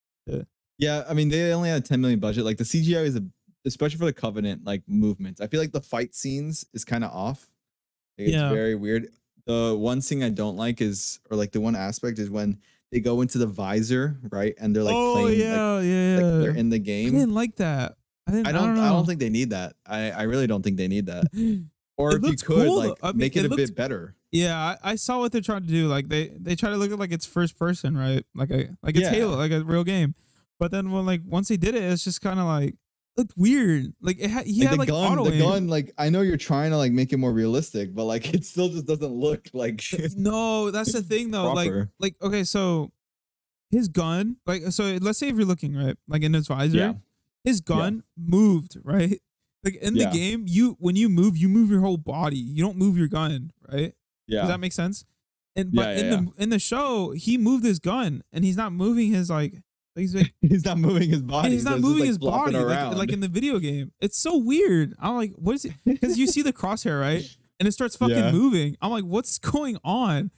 [0.78, 2.44] Yeah, I mean they only had a 10 million budget.
[2.44, 3.24] Like the CGI is a
[3.66, 5.40] especially for the Covenant like movements.
[5.40, 7.50] I feel like the fight scenes is kind of off.
[8.18, 8.50] Like, it's Yeah.
[8.50, 9.08] very weird.
[9.46, 12.58] The one thing I don't like is or like the one aspect is when
[12.92, 14.54] they go into the visor, right?
[14.58, 16.14] And they're like oh playing like, yeah, yeah.
[16.16, 17.08] like they're in the game.
[17.14, 17.96] I didn't like that.
[18.26, 18.46] I didn't.
[18.46, 18.62] I I don't.
[18.68, 18.82] don't, know.
[18.82, 19.74] I don't think they need that.
[19.86, 21.24] I, I really don't think they need that.
[21.96, 22.92] Or if you could, cool, like.
[23.02, 24.14] I mean, make it, it a looks- bit better.
[24.32, 25.86] Yeah, I, I saw what they're trying to do.
[25.86, 28.24] Like they they try to look at like it's first person, right?
[28.34, 29.10] Like a like it's Yeah.
[29.10, 30.14] Halo, like a real game.
[30.58, 32.74] But then when like once they did it, it's just kind of like
[33.20, 33.92] looked weird.
[34.00, 35.42] Like it had he Like, had the like gun, auto the aim.
[35.42, 35.68] gun.
[35.68, 38.68] Like I know you're trying to like make it more realistic, but like it still
[38.68, 39.82] just doesn't look like
[40.16, 41.52] No, that's the thing though.
[41.52, 41.90] Like Proper.
[42.00, 42.90] like okay, so
[43.70, 46.94] his gun, like so let's say if you're looking right, like in his visor, Yeah.
[47.44, 49.20] his gun moved, right?
[49.62, 50.10] Like in Yeah.
[50.10, 52.38] the game, you when you move, you move your whole body.
[52.38, 53.94] You don't move your gun, right?
[54.26, 54.40] yeah.
[54.40, 55.04] Does that make sense?
[55.56, 58.56] And but Yeah, in yeah, the in the show, he moved his gun and he's
[58.56, 59.62] not moving his like
[59.94, 61.50] he's like he's not moving his body.
[61.50, 63.92] he's not it's just, moving like, his body like, like in the video game.
[64.00, 64.94] It's so weird.
[64.98, 65.72] I'm like, what is it?
[65.84, 67.24] Because you see the crosshair, right?
[67.58, 68.32] And it starts fucking Yeah.
[68.32, 68.76] moving.
[68.80, 70.30] I'm like, what's going on?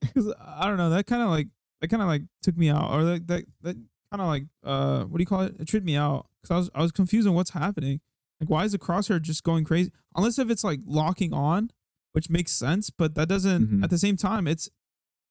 [0.00, 0.90] Because I don't know.
[0.90, 1.48] That kind of like
[1.80, 3.76] that kind of like took me out, or like that that
[4.10, 5.54] kind of like uh what do you call it?
[5.60, 8.00] It tripped me out because I was I was confused on what's happening.
[8.40, 9.92] Like, why is the crosshair just going crazy?
[10.16, 11.70] Unless if it's like locking on,
[12.12, 13.66] which makes sense, but that doesn't.
[13.68, 13.84] Mhm.
[13.84, 14.68] At the same time, it's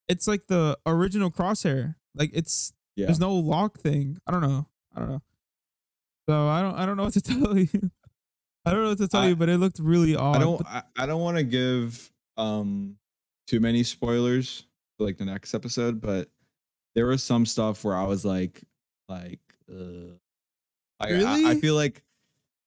[0.08, 1.96] it's like the original crosshair.
[2.16, 3.06] Like it's yeah.
[3.08, 4.18] there's no lock thing.
[4.28, 4.68] I don't know.
[4.96, 5.22] I don't know.
[6.30, 7.92] So I don't I don't know what to tell you.
[8.66, 10.38] I don't know what to tell I- you, but it looked really odd.
[10.38, 10.66] I don't.
[10.66, 12.98] I, I don't want to give um
[13.48, 14.66] too many spoilers
[14.98, 16.30] for like the next episode, but
[16.96, 18.64] there was some stuff where I was like,
[19.10, 19.40] like,
[19.72, 20.16] uh,
[21.00, 22.02] I, I, I feel like,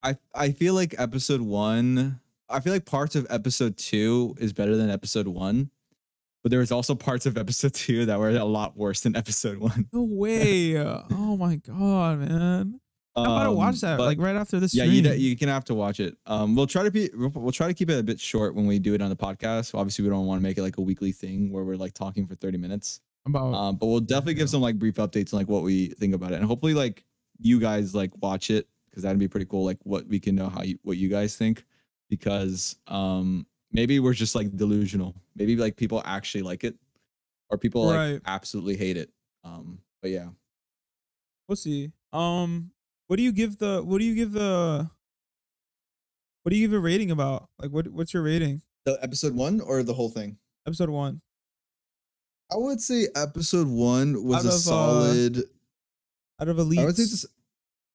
[0.03, 2.21] I I feel like episode one.
[2.49, 5.71] I feel like parts of episode two is better than episode one,
[6.43, 9.59] but there was also parts of episode two that were a lot worse than episode
[9.59, 9.89] one.
[9.93, 10.77] No way.
[10.79, 12.81] oh my god, man.
[13.17, 15.05] I'm about to Um, watch that but- like right after this yeah, stream.
[15.05, 16.17] you you can have to watch it.
[16.27, 18.67] Um, we'll try to be we'll, we'll try to keep it a bit short when
[18.67, 19.75] we do it on the podcast.
[19.75, 22.27] Obviously, we don't want to make it like a weekly thing where we're like talking
[22.27, 23.01] for thirty minutes.
[23.27, 26.15] about Um, but we'll definitely give some like brief updates on like what we think
[26.15, 27.05] about it, and hopefully like
[27.41, 29.65] you guys like watch it because that'd be pretty cool.
[29.65, 31.65] Like what we can know how you what you guys think
[32.09, 35.15] because um maybe we're just like delusional.
[35.37, 36.75] Maybe like people actually like it,
[37.51, 38.21] or people like Right.
[38.27, 39.11] absolutely hate it.
[39.45, 40.29] Um, but yeah,
[41.49, 41.93] we'll see.
[42.13, 42.71] Um
[43.07, 44.91] what do you give the what do you give the
[46.43, 47.49] what do you give a rating about?
[47.59, 48.63] Like what what's your rating?
[48.85, 50.39] the episode one or the whole thing.
[50.67, 51.21] Episode one.
[52.51, 55.43] I would say episode one was Out a of, uh, solid.
[56.41, 56.79] Out of elite.
[56.79, 57.27] I would say s-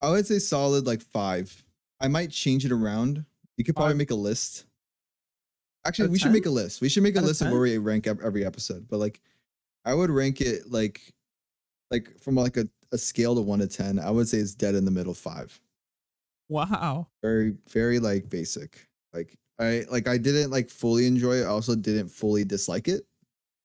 [0.03, 1.65] I would say solid like five.
[1.99, 3.25] I might change it around.
[3.57, 3.97] You could probably Five.
[3.97, 4.65] make a list.
[5.85, 6.81] Actually, Out of we should make a list.
[6.81, 7.51] We should make a Out list of 10?
[7.53, 8.87] where we rank every episode.
[8.87, 9.21] But like,
[9.85, 11.01] I would rank it like,
[11.91, 13.99] like from like a, a scale to one to ten.
[13.99, 15.59] I would say it's dead in the middle five.
[16.49, 17.07] wow.
[17.21, 18.87] Very very like basic.
[19.13, 21.43] Like I like I didn't like fully enjoy it.
[21.43, 23.05] I also didn't fully dislike it.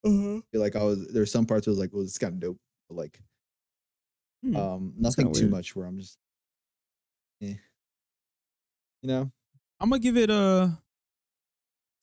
[0.05, 2.59] Feel like I was there's some parts I was like, well, it's kind of dope,
[2.89, 3.21] but like
[4.45, 4.57] Hmm.
[4.57, 5.51] um nothing too weird.
[5.51, 6.17] much where I'm just
[7.43, 7.55] eh.
[9.03, 9.31] You know?
[9.81, 10.79] I'm gonna give it a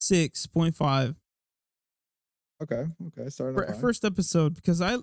[0.07, 1.15] six point five
[2.63, 3.29] Okay, okay.
[3.29, 4.97] Starting for first episode because I,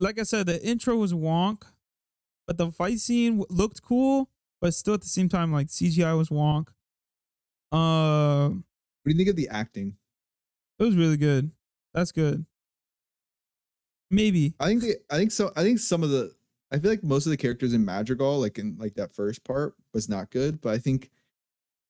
[0.00, 1.64] like I said, the intro was wonk,
[2.46, 4.30] but the fight scene looked cool,
[4.60, 6.68] but still at the same time like CGI was wonk.
[7.70, 8.62] Uh, What
[9.04, 9.96] do you think of the acting?
[10.78, 11.50] it was really good.
[11.92, 12.46] That's good.
[14.10, 16.34] Maybe I think they I think so I think some of the
[16.70, 19.74] I feel like most of the characters in Madrigal, like in like that first part,
[19.92, 21.10] was not good, but I think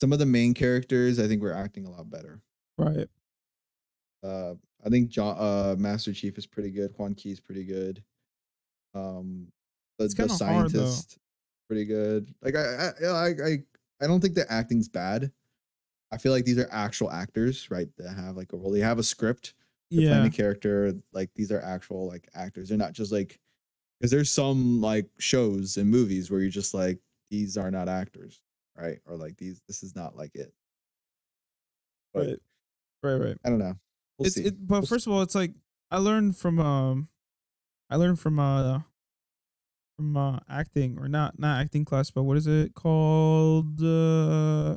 [0.03, 2.42] some of the main characters I think were acting a lot better.
[2.78, 3.09] right.
[4.22, 8.03] Uh I think John uh Master Chief is pretty good, Juan Key is pretty good.
[8.94, 9.48] Um
[9.98, 11.18] the, the kinda hard, scientist
[11.68, 12.34] pretty good.
[12.42, 13.59] Like I I I I
[14.03, 15.32] I don't think the acting's bad.
[16.12, 17.88] I feel like these are actual actors, right?
[17.98, 18.72] That have like a role.
[18.72, 19.55] They have a script.
[19.96, 20.28] They're playing Yeah.
[20.28, 20.94] a character.
[21.12, 22.70] Like these are actual like actors.
[22.70, 23.40] They're not just like
[24.00, 27.00] because there's some like shows and movies where you're just like
[27.30, 28.42] these are not actors,
[28.76, 28.98] right?
[29.06, 30.52] Or like these this is not like it.
[32.14, 32.38] But Right.
[33.02, 33.20] Right.
[33.26, 33.36] Right.
[33.44, 33.74] I don't know.
[34.18, 34.44] We'll it's see.
[34.44, 35.52] it, but We'll first of all, it's like
[35.90, 37.08] I learned from um,
[37.90, 38.80] I learned from uh,
[39.96, 43.82] from uh acting or not not acting class, but what is it called?
[43.82, 44.76] Uh,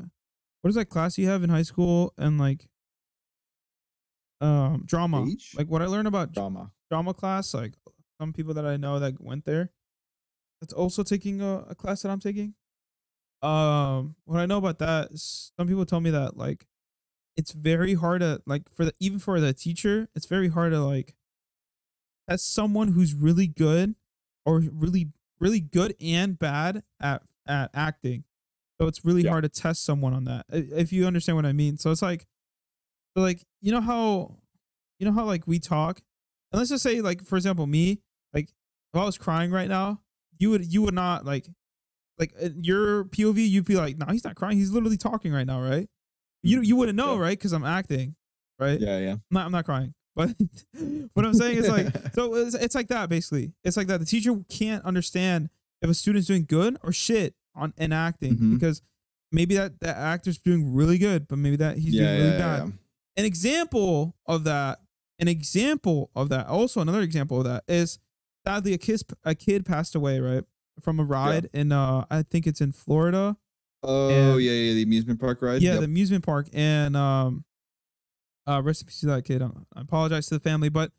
[0.61, 2.67] what is that class you have in high school and like
[4.41, 5.25] um drama?
[5.55, 6.71] Like what I learned about drama.
[6.89, 7.73] drama class, like
[8.19, 9.71] some people that I know that went there,
[10.61, 12.55] that's also taking a, a class that I'm taking.
[13.45, 16.65] Um, what I know about that some people tell me that like
[17.37, 20.81] it's very hard to like for the even for the teacher, it's very hard to
[20.83, 21.15] like
[22.27, 23.95] as someone who's really good
[24.45, 28.23] or really really good and bad at at acting.
[28.79, 29.31] So it's really Yeah.
[29.31, 30.45] hard to test someone on that.
[30.49, 31.77] If you understand what I mean.
[31.77, 32.25] So it's like
[33.15, 34.37] so like you know how
[34.99, 36.01] you know how like we talk
[36.51, 38.01] and let's just say like for example me
[38.33, 40.01] like if I was crying right now
[40.39, 41.49] you would you would not like
[42.19, 44.57] like your POV you'd be like no he's not crying.
[44.57, 45.87] He's literally talking right now right?
[46.43, 47.21] You you wouldn't know Yeah.
[47.21, 47.37] right?
[47.37, 48.15] Because I'm acting
[48.59, 48.79] right?
[48.79, 49.11] Yeah, yeah.
[49.13, 49.93] I'm not, I'm not crying.
[50.15, 50.33] But
[51.13, 53.53] what I'm saying is like so it's, it's like that basically.
[53.63, 53.99] It's like that.
[53.99, 55.49] The teacher can't understand
[55.81, 58.53] if a student's doing good or shit on in acting Mhm.
[58.59, 58.81] because
[59.31, 62.37] maybe that that actor's doing really good but maybe that he's yeah, doing really yeah,
[62.37, 62.59] bad.
[62.67, 62.71] yeah.
[63.17, 64.79] an example of that
[65.19, 67.99] an example of that also another example of that is
[68.45, 70.43] sadly a kid a kid passed away right
[70.81, 73.37] from a ride in uh i think it's in florida.
[73.83, 75.61] Oh And- yeah, yeah, the amusement park ride.
[75.61, 75.79] yeah Yep.
[75.81, 76.47] the amusement park.
[76.53, 77.45] And um
[78.47, 79.41] uh rest in peace to that kid.
[79.41, 80.91] I I apologize to the family but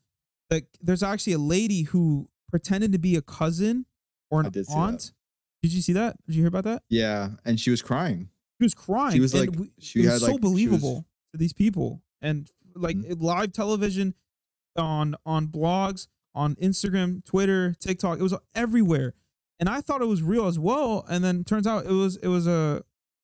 [0.51, 3.87] like there's actually a lady who pretended to be a cousin
[4.31, 5.13] or an did aunt.
[5.63, 6.17] did you see that?
[6.27, 6.83] Did you hear about that?
[6.89, 8.29] Yeah, and she was crying.
[8.61, 11.07] she was crying She was like, we- she was had so like, she was- believable
[11.33, 12.03] to these people.
[12.23, 13.21] And like Mhm.
[13.23, 14.15] live television
[14.77, 19.15] on on blogs on instagram twitter tiktok it was everywhere
[19.59, 21.05] and i thought it was real as well.
[21.09, 22.83] And then turns out it was it was a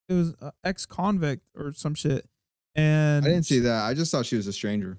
[0.08, 2.26] it was a ex-convict or some shit.
[2.74, 3.84] And I didn't see that.
[3.84, 4.98] I just thought she was a stranger.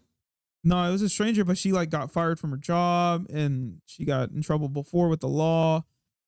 [0.64, 4.06] no it was a stranger but she like got fired from her job and she
[4.06, 5.84] got in trouble before with the law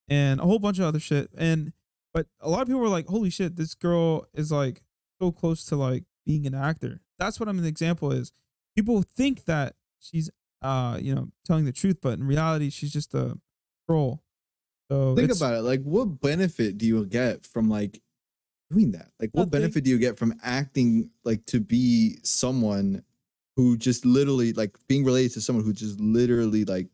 [0.09, 1.29] and a whole bunch of other shit.
[1.37, 1.71] And
[2.13, 4.81] but a lot of people were like holy shit this girl is like
[5.21, 7.01] so close to like being an actor.
[7.19, 8.31] That's what i'm an example is.
[8.75, 10.29] People think that she's
[10.61, 13.37] uh you know telling the truth but in reality she's just a
[13.87, 14.21] troll
[14.89, 15.61] so Think about it.
[15.61, 18.01] Like, what benefit do you get from like
[18.69, 19.09] doing that?
[19.19, 19.61] Like, what Nothing.
[19.61, 23.03] benefit do you get from acting like to be someone
[23.55, 26.87] who just literally like being related to someone who just literally like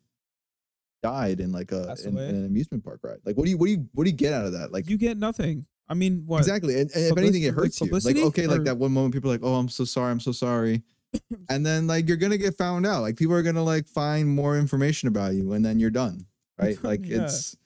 [1.03, 3.19] died in like a in, in an amusement park ride?
[3.25, 4.71] Like, what do you what do you what do you get out of that?
[4.71, 6.79] Like, you get nothing i mean what exactly.
[6.79, 7.91] And, and if anything, it like hurts you.
[7.91, 10.31] Like, okay, like that one moment, people are like, oh, I'm so sorry, I'm so
[10.31, 10.83] sorry.
[11.49, 13.01] and then like you're gonna get found out.
[13.01, 16.25] Like people are gonna like find more information about you, and then you're done.
[16.57, 16.77] Right?
[16.83, 17.23] Like Yeah.
[17.25, 17.57] it's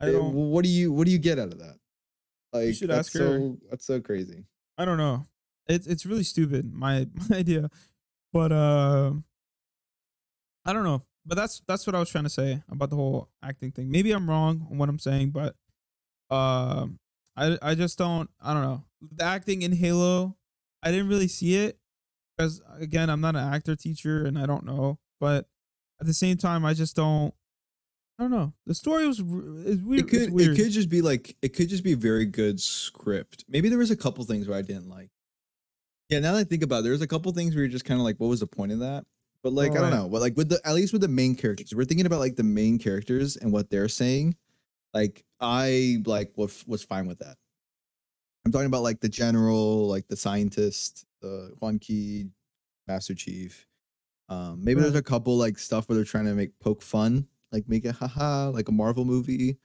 [0.00, 1.76] i don't what do you what do you get out of that?
[2.52, 3.38] Like should that's ask her.
[3.38, 4.44] so that's so crazy.
[4.76, 5.26] I don't know.
[5.66, 6.72] It's it's really stupid.
[6.72, 7.70] My my idea,
[8.32, 9.12] but uh,
[10.64, 11.02] I don't know.
[11.26, 13.90] But that's that's what I was trying to say about the whole acting thing.
[13.90, 15.54] Maybe I'm wrong on what I'm saying, but
[16.34, 16.98] um,
[17.36, 18.30] I I just don't.
[18.40, 18.84] I don't know.
[19.12, 20.36] The acting in Halo,
[20.82, 21.78] I didn't really see it
[22.36, 24.98] because again, I'm not an actor teacher and I don't know.
[25.20, 25.46] But
[26.00, 27.34] at the same time, I just don't.
[28.18, 28.52] I don't know.
[28.66, 29.24] The story was is
[29.82, 30.00] weird.
[30.00, 30.50] It could weird.
[30.50, 33.44] it could just be like it could just be very good script.
[33.48, 35.10] Maybe there was a couple things where I didn't like.
[36.08, 37.84] Yeah, now that I think about it, there was a couple things where you're just
[37.84, 39.04] kind of like, what was the point of that?
[39.42, 40.08] But like, I don't know.
[40.08, 42.42] But like with the at least with the main characters, we're thinking about like the
[42.42, 44.36] main characters and what they're saying.
[44.92, 47.36] Like I like was was fine with that.
[48.44, 52.26] I'm talking about like the general, like the scientist, the Juan Key,
[52.88, 53.66] Master Chief.
[54.28, 57.68] Um, maybe there's a couple like stuff where they're trying to make poke fun, like
[57.68, 59.58] make it haha, like a Marvel movie.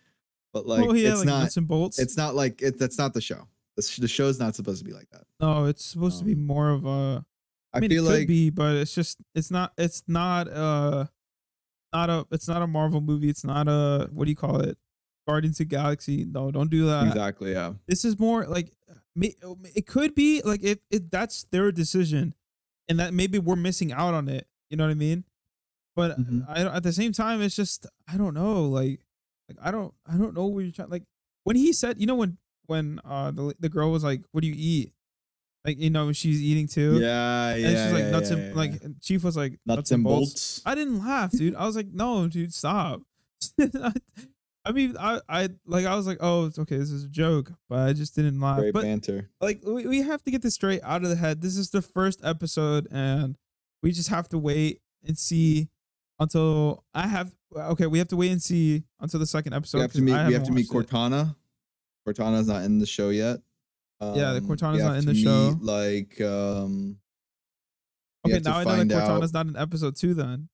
[0.53, 1.99] But like oh yeah, it's like not nuts and bolts.
[1.99, 3.47] it's not like it, that's not the show.
[3.75, 5.23] The, sh- the show's not supposed to be like that.
[5.39, 7.25] No, it's supposed to be Um, more of a.
[7.73, 10.47] I, I, mean, feel it could like be, but it's just it's not it's not
[10.47, 11.05] uh
[11.91, 13.29] not a it's not a Marvel movie.
[13.29, 14.77] It's not a what do you call it?
[15.27, 16.25] Guardians of Galaxy.
[16.25, 17.07] No, don't do that.
[17.07, 17.73] exactly, yeah.
[17.87, 18.71] This is more like
[19.15, 19.35] may-
[19.75, 22.35] it could be like if it that's their decision,
[22.87, 24.47] and that maybe we're missing out on it.
[24.69, 25.23] You know what I mean?
[25.95, 26.45] But Mhm.
[26.47, 28.65] I at the same time, it's just I don't know.
[28.65, 29.01] Like
[29.47, 30.89] like I don't I don't know what you're trying.
[30.89, 31.03] Like
[31.43, 32.37] when he said, you know, when
[32.67, 34.93] when uh the the girl was like, "What do you eat?"
[35.65, 36.99] Like you know, she's eating too.
[36.99, 37.67] Yeah, yeah.
[37.67, 38.53] and she's like yeah, nuts yeah, and yeah.
[38.55, 40.61] like and Chief was like nuts, and bolts.
[40.65, 41.55] I didn't laugh, dude.
[41.55, 43.01] I was like, no, dude, stop.
[44.65, 46.77] I mean, I, I like, I was like, oh, it's okay.
[46.77, 48.59] This is a joke, but I just didn't laugh.
[48.59, 49.29] Great but banter.
[49.41, 51.41] like, we, we have to get this straight out of the head.
[51.41, 53.35] This is the first episode, and
[53.81, 55.67] we just have to wait and see
[56.19, 57.33] until I have.
[57.55, 59.77] Okay, we have to wait and see until the second episode.
[59.77, 60.27] we have to meet.
[60.27, 60.71] We have to meet it.
[60.71, 61.35] Cortana.
[62.07, 63.39] Cortana's not in the show yet.
[64.01, 65.51] Yeah, the Um, Cortana's not in the show.
[65.51, 66.97] meet, Like, um,
[68.25, 70.13] Okay, now I know that find out- Cortana's not in episode two.
[70.13, 70.49] Then.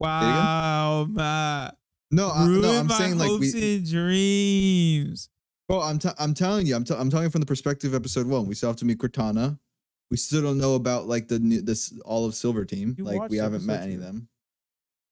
[0.00, 1.76] Wow, Matt.
[2.10, 3.76] No, I, no, I'm saying like hopes we.
[3.76, 5.28] and dreams.
[5.68, 8.26] Well, I'm t- I'm telling you, I'm t- I'm telling from the perspective of episode
[8.26, 8.46] one.
[8.46, 9.58] We still have to meet Cortana.
[10.10, 12.94] We still don't know about like the new, this all of Silver team.
[12.98, 14.28] You like we haven't met any of them.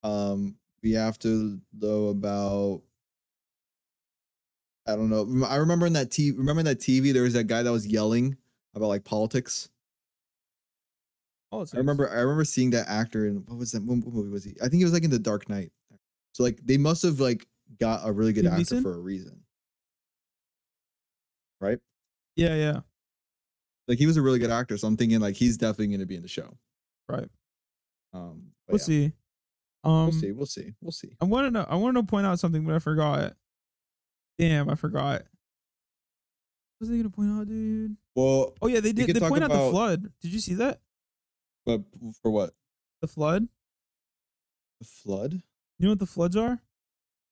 [0.03, 2.82] Um, we have to know about.
[4.86, 5.46] I don't know.
[5.46, 6.36] I remember in that TV.
[6.36, 8.36] Remember in that TV, there was that guy that was yelling
[8.74, 9.68] about like politics.
[11.53, 12.11] Oh, I remember.
[12.11, 13.82] I remember seeing that actor in what was that?
[13.82, 14.57] What movie was he?
[14.61, 15.72] I think he was like in The Dark Knight.
[16.32, 17.46] So like they must have like
[17.80, 19.42] got a really good Liam actor for a reason,
[21.61, 21.78] right?
[22.36, 22.80] Yeah, yeah.
[23.89, 26.07] Like he was a really good actor, so I'm thinking like he's definitely going to
[26.07, 26.57] be in the show.
[27.09, 27.28] Right.
[28.12, 29.12] Um, We'll yeah, see.
[29.82, 30.32] Um, We'll see.
[30.32, 30.74] We'll see.
[30.82, 31.16] We'll see.
[31.22, 31.66] I want to know.
[31.68, 33.34] I want to point out something, but I forgot.
[34.39, 35.22] Damn, I forgot.
[36.78, 37.97] What was I gonna point out, dude?
[38.14, 39.09] Well, Oh yeah, they did.
[39.09, 40.12] They point out the flood.
[40.20, 40.80] Did you see that?
[41.66, 41.82] but
[42.22, 42.55] for what?
[43.01, 43.49] The flood.
[44.80, 45.32] The flood?
[45.78, 46.61] You know what the floods are?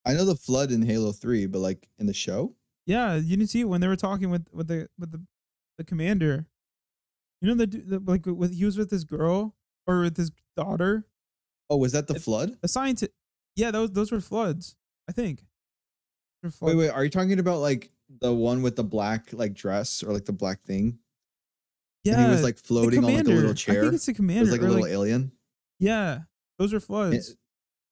[0.05, 2.55] I know the flood in Halo Three, but like in the show,
[2.87, 5.23] Yeah, you didn't see it when they were talking with with the with the
[5.79, 6.47] the commander.
[7.41, 9.55] You know the, the like with he was with his girl
[9.87, 11.07] or with his daughter.
[11.71, 12.57] oh, was that the flood?
[12.63, 13.13] The scientist.
[13.57, 14.77] Yeah, those those were floods.
[15.09, 15.45] I think.
[16.61, 16.91] Wait, wait.
[16.91, 20.33] Are you talking about like the one with the black like dress or like the
[20.33, 20.99] black thing?
[22.05, 24.43] Yeah, and he was like floating on like a little I think it's the commander.
[24.43, 25.33] It was like a little like- alien.
[25.79, 26.21] yeah,
[26.59, 27.37] those are eh, floods.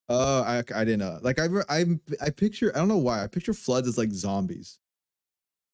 [0.08, 1.18] Oh, I I didn't know.
[1.22, 1.84] Like I I
[2.20, 4.78] I picture I don't know why I picture floods as like zombies.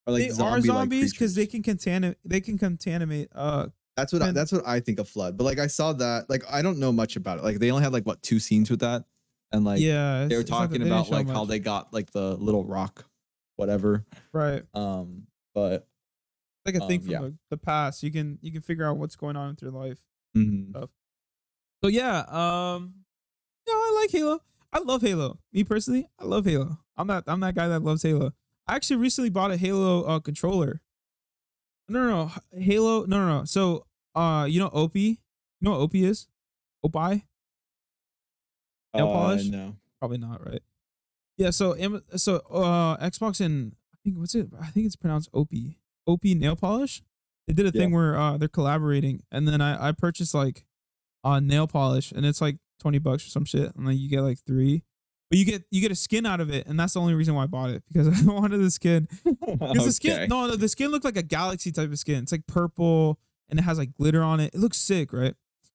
[0.06, 2.16] Or like they are zombies because they can contaminate.
[2.24, 3.28] They can contaminate.
[3.34, 5.36] Uh, That's what I, that's what I think of flood.
[5.36, 7.44] But like I saw that like I don't know much about it.
[7.44, 9.04] Like they only had like what two scenes with that,
[9.52, 13.04] and like yeah, they were talking about like how they got like the little rock,
[13.56, 14.06] whatever.
[14.32, 15.86] right, Um, but
[16.64, 17.20] like a thing Um, from yeah.
[17.20, 18.02] the, the past.
[18.02, 19.98] You can you can figure out what's going on with your life.
[20.36, 20.88] mhm.
[21.82, 22.94] So yeah, um,
[23.66, 24.40] yeah, I like Halo.
[24.72, 25.38] I love Halo.
[25.52, 26.78] Me personally, I love Halo.
[26.96, 27.24] I'm not.
[27.26, 28.32] I'm that guy that loves Halo.
[28.70, 30.80] I actually recently bought a Halo uh, controller.
[31.88, 32.08] No, no,
[32.52, 33.04] no, Halo.
[33.04, 33.44] No, no, no.
[33.44, 35.00] So, uh, you know Opie.
[35.60, 36.28] You know what Opie is?
[36.84, 37.26] Opie?
[38.94, 39.46] Nail Uh, polish?
[39.48, 39.74] no.
[39.98, 40.62] Probably not, right?
[41.36, 41.50] Yeah.
[41.50, 41.74] So,
[42.14, 44.48] so uh, Xbox and I think what's it?
[44.60, 45.80] I think it's pronounced Opie.
[46.06, 47.02] Opie nail polish.
[47.48, 50.64] They did a thing where uh they're collaborating, and then I I purchased like
[51.24, 54.20] uh nail polish, and it's like twenty bucks or some shit, and like you get
[54.20, 54.84] like three.
[55.30, 57.34] But you get you get a skin out of it, and that's the only reason
[57.36, 59.08] why I bought it because I wanted the skin.
[59.40, 60.26] Because the skin, Okay.
[60.26, 62.22] no, no, the skin looked like a galaxy type of skin.
[62.22, 63.18] It's like purple
[63.48, 64.54] and it has like glitter on it.
[64.54, 65.34] It looks sick, right?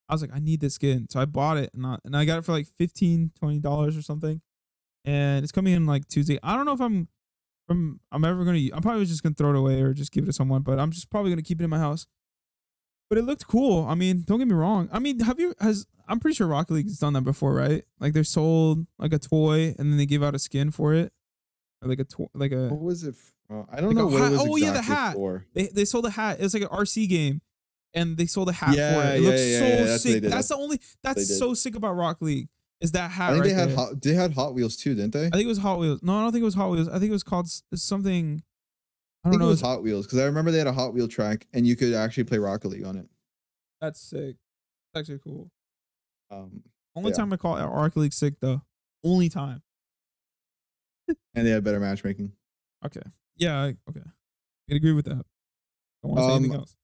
[0.10, 2.26] I was like, I need this skin, so I bought it, and I, and I
[2.26, 3.32] got it for like 15
[3.62, 4.41] dollars or something,
[5.03, 6.38] and it's coming in like Tuesday.
[6.43, 7.08] I don't know if I'm
[7.68, 8.60] from I'm ever gonna.
[8.74, 10.91] I'm probably just gonna throw it away or just give it to someone, but I'm
[10.91, 12.06] just probably gonna keep it in my house.
[13.10, 13.86] But it looked cool.
[13.88, 14.89] I mean, don't get me wrong.
[14.91, 17.84] I mean, have you has I'm pretty sure Rocket League's done that before, right?
[17.99, 21.12] Like they're sold like a toy and then they give out a skin for it,
[21.82, 23.16] or like a toy, like a What was it?
[23.49, 25.14] uh, I don't Like know what was oh, yeah, the hat.
[25.14, 25.45] for.
[25.53, 26.39] they they sold a hat.
[26.39, 27.41] It was like an RC game,
[27.93, 29.16] and they sold a hat for it.
[29.18, 30.22] It yeah, looks yeah, so yeah, that's sick.
[30.24, 30.32] did.
[30.32, 30.82] That's the only.
[31.03, 32.49] That's so sick about Rock League
[32.82, 33.76] is that hat I think right they had there.
[33.78, 35.28] hot, they had Hot Wheels too, didn't they?
[35.28, 36.01] I think it was Hot Wheels.
[36.03, 36.88] No, I don't think it was Hot Wheels.
[36.89, 38.41] I think it was called something.
[39.26, 39.47] I I don't think know.
[39.47, 41.76] it was Hot Wheels because I remember they had a Hot Wheel track and you
[41.76, 43.07] could actually play Rocket League on it.
[43.82, 44.36] That's sick.
[44.93, 45.49] That's actually cool.
[46.30, 46.63] Um,
[46.95, 47.17] Only Yeah.
[47.17, 48.61] time I call Rock League sick though.
[49.03, 49.61] Only time.
[51.36, 52.32] and they had better matchmaking.
[52.86, 53.01] Okay.
[53.38, 53.57] Yeah.
[53.61, 53.99] I, okay.
[54.01, 55.23] I can agree with that.
[56.03, 56.76] Don't want to say anything Um, else.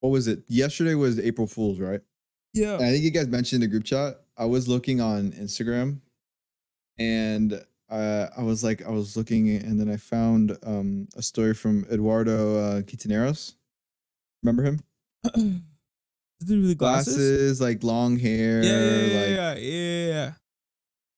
[0.00, 0.44] What was it?
[0.48, 2.00] Yesterday was April Fool's, right?
[2.52, 2.74] Yeah.
[2.74, 4.20] And I think you guys mentioned in the group chat.
[4.36, 6.00] I was looking on Instagram,
[6.98, 11.54] and uh, I was like, I was looking, and then I found um, a story
[11.54, 13.54] from Eduardo uh, Quintaneros.
[14.42, 14.80] Remember him?
[16.40, 17.16] Is it with the glasses?
[17.16, 18.62] Glasses, like long hair.
[18.62, 20.32] Yeah, yeah, yeah, like, yeah, yeah.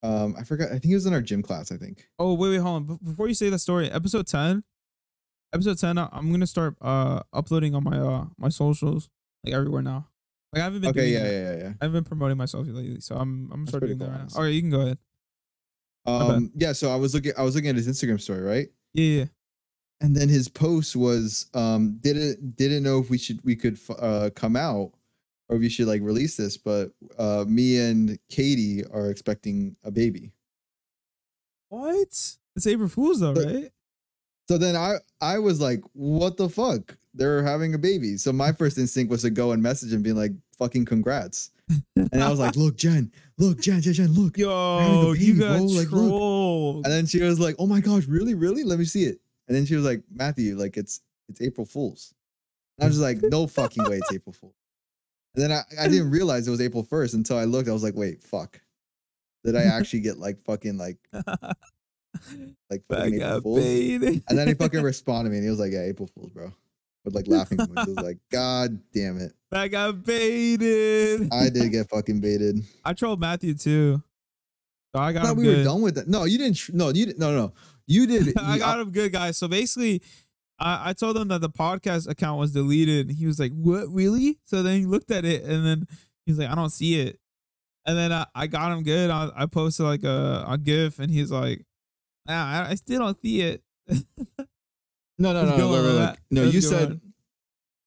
[0.03, 0.69] Um, I forgot.
[0.69, 1.73] I think he was in our gym class.
[1.73, 2.07] I think.
[2.19, 2.99] Oh wait, wait, hold on.
[3.03, 4.63] Before you say that story, episode ten,
[5.53, 9.09] episode ten, I'm gonna start uh uploading on my uh my socials
[9.45, 10.09] like everywhere now.
[10.53, 11.09] Like I haven't been Okay.
[11.09, 11.33] Yeah, that.
[11.33, 11.73] yeah, yeah, yeah.
[11.81, 14.19] I haven't been promoting myself lately, so I'm I'm gonna That's start pretty doing that
[14.19, 14.37] right now.
[14.37, 14.99] All right, you can go ahead.
[16.09, 16.73] Um, yeah.
[16.73, 17.33] So I was looking.
[17.39, 18.69] I was looking at his Instagram story, right?
[18.95, 19.25] Yeah, yeah.
[20.01, 24.31] and then his post was um didn't didn't know if we should we could uh
[24.35, 24.93] come out
[25.49, 29.91] or if you should like release this but uh me and katie are expecting a
[29.91, 30.33] baby
[31.69, 31.97] What?
[32.57, 33.71] It's April Fool's though, right?
[34.49, 38.51] so then i i was like what the fuck they're having a baby so my
[38.53, 41.51] first instinct was to go and message him being like fucking congrats
[42.13, 44.37] and i was like look jen look jen jen jen look.
[44.37, 46.11] Yo, a you got bro, like, look.
[46.11, 46.85] trolled.
[46.85, 48.65] and then she was like oh my gosh really really?
[48.65, 49.19] Let me see it.
[49.47, 52.15] And then she was like matthew like it's it's april fools.
[52.79, 54.55] And i was just like no fucking way it's april fool
[55.35, 57.69] and then I, I didn't realize it was april 1st until i looked.
[57.69, 58.61] I was like wait fuck.
[59.45, 63.65] Did i actually get like fucking like like fucking april fools?
[64.29, 66.53] and then he fucking responded to me and he was like yeah april fools bro
[67.05, 67.79] with like laughing emojis.
[67.79, 71.29] I was like god damn it I got baited.
[71.33, 74.03] i did get fucking baited I trolled Matthew too.
[74.95, 75.59] So I i got thought him we good.
[75.59, 77.53] were done with that no you didn't tr- no you didn't no no
[77.87, 78.37] You did.
[78.39, 79.37] I you- got him good, guys.
[79.39, 80.03] So basically,
[80.61, 83.09] I, I told him that the podcast account was deleted.
[83.09, 83.89] And he was like, "What?
[83.89, 85.87] Really?" So then he looked at it, and then
[86.27, 87.19] he's like, "I don't see it."
[87.87, 89.09] And then I, I got him good.
[89.09, 91.65] I, I posted like a, a GIF, and he's like,
[92.29, 93.63] "Ah, I, I still don't see it."
[95.19, 96.43] No, no, no, no, no, no, no.
[96.43, 97.01] Let's You said, on.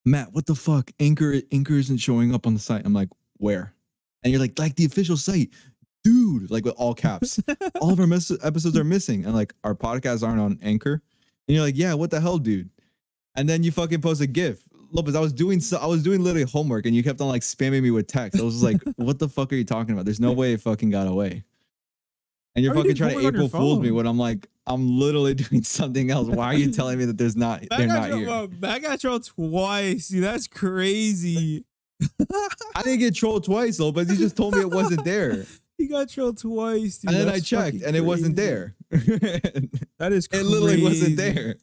[0.06, 0.92] Matt, what the fuck?
[1.00, 2.86] Anchor, Anchor isn't showing up on the site.
[2.86, 3.74] I'm like, where?
[4.24, 5.50] And you're like, like the official site,
[6.04, 6.52] dude.
[6.52, 7.40] Like with all caps.
[7.82, 11.02] all of our mes- episodes are missing, and like our podcasts aren't on Anchor.
[11.48, 12.70] And you're like, yeah, what the hell, dude?
[13.36, 14.62] And then you fucking post a GIF.
[14.92, 17.44] Lopez, I was doing so I was doing literally homework and you kept on like
[17.44, 18.40] spamming me with text.
[18.40, 20.06] I was like, what the fuck are you talking about?
[20.06, 21.44] There's no way it fucking got away.
[22.56, 25.00] And you're How you fucking doing trying to April Fools me when I'm like, I'm
[25.00, 26.28] literally doing something else.
[26.28, 28.28] Why are you telling me that there's not they're not here?
[28.28, 30.10] well, Matt got trolled twice.
[30.10, 31.66] Dude, that's crazy.
[32.76, 34.10] I didn't get trolled twice, Lopez.
[34.10, 35.46] You just told me it wasn't there.
[35.78, 36.98] he got trolled twice.
[36.98, 37.12] Dude.
[37.12, 38.76] and then I checked and it wasn't there.
[38.90, 40.46] That is crazy.
[40.46, 41.56] it literally wasn't there.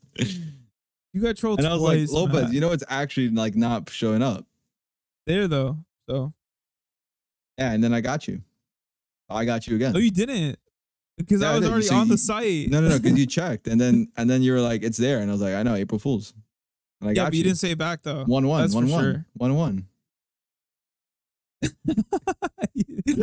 [1.13, 2.13] You got trolled And I was twice.
[2.13, 2.53] like, Lopez, Matt.
[2.53, 4.47] you know it's actually like not showing up.
[5.27, 5.79] there though.
[6.09, 6.33] So
[7.59, 8.43] Yeah, and then I got you.
[9.29, 9.93] I got you again.
[9.93, 10.59] no, you didn't
[11.19, 12.71] because Yeah, I I was already So on you- the site.
[12.71, 15.19] No, no, no, because you checked and then and then you were like, it's there.
[15.21, 16.33] And I was like, I know, April Fools.
[17.01, 18.25] And I yeah, got but you didn't say it back though.
[18.25, 19.27] One one, That's one one, sure.
[19.35, 19.87] one one.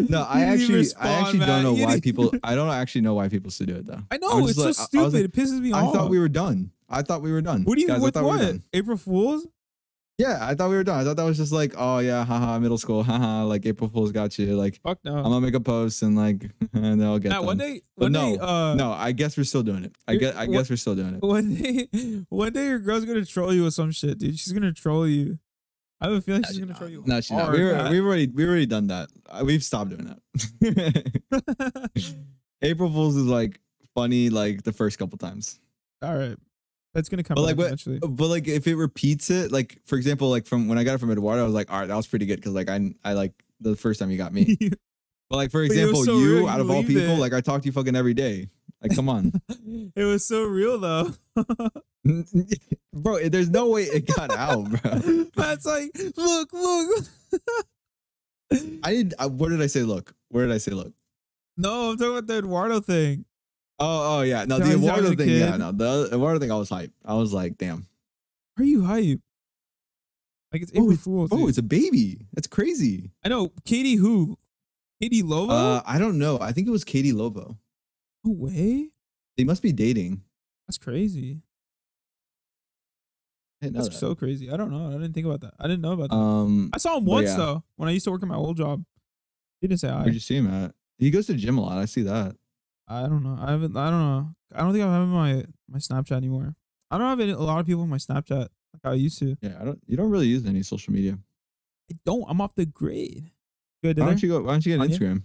[0.09, 2.31] No, I actually, respond, I actually don't know You why didn't- people.
[2.43, 4.01] I don't actually know why people still do it though.
[4.09, 5.25] I know just it's so like- I- I was stupid.
[5.25, 5.95] it pisses me I off.
[5.95, 6.71] I thought we were done.
[6.89, 7.63] I thought we were done.
[7.63, 7.87] What do you?
[7.87, 8.41] Guys, I we what?
[8.41, 8.63] done.
[8.73, 9.47] April Fools?
[10.17, 10.97] Yeah, I thought we were done.
[10.99, 14.13] I thought that was just like, oh yeah, haha, middle school, haha, like April Fools
[14.13, 14.55] got you.
[14.55, 15.17] Like Fuck no.
[15.17, 16.41] I'm gonna make a post and like,
[16.73, 17.45] and then I'll get Matt, them.
[17.47, 19.93] one day, But one no, day, uh, no, I guess we're still doing it.
[20.07, 21.21] I guess, I what- guess we're still doing it.
[21.21, 21.87] one day,
[22.29, 24.39] one day, your girl's gonna troll you with some shit, dude.
[24.39, 25.37] She's gonna troll you.
[25.99, 27.03] I have a feeling she's gonna troll you.
[27.05, 27.51] No, she's not.
[27.51, 29.09] We were, we've already, we've already done that.
[29.29, 30.15] Uh, We've stopped doing
[30.61, 31.91] that.
[32.61, 33.59] April Fools is like
[33.95, 35.59] funny, like the first couple times.
[36.01, 36.37] All right,
[36.95, 37.99] that's gonna come But like, eventually.
[37.99, 40.97] but like, if it repeats it, like for example, like from when I got it
[40.99, 43.13] from Eduardo, I was like, all right, that was pretty good because like I, I
[43.13, 44.57] like the first time you got me.
[45.27, 47.19] But like for But example, so you out of all people, it.
[47.19, 48.47] like I talk to you fucking every day.
[48.79, 49.31] Like, come on,
[49.95, 51.13] it was so real though.
[52.93, 53.27] bro.
[53.27, 55.25] There's no way it got out, bro.
[55.35, 57.05] That's like, look, look.
[58.83, 59.13] I did.
[59.17, 60.13] I, where did I say look?
[60.29, 60.93] Where did I say look?
[61.57, 63.25] no, I'm talking about the Eduardo thing.
[63.79, 64.45] Oh, oh yeah.
[64.45, 65.29] No, the he's Eduardo a thing.
[65.29, 66.51] Yeah, no, the Eduardo thing.
[66.51, 66.91] I was hype.
[67.03, 67.85] I was like, damn.
[68.57, 69.19] Are you hype?
[70.53, 71.29] Like it's Oh, April it's- Fool's.
[71.33, 71.49] Oh, dude.
[71.49, 72.25] it's a baby.
[72.33, 73.11] That's crazy.
[73.23, 73.51] I know.
[73.65, 74.37] Katie who?
[75.01, 75.51] Katie Lovo?
[75.51, 76.39] Uh, I don't know.
[76.39, 77.57] I think it was Katie Lobo.
[78.23, 78.91] no way.
[79.37, 80.21] They must be dating.
[80.67, 81.41] That's crazy.
[83.61, 83.99] I didn't know That's that.
[83.99, 84.49] so crazy.
[84.51, 84.87] I don't know.
[84.89, 85.53] I didn't think about that.
[85.59, 86.15] I didn't know about that.
[86.15, 87.37] Um, I saw him but once yeah.
[87.37, 88.83] though when I used to work at my old job.
[89.61, 90.01] He didn't say hi.
[90.01, 90.73] where'd you see him at?
[90.97, 91.77] He goes to the gym a lot.
[91.77, 92.35] I see that.
[92.87, 93.37] I don't know.
[93.41, 93.75] I haven't.
[93.75, 94.29] I don't know.
[94.53, 96.55] I don't think I have my my Snapchat anymore.
[96.91, 98.47] I don't have any, a lot of people on my Snapchat
[98.83, 99.35] like I used to.
[99.41, 99.79] Yeah, I don't.
[99.87, 101.17] You don't really use any social media.
[101.91, 102.25] I don't.
[102.27, 103.31] I'm off the grid.
[103.83, 103.99] Good.
[103.99, 104.41] Why don't you go?
[104.41, 105.23] Why don't you get an Instagram?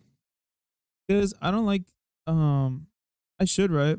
[1.07, 1.83] Because I don't like.
[2.27, 2.87] Um,
[3.39, 3.99] I should right.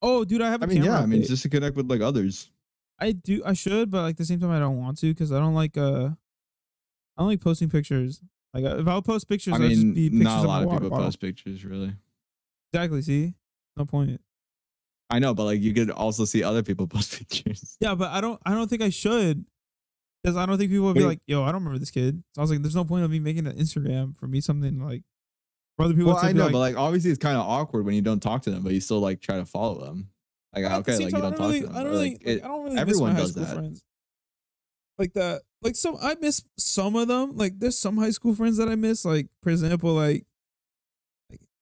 [0.00, 1.02] Oh, dude, I have a I mean, camera yeah.
[1.02, 2.50] I mean, just to connect with like others.
[3.00, 3.42] I do.
[3.44, 5.54] I should, but like at the same time, I don't want to because I don't
[5.54, 5.76] like.
[5.76, 6.10] Uh,
[7.16, 8.20] I don't like posting pictures.
[8.54, 10.66] Like if I'll post pictures, I it'll just mean, be pictures not a lot my
[10.66, 11.06] of people bottle.
[11.06, 11.94] post pictures, really.
[12.72, 13.02] Exactly.
[13.02, 13.34] See,
[13.76, 14.20] no point.
[15.10, 17.76] I know, but like you could also see other people post pictures.
[17.80, 18.40] Yeah, but I don't.
[18.44, 19.44] I don't think I should.
[20.22, 21.06] Because I don't think people would be Wait.
[21.06, 23.10] like, "Yo, I don't remember this kid." So I was like, "There's no point of
[23.10, 25.02] me making an Instagram for me something like."
[25.76, 27.94] For other people, Well, I know, like, but like obviously it's kind of awkward when
[27.94, 30.08] you don't talk to them, but you still like try to follow them.
[30.52, 31.76] Like okay, like you time, don't I talk really, to them.
[31.76, 33.54] I don't really, like, it- I don't really miss everyone does school that.
[33.54, 33.84] friends.
[34.98, 37.36] Like that, like some I miss some of them.
[37.36, 39.04] Like there's some high school friends that I miss.
[39.04, 40.26] Like for example, like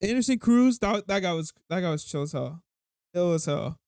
[0.02, 0.78] Anderson Cruz.
[0.78, 2.62] That that guy was that guy was chill as hell.
[3.14, 3.78] Chill as hell.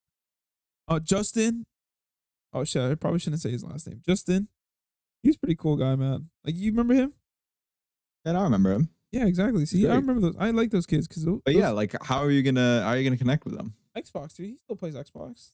[0.87, 1.65] Uh, Justin.
[2.53, 2.91] Oh shit!
[2.91, 4.01] I probably shouldn't say his last name.
[4.07, 4.49] Justin.
[5.23, 6.31] He's a pretty cool guy, man.
[6.45, 7.13] Like you remember him?
[8.25, 8.89] and I remember him.
[9.11, 9.65] Yeah, exactly.
[9.65, 10.37] See, I remember those.
[10.39, 11.25] I like those kids because.
[11.25, 13.73] But yeah, like how are you gonna how are you gonna connect with them?
[13.97, 14.47] Xbox, dude.
[14.47, 15.53] He still plays Xbox.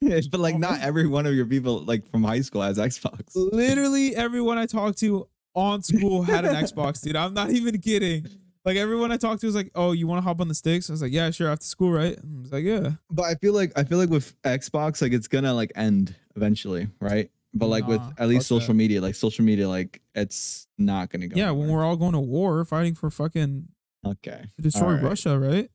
[0.30, 3.30] but like not every one of your people like from high school has Xbox.
[3.34, 7.16] Literally everyone I talked to on school had an Xbox, dude.
[7.16, 8.26] I'm not even kidding.
[8.68, 10.90] Like everyone I talked to was like, "Oh, you want to hop on the sticks?"
[10.90, 12.18] I was like, "Yeah, sure." After school, right?
[12.18, 15.26] I was like, "Yeah." But I feel like I feel like with Xbox, like it's
[15.26, 17.30] gonna like end eventually, right?
[17.54, 18.74] But like with at least social that.
[18.74, 21.36] media, like social media, like it's not gonna go.
[21.38, 23.68] Yeah, when we're all going to war, fighting for fucking
[24.04, 24.44] okay.
[24.56, 25.02] to destroy Alright.
[25.02, 25.70] Russia, right?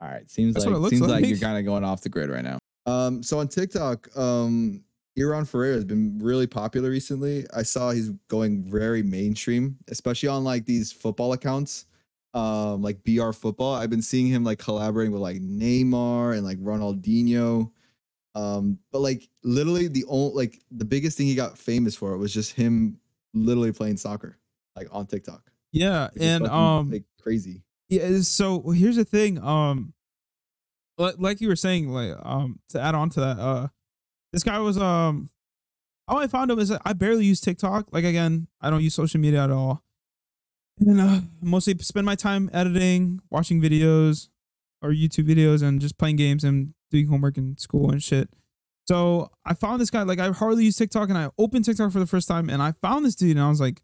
[0.00, 0.30] All right.
[0.30, 1.22] Seems That's like what it looks seems like.
[1.22, 1.28] like.
[1.28, 2.60] you're kind of going off the grid right now.
[2.86, 3.20] Um.
[3.24, 4.84] So on TikTok, um,
[5.16, 7.46] Iran Ferreira has been really popular recently.
[7.52, 11.86] I saw he's going very mainstream, especially on like these football accounts.
[12.34, 13.74] Um like BR football.
[13.74, 17.70] I've been seeing him like collaborating with like Neymar and like Ronaldinho.
[18.34, 22.32] Um, but like literally the only like the biggest thing he got famous for was
[22.32, 22.98] just him
[23.34, 24.38] literally playing soccer
[24.76, 25.42] like on TikTok.
[25.72, 27.62] Yeah, and fucking, um, like crazy.
[27.88, 28.20] Yeah.
[28.20, 29.42] So here's the thing.
[29.42, 29.92] Um,
[30.96, 33.68] like, like you were saying, like um, to add on to that, uh,
[34.32, 35.30] this guy was um,
[36.08, 37.88] how I found him is I barely use TikTok.
[37.92, 39.82] Like again, I don't use social media at all,
[40.80, 44.28] and uh, mostly spend my time editing, watching videos,
[44.82, 48.28] or YouTube videos, and just playing games and doing homework in school and shit.
[48.86, 50.02] So I found this guy.
[50.02, 52.72] Like I hardly use TikTok, and I opened TikTok for the first time, and I
[52.80, 53.82] found this dude, and I was like,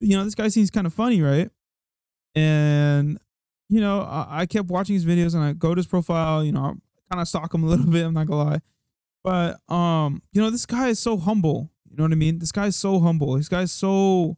[0.00, 1.50] you know, this guy seems kind of funny, right?
[2.34, 3.18] and
[3.68, 6.52] you know I, I kept watching his videos and i go to his profile you
[6.52, 8.60] know I kind of stalk him a little bit i'm not gonna lie
[9.22, 12.52] but um you know this guy is so humble you know what i mean this
[12.52, 14.36] guy is so humble this guy's so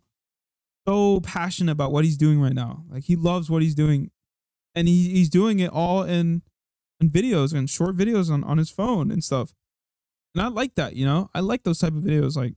[0.87, 4.11] so passionate about what he's doing right now like he loves what he's doing
[4.74, 6.43] and he, he's doing it all in
[7.01, 9.53] in videos and short videos on, on his phone and stuff
[10.34, 12.55] and i like that you know i like those type of videos like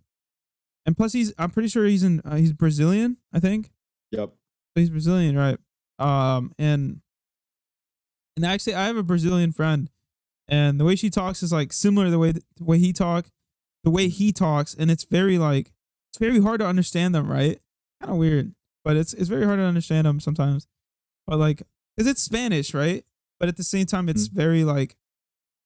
[0.86, 3.71] and plus he's i'm pretty sure he's in uh, he's brazilian i think
[4.11, 4.32] Yep.
[4.75, 5.57] he's Brazilian, right?
[5.99, 7.01] Um, and
[8.36, 9.89] and actually, I have a Brazilian friend,
[10.47, 13.27] and the way she talks is like similar to the way the way he talk,
[13.84, 15.73] the way he talks, and it's very like
[16.09, 17.59] it's very hard to understand them, right?
[18.01, 20.67] Kind of weird, but it's it's very hard to understand them sometimes.
[21.27, 21.63] But like,
[21.97, 23.03] cause it's Spanish, right?
[23.39, 24.95] But at the same time, it's very like,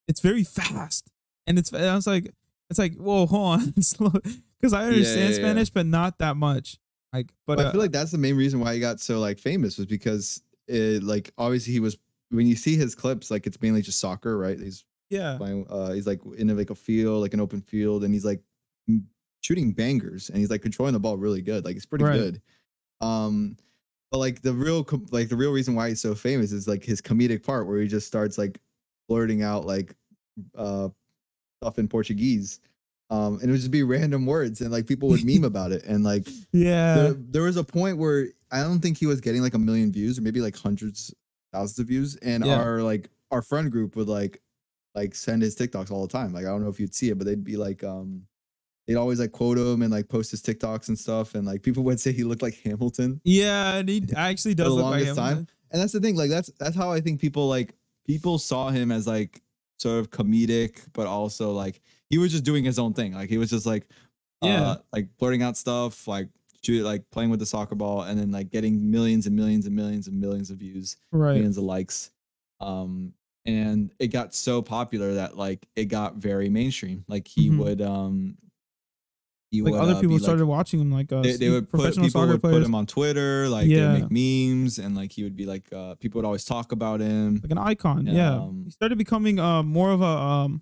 [0.07, 1.09] it's very fast,
[1.47, 2.34] and it's I was like,
[2.69, 4.11] it's like whoa, hold on, slow,
[4.59, 5.36] because I understand yeah, yeah.
[5.36, 6.77] Spanish, but not that much.
[7.13, 9.19] Like, but But I uh, feel like that's the main reason why he got so
[9.19, 11.97] like famous was because it like obviously he was
[12.29, 15.91] when you see his clips like it's mainly just soccer right he's yeah, playing uh
[15.91, 18.41] he's like in a, like a field like an open field and he's like
[19.44, 22.18] shooting bangers and he's like controlling the ball really good like it's pretty Right.
[22.18, 22.41] good
[23.02, 23.58] um
[24.12, 27.02] but like the real like the real reason why he's so famous is like his
[27.02, 28.60] comedic part where he just starts like
[29.10, 29.96] blurting out like
[30.56, 30.89] uh
[31.62, 32.60] stuff in Portuguese
[33.10, 35.84] um and it would just be random words and like people would meme about it
[35.86, 36.96] and like yeah.
[36.96, 39.91] there, there was a point where I don't think he was getting like a million
[39.91, 41.12] views or maybe like hundreds,
[41.52, 42.16] thousands of views.
[42.18, 42.56] And Yeah.
[42.56, 44.41] our like our friend group would like
[44.94, 46.32] like send his TikToks all the time.
[46.34, 48.28] Like I don't know if you'd see it, but they'd be like um
[48.88, 51.36] they'd always like quote him and like post his TikToks and stuff.
[51.36, 53.21] And like people would say he looked like Hamilton.
[53.23, 55.15] Yeah, and he actually does the look like longest him.
[55.15, 55.47] time.
[55.71, 57.73] And that's the thing, like that's that's how I think people like
[58.05, 59.41] people saw him as like
[59.79, 63.13] sort of comedic, but also like he was just doing his own thing.
[63.13, 63.88] Like he was just like
[64.43, 64.61] Yeah.
[64.61, 66.29] uh, like blurting out stuff, like
[66.63, 69.75] shoot, like playing with the soccer ball, and then like getting millions and millions and
[69.75, 71.34] millions and millions of views, Right.
[71.36, 72.11] millions of likes.
[72.59, 73.13] Um,
[73.45, 77.03] and it got so popular that like it got very mainstream.
[77.07, 77.57] Like he Mhm.
[77.57, 78.38] would um
[79.62, 81.70] Like would, other uh, people be, like- started watching him, like uh, they, they would
[81.70, 83.93] put professional people soccer would players, put him on Twitter, like Yeah.
[83.93, 86.72] they would make memes, and like he would be like uh people would always talk
[86.72, 87.39] about him.
[87.43, 88.08] like an icon.
[88.08, 90.62] Yeah, Um, he started becoming uh more of a um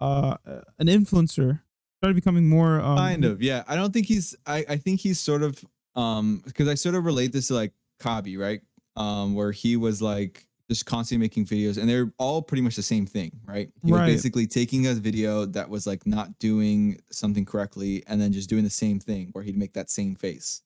[0.00, 0.36] uh
[0.78, 1.60] an influencer.
[2.00, 5.18] Started becoming more um, kind of yeah i don't think he's i i think he's
[5.18, 5.64] sort of
[5.96, 8.60] um because i sort of relate this to like Khaby right
[8.96, 12.82] um where he was like just constantly making videos and they're all pretty much the
[12.82, 14.06] same thing right he Right.
[14.06, 18.48] was basically taking a video that was like not doing something correctly and then just
[18.48, 20.62] doing the same thing where he'd make that same face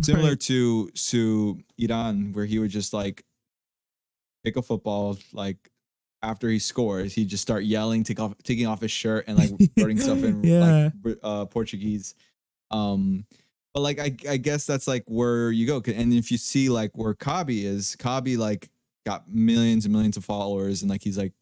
[0.00, 0.40] similar right.
[0.40, 3.24] to to iran where he would just like
[4.44, 5.70] pick a football like
[6.22, 9.50] after he scores he'd just start yelling take off taking off his shirt and like
[9.78, 10.90] writing stuff in Yeah.
[11.04, 12.14] like uh portuguese
[12.70, 13.26] um
[13.74, 16.90] but like I, I guess that's like where you go and if you see like
[16.96, 18.68] where Khaby is Khaby like
[19.04, 21.32] got millions and millions of followers and like he's like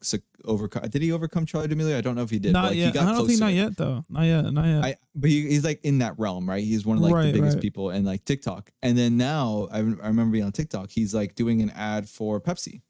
[0.45, 2.87] overcome did he overcome Charli D'Amelio i don't know if he did not like, yet.
[2.87, 4.03] he got I don't close think not yet though.
[4.09, 4.51] Not yet.
[4.51, 4.83] Not yet.
[4.83, 6.63] I but he, he's like in that realm, right?
[6.63, 7.61] He's one of like Right, the biggest right.
[7.61, 8.71] people in like TikTok.
[8.81, 12.39] And then now I, I remember being on TikTok, he's like doing an ad for
[12.41, 12.81] Pepsi.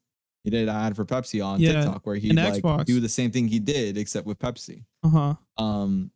[0.44, 2.84] He did an ad for Pepsi on Yeah, TikTok where he and like Xbox.
[2.86, 4.84] do the same thing he did except with Pepsi.
[5.02, 5.34] uh huh.
[5.62, 6.10] Um,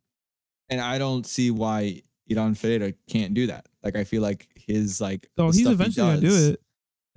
[0.69, 3.67] and I don't see why Iran Ferreira can't do that.
[3.83, 6.61] Like I feel like his like Oh, he's stuff he eventually gonna do it.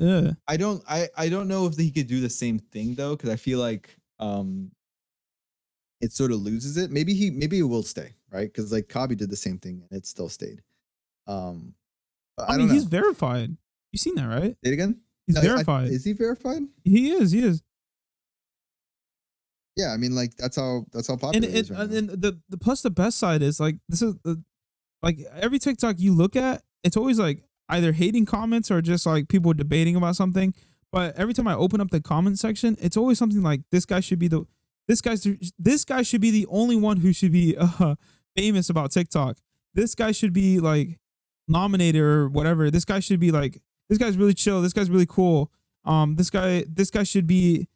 [0.00, 0.30] Yeah.
[0.48, 3.28] I don't I I don't know if he could do the same thing though because
[3.30, 4.70] I feel like um
[6.00, 6.90] it sort of loses it.
[6.90, 9.98] Maybe he maybe it will stay right because like Khaby did the same thing and
[9.98, 10.62] it still stayed.
[11.26, 11.74] Um,
[12.38, 12.72] I, I, mean, know.
[12.74, 13.54] he's verified.
[13.92, 14.56] You seen that, right?
[14.64, 15.00] Say it again.
[15.26, 15.88] He's No, I- verified.
[15.88, 16.62] is he verified?
[16.82, 17.30] he is.
[17.32, 17.62] He is.
[19.76, 22.08] Yeah, I mean like that's how that's how and popular he is right and and
[22.10, 24.42] the the plus the best side is like this is the
[25.02, 29.28] like every TikTok you look at, it's always like either hating comments or just like
[29.28, 30.54] people debating about something.
[30.92, 34.00] But every time I open up the comment section, it's always something like this guy
[34.00, 34.44] should be the
[34.88, 35.26] this guy's
[35.58, 37.94] this guy should be the only one who should be uh,
[38.36, 39.38] famous about TikTok.
[39.74, 40.98] This guy should be like
[41.46, 42.70] nominated or whatever.
[42.70, 44.62] This guy should be like this guy's really chill.
[44.62, 45.50] This guy's really cool.
[45.84, 47.68] Um, this guy, this guy should be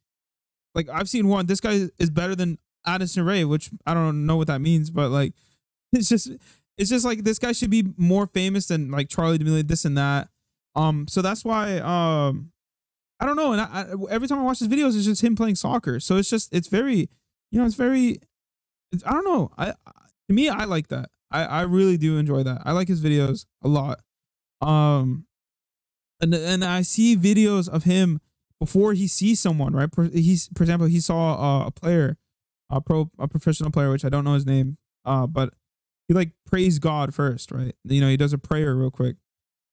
[0.74, 1.46] like I've seen one.
[1.46, 5.10] This guy is better than Addison Rae, which I don't know what that means, but
[5.10, 5.34] like
[5.92, 6.30] it's just
[6.76, 9.96] it's just like this guy should be more famous than like Charli D'Amelio, this and
[9.96, 10.28] that.
[10.74, 12.50] Um, so that's why um
[13.20, 13.52] I don't know.
[13.52, 16.00] And I, I, every time I watch his videos, it's just him playing soccer.
[16.00, 17.08] So it's just it's very,
[17.50, 18.18] you know, it's very.
[18.92, 19.50] It's, I don't know.
[19.56, 19.92] I, I
[20.28, 21.10] to me, I like that.
[21.30, 22.62] I I really do enjoy that.
[22.64, 24.00] I like his videos a lot.
[24.60, 25.26] Um,
[26.20, 28.20] and and I see videos of him
[28.60, 29.74] before he sees someone.
[29.74, 29.88] Right.
[30.12, 32.18] He's for example, he saw uh, a player,
[32.68, 34.76] a pro, a professional player, which I don't know his name.
[35.04, 35.54] Uh, but
[36.08, 37.74] he like prays God first, right?
[37.84, 39.16] You know, he does a prayer real quick.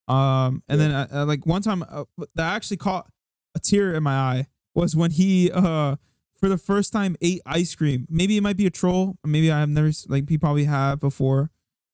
[0.07, 0.87] Um, and yeah.
[0.87, 2.05] then uh, uh, like one time uh,
[2.35, 3.07] that actually caught
[3.55, 5.97] a tear in my eye was when he uh
[6.41, 8.07] for the first time ate ice cream.
[8.09, 9.15] Maybe it might be a troll.
[9.23, 11.51] Maybe I have never like he probably have before,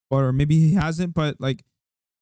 [0.09, 1.13] or maybe he hasn't.
[1.13, 1.65] But like,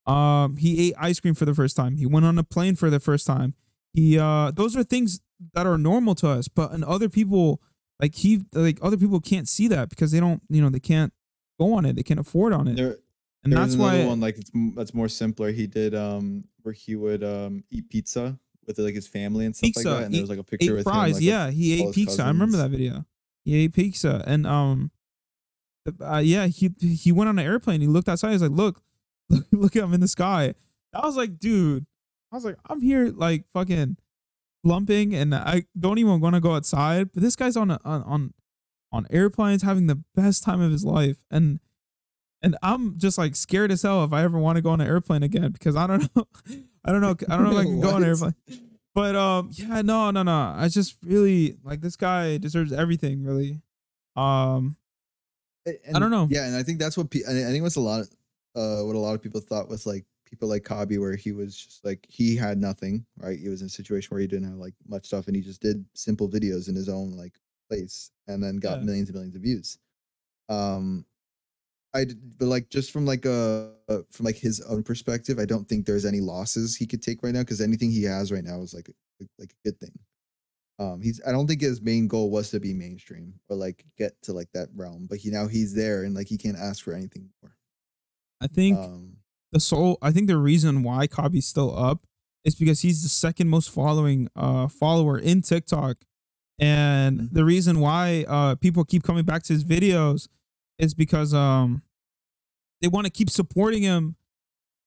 [0.07, 1.97] um, he ate ice cream for the first time.
[1.97, 3.53] He went on a plane for the first time.
[3.93, 5.21] He uh, those are things
[5.53, 7.61] that are normal to us, but in other people,
[8.01, 11.13] like he like other people can't see that because they don't, you know, they can't
[11.59, 11.95] go on it.
[11.95, 12.75] They can't afford on it.
[12.75, 12.97] There,
[13.43, 15.51] and there that's why one like it's, that's more simpler.
[15.51, 19.67] He did um where he would um eat pizza with like his family and stuff
[19.67, 19.89] Pizza.
[19.89, 20.05] like that.
[20.05, 21.09] And He there was like a picture with fries.
[21.09, 21.13] him.
[21.15, 22.23] Like, yeah, he ate pizza.
[22.23, 22.77] I remember that cousins.
[22.79, 23.05] video.
[23.43, 24.91] He ate pizza, and um,
[26.01, 27.81] uh, yeah, he he went on an airplane.
[27.81, 28.31] He looked outside.
[28.31, 28.81] He's like, look,
[29.29, 30.55] look, look at him in the sky.
[30.93, 31.85] I was like, dude,
[32.31, 33.97] I was like, I'm here like fucking
[34.63, 37.11] lumping, and I don't even want to go outside.
[37.13, 38.33] But this guy's on a, on on
[38.95, 41.59] on airplanes having the best time of his life, and
[42.41, 44.87] and I'm just like scared as hell if I ever want to go on an
[44.87, 46.27] airplane again because I don't know,
[46.85, 48.35] I don't know, I don't know if I can go on an airplane.
[48.93, 50.53] But um, yeah, no, no, no.
[50.55, 53.61] I just really like this guy deserves everything, really.
[54.15, 54.77] Um,
[55.65, 56.27] And, don't know.
[56.29, 58.09] Yeah, and I think that's what pe- I I think what's a lot of,
[58.55, 61.57] uh what a lot of people thought was like people like Khaby, where he was
[61.57, 63.37] just like he had nothing, right?
[63.37, 65.61] He was in a situation where he didn't have like much stuff, and he just
[65.61, 67.33] did simple videos in his own like
[67.69, 68.85] place, and then got Yeah.
[68.85, 69.77] millions and millions of views.
[70.49, 71.05] Um,
[71.93, 72.05] I
[72.39, 75.85] but like just from like a uh, from like his own perspective, I don't think
[75.85, 78.73] there's any losses he could take right now because anything he has right now is
[78.73, 78.89] like
[79.39, 79.97] like a good thing.
[80.79, 84.21] Um, he's I don't think his main goal was to be mainstream or like get
[84.23, 86.93] to like that realm, but he now he's there and like he can't ask for
[86.93, 87.55] anything more.
[88.41, 89.17] I think Um,
[89.53, 89.97] the sole.
[90.01, 92.05] I think the reason why Khaby's still up
[92.43, 96.03] is because he's the second most following uh follower in TikTok,
[96.59, 97.33] and Mhm.
[97.33, 100.27] the reason why uh people keep coming back to his videos
[100.79, 101.81] is because um
[102.81, 104.15] they want to keep supporting him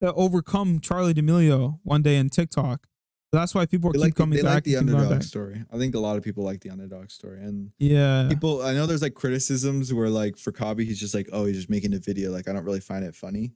[0.00, 2.86] to overcome Charli D'Amelio one day in TikTok.
[3.32, 4.54] So that's why people they keep like coming they back.
[4.54, 5.26] like the and keep going underdog back.
[5.28, 5.64] story.
[5.70, 8.86] I think a lot of people like the underdog story, and Yeah, people I know
[8.86, 11.98] there's like criticisms where like for Khaby he's just like oh he's just making a
[11.98, 13.52] video like I don't really find it funny,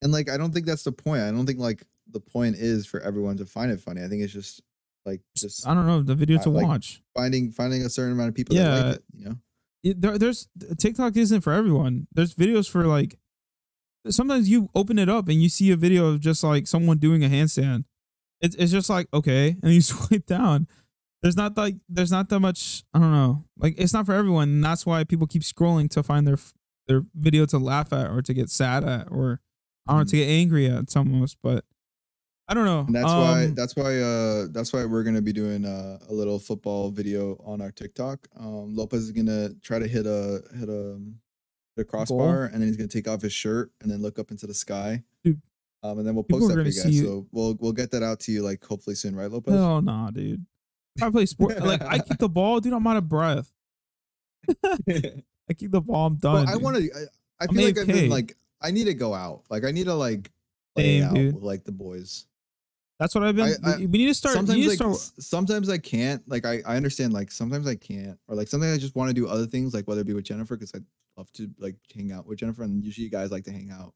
[0.00, 1.22] and like I don't think that's the point.
[1.22, 4.02] I don't think like the point is for everyone to find it funny.
[4.02, 4.60] I think it's just
[5.04, 7.02] like just I don't know the video to like- watch.
[7.14, 8.84] finding finding a certain amount of people that Yeah.
[8.84, 9.04] like it.
[9.14, 9.36] You know.
[9.82, 10.48] it, there, there's
[10.78, 12.06] TikTok isn't for everyone.
[12.12, 13.18] There's videos for like
[14.08, 17.24] sometimes you open it up and you see a video of just like someone doing
[17.24, 17.84] a handstand.
[18.40, 20.66] It's it's just like okay, and you swipe down.
[21.22, 22.84] There's not like there's not that much.
[22.92, 23.44] I don't know.
[23.56, 26.38] Like it's not for everyone, and that's why people keep scrolling to find their
[26.88, 29.40] their video to laugh at or to get sad at or
[29.86, 30.16] I don't know to mm-hmm.
[30.16, 30.82] get angry at.
[30.82, 31.64] It's almost, but
[32.52, 32.80] I don't know.
[32.80, 36.12] And that's why Um, that's why uh that's why we're gonna be doing uh, a
[36.12, 38.28] little football video on our TikTok.
[38.38, 41.00] Um, Lopez is gonna try to hit a hit a
[41.76, 44.30] hit a crossbar, and then he's gonna take off his shirt and then look up
[44.30, 45.02] into the sky.
[45.24, 45.40] Dude,
[45.82, 46.86] Um, and then we'll post that for you guys.
[46.94, 49.54] you- So we'll we'll get that out to you like hopefully soon, right, Lopez?
[49.54, 50.44] hell nah, dude.
[51.00, 52.74] I play sport, like I kick the ball, dude.
[52.74, 53.50] I'm out of breath.
[54.68, 56.06] I kick the ball.
[56.06, 56.44] I'm done.
[56.46, 56.82] well, I want to.
[56.94, 59.44] I, I I'm feel like I've been like I need to go out.
[59.48, 60.30] Like I need to like
[60.76, 61.34] play Same, out dude.
[61.34, 62.26] with like the boys.
[63.02, 63.54] That's what I've been.
[63.64, 64.36] I- I- we need to start.
[64.36, 64.96] Sometimes to like start.
[65.24, 66.22] sometimes I can't.
[66.28, 67.12] Like I I understand.
[67.12, 69.74] Like sometimes I can't, or like sometimes I just want to do other things.
[69.74, 70.78] Like whether it be with Jennifer, because I
[71.16, 73.92] love to like hang out with Jennifer, and usually you guys like to hang out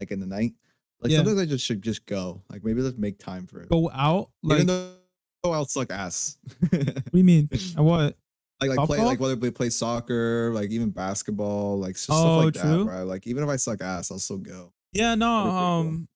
[0.00, 0.54] like in the night.
[1.02, 1.18] Like Yeah.
[1.18, 2.40] sometimes I just should just go.
[2.50, 3.68] Like maybe let's make time for it.
[3.68, 4.30] go out.
[4.42, 6.38] Like, Even though I'll suck ass.
[6.70, 6.70] What
[7.12, 7.50] do you mean?
[7.76, 8.16] I what?
[8.62, 12.54] like like play like whether we play soccer, like even basketball, like Oh, stuff like
[12.54, 12.78] true.
[12.78, 12.84] that.
[12.86, 13.04] Bro.
[13.04, 14.72] Like even if I suck ass, I'll still go.
[14.94, 15.26] Yeah, no.
[15.26, 15.90] That'd be pretty cool.
[15.90, 16.08] Um,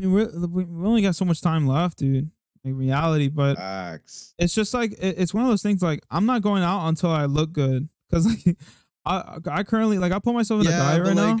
[0.00, 2.30] I mean, we're, we we only got so much time left, dude.
[2.64, 4.34] Like reality, but Facts.
[4.38, 5.82] it's just like it, it's one of those things.
[5.82, 8.56] Like I'm not going out until I look good, because like
[9.04, 11.38] I I currently like I put myself in a diet right now,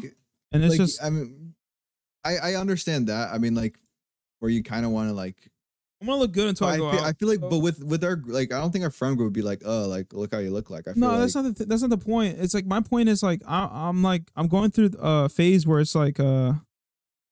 [0.52, 1.54] and it's like, just I mean,
[2.24, 3.32] I I understand that.
[3.32, 3.78] I mean, like,
[4.40, 5.36] where you kind of want to like.
[6.00, 7.06] I'm gonna look good until I I go feel, out.
[7.06, 9.34] I feel like, but with with our like, I don't think our friend group would
[9.34, 10.88] be like, oh, like look how you look like.
[10.88, 12.38] I feel no, like, that's not the th- that's not the point.
[12.38, 15.78] It's like my point is like I, I'm like I'm going through a phase where
[15.78, 16.54] it's like uh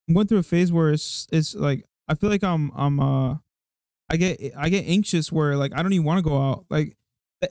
[0.09, 3.37] I'm going through a phase where it's it's like I feel like I'm I'm uh
[4.11, 6.65] I get I get anxious where like I don't even want to go out.
[6.71, 6.97] Like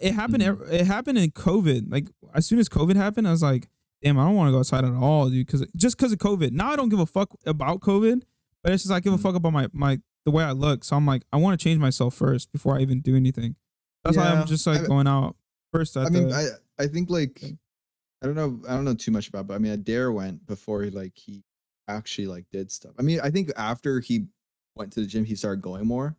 [0.02, 0.72] it happened Mhm.
[0.72, 1.92] it happened in COVID.
[1.92, 3.70] Like as soon as COVID happened, I was like,
[4.02, 5.48] damn, I don't want to go outside at all, dude.
[5.48, 6.52] Cause just cause of COVID.
[6.52, 8.24] Now I don't give a fuck about COVID,
[8.64, 9.22] but it's just I give a Mhm.
[9.22, 10.84] fuck about my my the way I look.
[10.84, 13.56] So I'm like, I want to change myself first before I even do anything.
[14.04, 15.36] That's why I'm just like I- going out
[15.72, 15.96] first.
[15.96, 17.40] I mean, the, I I think like
[18.24, 20.82] I don't know I don't know too much about, but I mean, Adair went before
[20.82, 21.44] he like he
[21.88, 22.94] actually like did stuff.
[23.00, 24.26] I mean, I think after he
[24.76, 26.16] went to the gym, he started going more.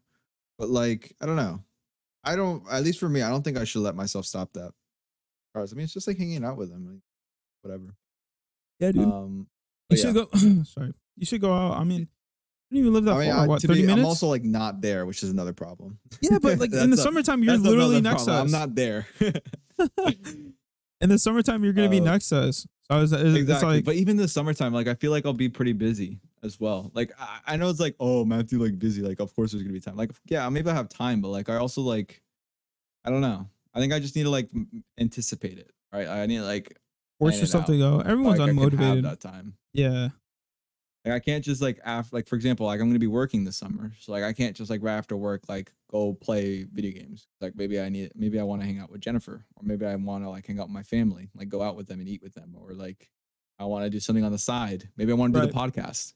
[0.59, 1.63] But like, I don't know.
[2.25, 2.63] I don't.
[2.71, 4.73] At least for me, I don't think I should let myself stop that.
[5.55, 7.01] I mean, it's just like hanging out with him, like
[7.63, 7.95] whatever.
[8.79, 9.05] yeah, dude.
[9.05, 9.49] Um,
[9.91, 10.25] you should yeah.
[10.33, 10.63] go.
[10.65, 11.79] sorry, you should go out.
[11.79, 12.09] I mean,
[12.71, 13.45] you don't even live that I mean, far.
[13.45, 14.03] I, what to thirty be, minutes?
[14.03, 15.99] I'm also like not there, which is another problem.
[16.21, 18.41] yeah, but like in the a- summertime, you're literally next to us.
[18.41, 19.09] I'm not there.
[21.01, 22.67] in the summertime, you're gonna be Uh, next to us.
[22.91, 25.27] So I was, it's, it's, it's like, but even the summertime, like I feel like
[25.27, 26.91] I'll be pretty busy as well.
[26.95, 29.03] Like I, I know it's like, oh Matthew, like busy.
[29.03, 29.97] Like of course there's gonna be time.
[29.97, 32.23] Like yeah, maybe I have time, but like I also like,
[33.05, 33.49] I don't know.
[33.75, 34.49] I think I just need to like
[34.99, 36.09] anticipate it, right?
[36.09, 36.77] I need to, like
[37.19, 38.01] force yourself to go.
[38.01, 39.03] Everyone's like, unmotivated.
[39.03, 39.55] that time.
[39.73, 40.09] Yeah,
[41.05, 43.57] Like I can't just like after like for example, like I'm gonna be working this
[43.57, 43.93] summer.
[44.01, 47.29] So like I can't just like right after work like go play video games.
[47.41, 49.95] Like maybe I need maybe I want to hang out with Jennifer or maybe I
[49.95, 52.23] want to like hang out with my family, like go out with them and eat
[52.23, 53.09] with them or like
[53.59, 54.89] I want to do something on the side.
[54.97, 56.15] Maybe I want to do the podcast.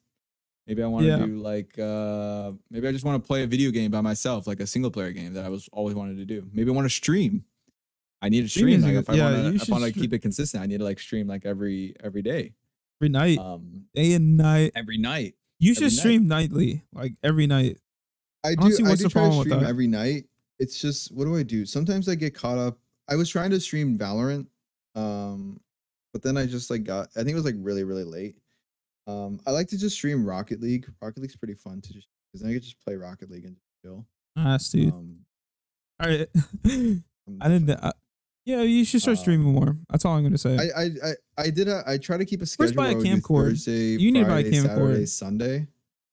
[0.66, 1.26] Maybe I want to Yeah.
[1.26, 4.60] do like uh maybe I just want to play a video game by myself, like
[4.60, 6.48] a single player game that I was always wanted to do.
[6.52, 7.44] Maybe I want to stream.
[8.20, 8.80] I need to stream.
[8.82, 10.84] Like if I yeah, want to, I want to keep it consistent, I need to
[10.84, 12.54] like stream like every every day.
[13.02, 14.72] Every night, Um day and night.
[14.76, 15.34] every night.
[15.58, 16.00] You should every night.
[16.00, 17.78] stream nightly, like every night.
[18.44, 18.74] I don't do.
[18.76, 19.68] see I what's do the try to problem with stream that.
[19.68, 20.24] every night.
[20.58, 21.66] It's just what do I do?
[21.66, 22.78] Sometimes I get caught up.
[23.08, 24.46] I was trying to stream Valorant,
[24.94, 25.60] um,
[26.12, 27.08] but then I just like got.
[27.16, 28.36] I think it was like really really late.
[29.08, 30.86] Um, I like to just stream Rocket League.
[31.00, 33.56] Rocket League's pretty fun to just because then I could just play Rocket League and
[33.56, 34.06] just chill.
[34.36, 34.92] Ass, dude.
[34.92, 35.18] Um,
[36.00, 36.28] All right.
[36.64, 37.02] I'm
[37.40, 37.70] didn't.
[37.70, 37.92] I,
[38.44, 39.76] yeah, you should start Um, streaming more.
[39.90, 40.56] That's all I'm gonna say.
[40.56, 42.68] I, I I I did a I try to keep a schedule.
[42.68, 43.48] First buy a where I would do camcord.
[43.50, 45.06] Thursday, You need to buy a Friday, Saturday.
[45.06, 45.66] Sunday.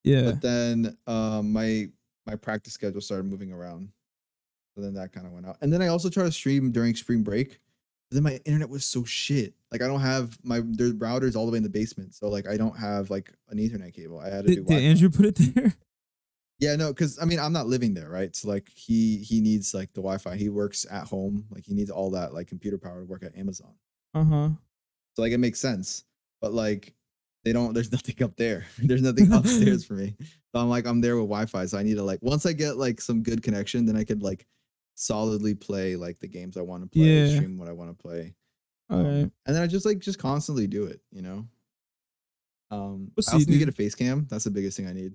[0.04, 0.22] yeah.
[0.32, 1.90] But then um my
[2.26, 3.90] my practice schedule started moving around.
[4.76, 5.58] So then that kind of went out.
[5.62, 7.60] And then I also tried to stream during spring break.
[8.10, 9.54] But then my internet was so shit.
[9.72, 12.16] Like I don't have my their router's all the way in the basement.
[12.16, 14.20] So like I don't have like an Ethernet cable.
[14.20, 15.74] I had to do Did, did Andrew put it there?
[16.60, 18.36] Yeah, no, because I mean I'm not living there, right?
[18.36, 20.36] So like he he needs like the Wi-Fi.
[20.36, 21.46] He works at home.
[21.50, 23.74] Like he needs all that like computer power to work at Amazon.
[24.14, 24.50] Uh huh.
[25.16, 26.04] So like it makes sense.
[26.42, 26.94] But like
[27.46, 28.66] they don't there's nothing up there.
[28.78, 30.16] there's nothing upstairs for me.
[30.20, 31.66] So I'm like I'm there with Wi-Fi.
[31.68, 34.22] So I need to like once I get like some good connection, then I could
[34.22, 34.46] like
[34.96, 37.36] solidly play like the games I want to play, Yeah.
[37.36, 38.36] stream what I want to play.
[38.90, 39.32] All Um, right.
[39.46, 41.48] And then I just like just constantly do it, you know?
[42.70, 44.28] Um We'll I also see, need to get a face cam.
[44.30, 45.14] That's the biggest thing I need.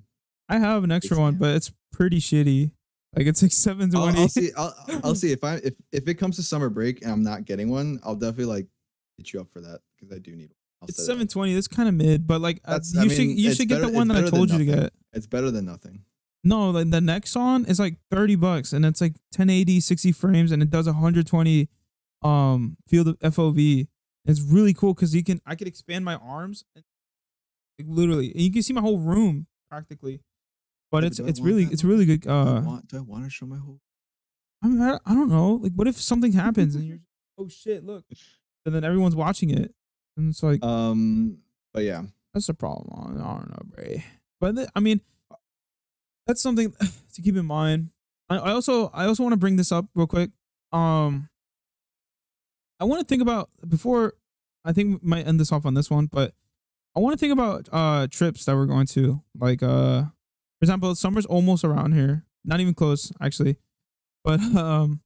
[0.49, 2.73] I have an extra one, but it's pretty shitty.
[3.17, 4.05] Like it's like seven I'll.
[4.05, 7.11] I'll see I'll, I'll see if I if if it comes to summer break and
[7.13, 8.67] I'm not getting one, I'll definitely like
[9.19, 10.57] hit you up for that because I do need one.
[10.83, 11.17] I'll It's set it up.
[11.19, 11.55] seven twenty.
[11.55, 13.87] That's kind of mid, but like uh, That's- you I should you should get better-
[13.93, 14.93] the one that I told you to get.
[15.13, 16.01] It's better than nothing.
[16.43, 20.63] No, like the Nexon is like thirty bucks, and it's like 1080, 60 frames, and
[20.63, 21.69] it does 120
[22.23, 23.87] um field of FOV.
[24.27, 26.85] It's really cool because you can I could expand my arms, and,
[27.79, 30.21] like literally, and you can see my whole room practically.
[30.95, 32.21] But it's it's really it's really good.
[32.21, 33.81] do, I Uh, want, do I want to show my whole?
[34.63, 35.55] I mean, I, I don't know.
[35.55, 37.01] Like, what if something happens and you're
[37.37, 38.05] oh shit, look,
[38.65, 39.75] and then everyone's watching it,
[40.17, 41.39] and it's like Um,
[41.73, 42.03] but yeah,
[42.33, 43.19] that's a problem.
[43.21, 44.05] I don't know, Bray.
[44.41, 45.01] But I mean,
[46.29, 46.73] that's something
[47.15, 47.91] to keep in mind.
[48.31, 50.31] I, I also I also want to bring this up real quick.
[50.71, 51.29] Um,
[52.79, 54.15] I want to think about before.
[54.65, 56.35] I think we might end this off on this one, but
[56.97, 59.25] I want to think about uh trips that we're going to.
[59.37, 60.05] Like uh,
[60.65, 62.25] for example, summer's almost around here.
[62.43, 63.57] Not even close, actually.
[64.23, 65.01] But um,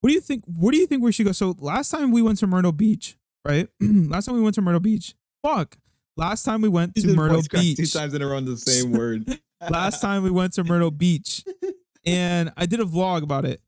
[0.00, 0.44] what do you think?
[0.46, 1.32] Where do you think we should go?
[1.32, 3.68] So last time we went to Myrtle Beach, right?
[3.80, 5.16] last time we went to Myrtle Beach.
[5.42, 5.78] Fuck.
[6.16, 7.76] Last time we went to Myrtle Beach.
[7.76, 9.40] two times in a row the same word.
[9.68, 11.44] last time we went to Myrtle Beach,
[12.06, 13.60] and I did a vlog about it,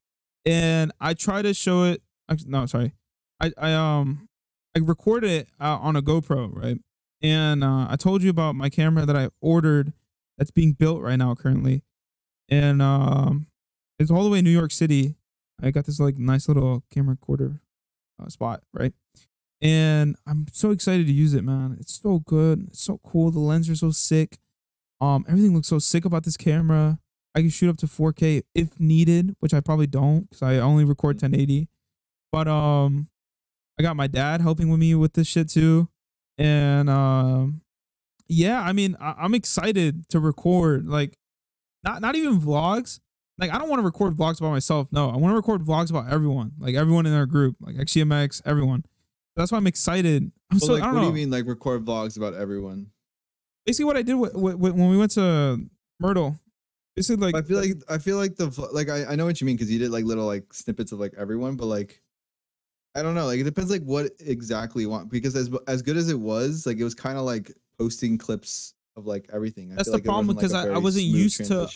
[0.45, 2.03] and I tried to show it.
[2.47, 2.93] No, sorry,
[3.41, 4.28] I I um
[4.77, 6.78] I recorded it uh, on a GoPro, right?
[7.23, 9.93] And uh, I told you about my camera that I ordered
[10.41, 11.85] that's being built right now currently,
[12.49, 13.47] and um
[14.01, 15.15] it's all the way in New York City.
[15.62, 17.61] I got this like nice little camera recorder
[18.21, 18.95] uh, spot, right?
[19.61, 21.77] And I'm so excited to use it, man.
[21.79, 22.69] It's so good.
[22.69, 23.31] It's so cool.
[23.31, 24.39] The lens are so sick.
[25.03, 26.99] Um, everything looks so sick about this camera.
[27.35, 30.85] I can shoot up to 4K if needed, which I probably don't because I only
[30.85, 31.69] record 1080.
[32.33, 33.09] But um,
[33.79, 35.89] I got my dad helping with me with this shit too,
[36.39, 37.61] and um,
[38.31, 40.86] yeah, I mean, I- I'm excited to record.
[40.86, 41.16] Like,
[41.85, 43.01] not not even vlogs.
[43.39, 44.89] Like I don't want to record vlogs about myself.
[44.93, 48.43] No, I want to record vlogs about everyone, like everyone in our group, like XGMX,
[48.44, 48.85] everyone.
[49.36, 50.31] That's why I'm excited.
[50.51, 51.09] I'm Well, so like, I what don't do know.
[51.09, 52.89] you mean like record vlogs about everyone?
[53.65, 55.59] Basically, what I did wi- wi- when we went to
[55.98, 56.39] Myrtle,
[56.97, 59.47] basically like I feel like I feel like the like I, I know what you
[59.47, 62.02] mean because you did like little like snippets of like everyone, but like
[62.94, 65.97] I don't know, like it depends like what exactly you want because as as good
[65.97, 69.73] as it was, like it was kind of like posting clips of like everything.
[69.73, 71.69] I That's the like problem, wasn't, like, because I very wasn't used to-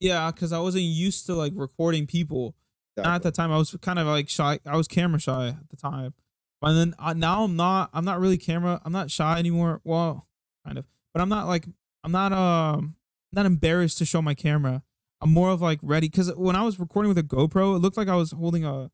[0.00, 2.54] yeah, because I wasn't used to like recording people.
[2.96, 4.58] And at the time, I was kind of like shy.
[4.66, 6.14] I was camera shy at the time,
[6.60, 7.90] but then uh, now I'm not.
[7.92, 8.80] I'm not really camera.
[8.84, 9.80] I'm not shy anymore.
[9.84, 10.28] Well,
[10.64, 11.66] kind of, but I'm not like
[12.04, 12.94] I'm not um
[13.32, 14.82] not embarrassed to show my camera.
[15.20, 17.96] I'm more of like ready because when I was recording with a GoPro, it looked
[17.96, 18.90] like I was holding a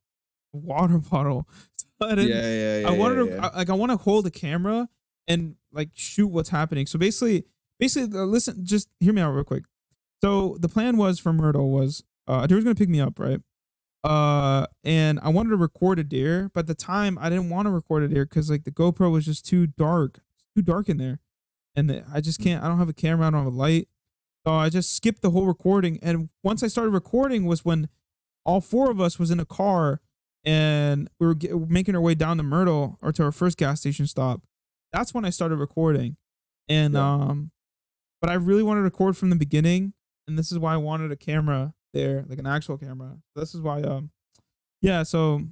[0.53, 1.47] water bottle.
[2.03, 2.89] So I Yeah, yeah, yeah.
[2.89, 3.47] I wanted yeah, to yeah.
[3.53, 4.89] I- like I want to hold a camera
[5.29, 6.87] and like shoot what's happening.
[6.87, 7.45] So basically,
[7.79, 9.65] basically, uh, listen, just hear me out real quick.
[10.23, 13.41] So the plan was for Myrtle was uh, Adair was gonna pick me up, right?
[14.03, 17.71] Uh, and I wanted to record Adair, but at the time I didn't want to
[17.71, 20.21] record Adair because like the GoPro was just too dark,
[20.57, 21.21] too dark in there,
[21.75, 22.65] and the- I just can't.
[22.65, 23.27] I don't have a camera.
[23.27, 23.89] I don't have a light,
[24.47, 25.99] so I just skipped the whole recording.
[26.03, 27.89] And once I started recording was when
[28.45, 30.01] all four of us was in a car
[30.45, 33.81] and we were get, making our way down to Myrtle or to our first gas
[33.81, 34.41] station stop.
[34.93, 36.17] That's when I started recording,
[36.69, 37.13] and Yeah.
[37.13, 37.51] um,
[38.21, 39.93] but I really wanted to record from the beginning,
[40.27, 43.19] and this is why I wanted a camera there, like an actual camera.
[43.35, 44.11] This is why um,
[44.83, 45.03] yeah.
[45.03, 45.43] So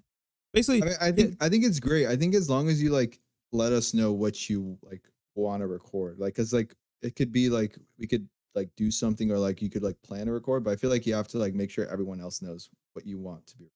[0.52, 2.06] basically, I mean, I think I think it's great.
[2.06, 3.20] I think as long as you like
[3.52, 7.48] let us know what you like want to record, like, cause like it could be
[7.48, 10.70] like we could like do something or like you could like plan to record, but
[10.72, 13.46] I feel like you have to like make sure everyone else knows what you want
[13.46, 13.70] to be.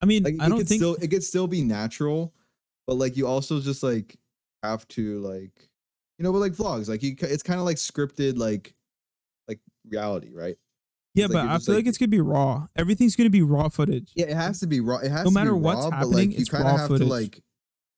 [0.00, 2.34] I mean, Like I don't think still it could still be natural,
[2.86, 4.16] but like you also just like
[4.62, 5.68] have to like
[6.18, 8.74] you know, but like vlogs, like you, it's kind of like scripted, like
[9.48, 9.58] like
[9.88, 10.56] reality, right?
[11.14, 12.66] yeah, it's but like I feel like- like it's gonna be raw.
[12.76, 14.12] Everything's gonna be raw footage.
[14.14, 14.98] Yeah, it has to be raw.
[14.98, 16.88] It has No to matter be what's raw, but happening, like you kind of have
[16.88, 17.06] footage.
[17.06, 17.42] to like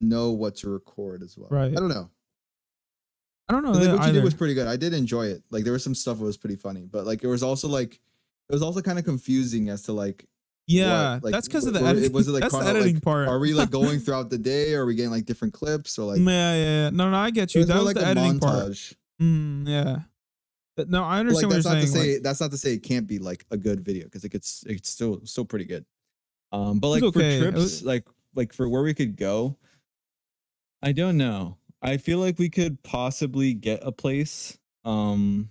[0.01, 1.49] know what to record as well.
[1.51, 1.71] Right.
[1.71, 2.11] I don't know.
[3.49, 3.73] I don't know.
[3.73, 4.67] like, what you did was pretty good.
[4.67, 5.43] I did enjoy it.
[5.51, 8.01] Like there was some stuff that was pretty funny, but like it was also like
[8.49, 10.25] it was also kind of confusing as to like
[10.67, 12.13] yeah, what, like, that's because of the editing.
[12.13, 13.29] was it like that's the chrono- like, editing part.
[13.29, 14.75] Are we like going throughout the day?
[14.75, 16.19] Or are we getting like different clips or like?
[16.21, 16.91] yeah, yeah, yeah.
[16.91, 17.65] No, no, I get you.
[17.65, 18.73] That was like the editing part.
[19.21, 19.99] Mm, yeah.
[20.77, 22.05] But no, I understand like what that's you're not to saying.
[22.17, 24.65] say that's not to say it can't be like a good video because it gets
[24.67, 25.85] it's still still pretty good.
[26.53, 27.39] Um, but like okay.
[27.39, 29.57] For trips, was- like like for where we could go
[30.83, 35.49] i don't know i feel like we could possibly get a place um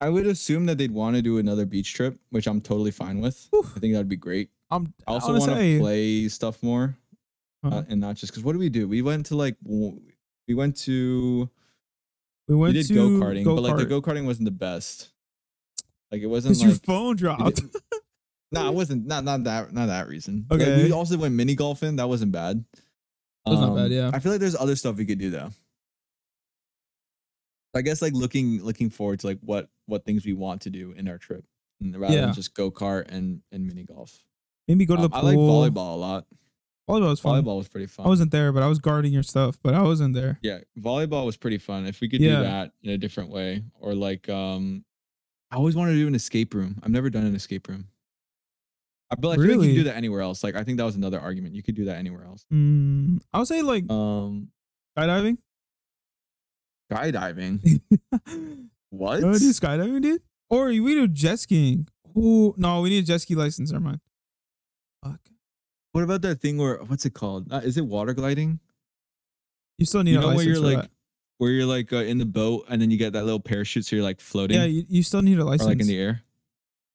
[0.00, 3.20] i would assume that they'd want to do another beach trip which i'm totally fine
[3.20, 3.64] with Whew.
[3.76, 6.96] i think that'd be great I'm i also want to play stuff more
[7.64, 7.76] Uh-huh.
[7.78, 10.76] uh, and not just because what did we do we went to like we went
[10.88, 11.48] to
[12.48, 14.04] we we went did to go-karting but like the go-kart.
[14.14, 15.10] go-karting wasn't the best
[16.10, 17.62] like it wasn't because your phone dropped.
[18.52, 20.44] no, it wasn't not not that not that reason.
[20.50, 20.82] Like, Okay.
[20.82, 21.94] we also went mini golfing.
[21.96, 22.64] That wasn't bad.
[23.46, 24.10] Um, was not bad, yeah.
[24.12, 25.50] I feel like there's other stuff we could do though.
[27.74, 30.92] I guess like looking looking forward to like what what things we want to do
[30.92, 31.44] in our trip,
[31.80, 32.20] rather Yeah.
[32.26, 34.24] than just go kart and and mini golf.
[34.68, 35.28] Maybe go to the Um, pool.
[35.28, 36.26] I like volleyball a lot.
[36.88, 37.44] Volleyball was fun.
[37.44, 38.06] Volleyball was pretty fun.
[38.06, 39.58] I wasn't there, but I was guarding your stuff.
[39.62, 40.38] But I wasn't there.
[40.42, 41.86] yeah, volleyball was pretty fun.
[41.86, 42.38] If we could Yeah.
[42.38, 44.84] do that in a different way, or like um,
[45.52, 46.78] I always wanted to do an escape room.
[46.82, 47.88] I've never done an escape room.
[49.12, 50.42] I- feel like you can do that anywhere else.
[50.44, 51.54] Like I think that was another argument.
[51.56, 52.44] You could do that anywhere else.
[52.52, 54.50] Mm, I would say like Um,
[54.96, 55.38] skydiving.
[56.90, 57.80] Skydiving.
[58.92, 59.22] What?
[59.22, 60.20] wanna do skydiving, dude?
[60.48, 61.86] Or we do jet skiing.
[62.16, 63.70] Oh no, we need a jet ski license.
[63.70, 64.00] Never mind.
[65.04, 65.20] Fuck.
[65.92, 67.52] What about that thing where what's it called?
[67.52, 68.58] Uh, is it water gliding?
[69.78, 70.90] You still need You a know license where you're for like that.
[71.38, 73.94] where you're like uh, in the boat and then you get that little parachute so
[73.94, 75.68] you're like floating Yeah, you, you still need a or license.
[75.68, 76.22] like in the air.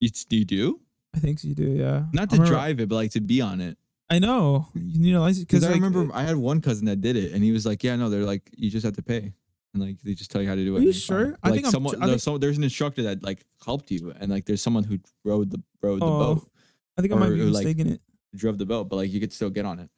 [0.02, 0.82] You, you do?
[1.16, 1.64] I think so you do.
[1.72, 2.04] Yeah.
[2.12, 3.78] Not to drive it, but like to be on it.
[4.10, 7.00] I know you need a license Because because I remember I had one cousin that
[7.00, 9.34] did it, and he was like, "Yeah, no, they're like, you just have to pay,
[9.76, 11.38] and like they just tell you how to do it." Are you you're fine." sure?
[11.44, 14.12] I Like think I'm someone, I think- so there's an instructor that like helped you,
[14.20, 16.50] and like there's someone who rode the rode the Oh, boat,
[16.98, 18.02] I think I might be like, mistaken it.
[18.36, 19.90] drove the boat, but like you could still get on it.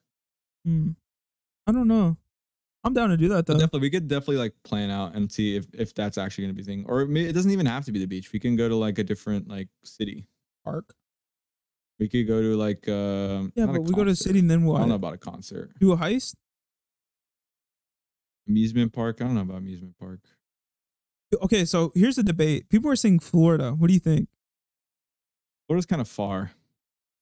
[0.66, 0.92] Hmm.
[1.66, 2.18] I don't know.
[2.84, 3.60] I'm down to do that But though.
[3.60, 6.62] definitely, we could definitely like plan out and see if if that's actually gonna be
[6.62, 8.32] a thing, or it, doesn't even have to be the beach.
[8.34, 10.26] We can go to like a different like city.
[10.64, 10.94] Park.
[12.00, 14.24] We could go to like um Yeah, but we go to concert.
[14.24, 14.78] city and then what?
[14.78, 16.36] I don't know about a concert, Do a heist?
[18.48, 19.18] Amusement park.
[19.20, 20.20] I don't know about amusement park.
[21.42, 22.70] Okay, so here's the debate.
[22.70, 23.72] People are saying Florida.
[23.72, 24.30] What do you think?
[25.68, 26.52] Florida's kind of far.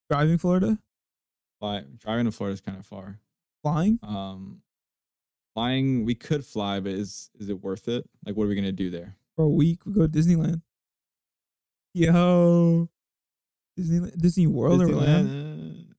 [0.09, 0.77] Driving Florida?
[1.59, 3.19] Fly, driving to Florida is kind of far.
[3.63, 3.99] Flying?
[4.03, 4.61] Um,
[5.55, 8.07] flying, we could fly, but is is it worth it?
[8.25, 9.15] Like, what are we gonna do there?
[9.35, 9.85] For a week?
[9.85, 10.61] We go to Disneyland.
[11.93, 12.89] Yo,
[13.75, 15.95] Disney Disney World or Land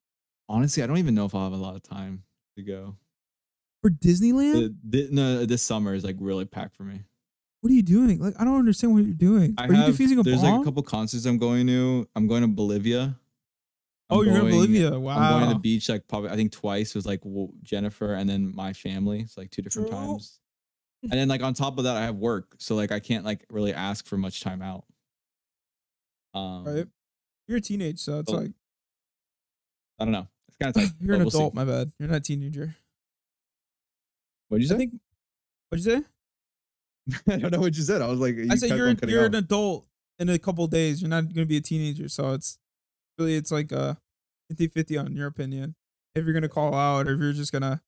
[0.48, 2.22] Honestly, I don't even know if I'll have a lot of time
[2.56, 2.96] to go.
[3.82, 4.70] For Disneyland.
[4.70, 7.02] Uh, thi- no, this summer is like really packed for me.
[7.60, 8.18] what are you doing?
[8.18, 9.54] Like, I don't understand what you're doing.
[9.58, 10.24] I are you defusing a bomb?
[10.24, 10.52] there's bomb?
[10.52, 12.08] like a couple concerts I'm going to.
[12.16, 13.16] I'm going to Bolivia.
[14.10, 14.98] oh, I'm you're in Bolivia.
[14.98, 15.18] Wow.
[15.18, 18.14] I'm going to the beach like probably I think twice It was like w- Jennifer
[18.14, 19.20] and then my family.
[19.20, 19.96] It's like two different True.
[19.98, 20.40] times.
[21.02, 23.44] And then like on top of that, I have work, so like I can't like
[23.50, 24.84] really ask for much time out.
[26.34, 26.86] Um, right.
[27.46, 28.50] You're a teenage, so it's Oh, like
[30.00, 30.26] I don't know.
[30.48, 30.92] It's kind of tight.
[31.00, 31.38] you're an we'll see.
[31.38, 31.54] adult.
[31.54, 31.92] My bad.
[31.98, 32.74] You're not a teenager.
[34.48, 34.78] What'd you I say?
[34.78, 34.92] think.
[35.68, 36.02] What'd you say?
[37.34, 38.02] I don't know what you said.
[38.02, 39.26] I was like, I said you're an, you're off.
[39.28, 39.86] an adult
[40.18, 41.00] in a couple days.
[41.00, 42.58] You're not going to be a teenager, so it's
[43.18, 43.98] really it's like a
[44.52, 45.74] 50-50 on your opinion.
[46.14, 47.82] If you're gonna call out, or if you're just gonna,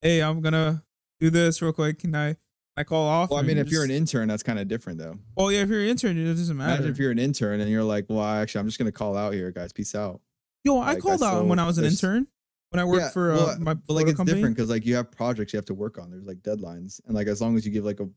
[0.00, 0.84] hey, I'm gonna
[1.18, 1.98] do this real quick.
[1.98, 2.36] Can I?
[2.76, 3.30] I call off.
[3.30, 5.16] Well, I mean, if you're an intern, that's kind of different though.
[5.36, 6.74] oh yeah, if you're an intern, it doesn't matter.
[6.74, 9.32] Imagine if you're an intern and you're like, well, actually, I'm just gonna call out
[9.34, 9.72] here, guys.
[9.72, 10.20] Peace out.
[10.62, 12.28] Yo, I called out when I was an there's- intern.
[12.74, 14.34] When I work Yeah, for uh, well, my But like, it's company.
[14.34, 16.10] different because like you have projects you have to work on.
[16.10, 18.08] There's like deadlines, and like as long as you give like a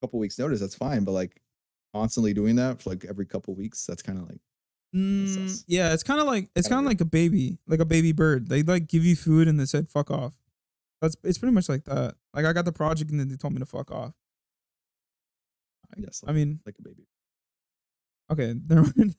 [0.00, 1.02] couple weeks notice, that's fine.
[1.02, 1.42] But like
[1.92, 4.38] constantly doing that for like every couple weeks, that's kind of like
[4.94, 8.12] Mm, yeah, it's kind of like it's kind of like a baby, like a baby
[8.12, 8.48] bird.
[8.48, 10.34] They like give you food and they said fuck off.
[11.02, 12.14] That's it's pretty much like that.
[12.32, 14.14] Like I got the project and then they told me to fuck off.
[15.92, 17.02] I- yes, I mean, like a baby.
[18.30, 19.16] okay, never mind.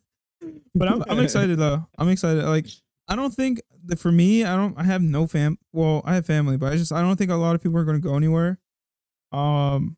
[0.73, 1.85] but I'm I'm excited though.
[1.97, 2.45] I'm excited.
[2.45, 2.67] Like
[3.09, 4.77] I don't think that for me, I don't.
[4.77, 5.57] I have no fam.
[5.73, 7.83] Well, I have family, but I just I don't think a lot of people are
[7.83, 8.59] going to go anywhere.
[9.31, 9.97] Um,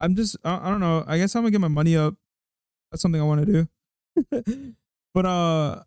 [0.00, 1.04] I'm just I, I don't know.
[1.06, 2.14] I guess I'm gonna get my money up.
[2.90, 3.66] That's something I want to
[4.32, 4.74] do.
[5.14, 5.82] but uh,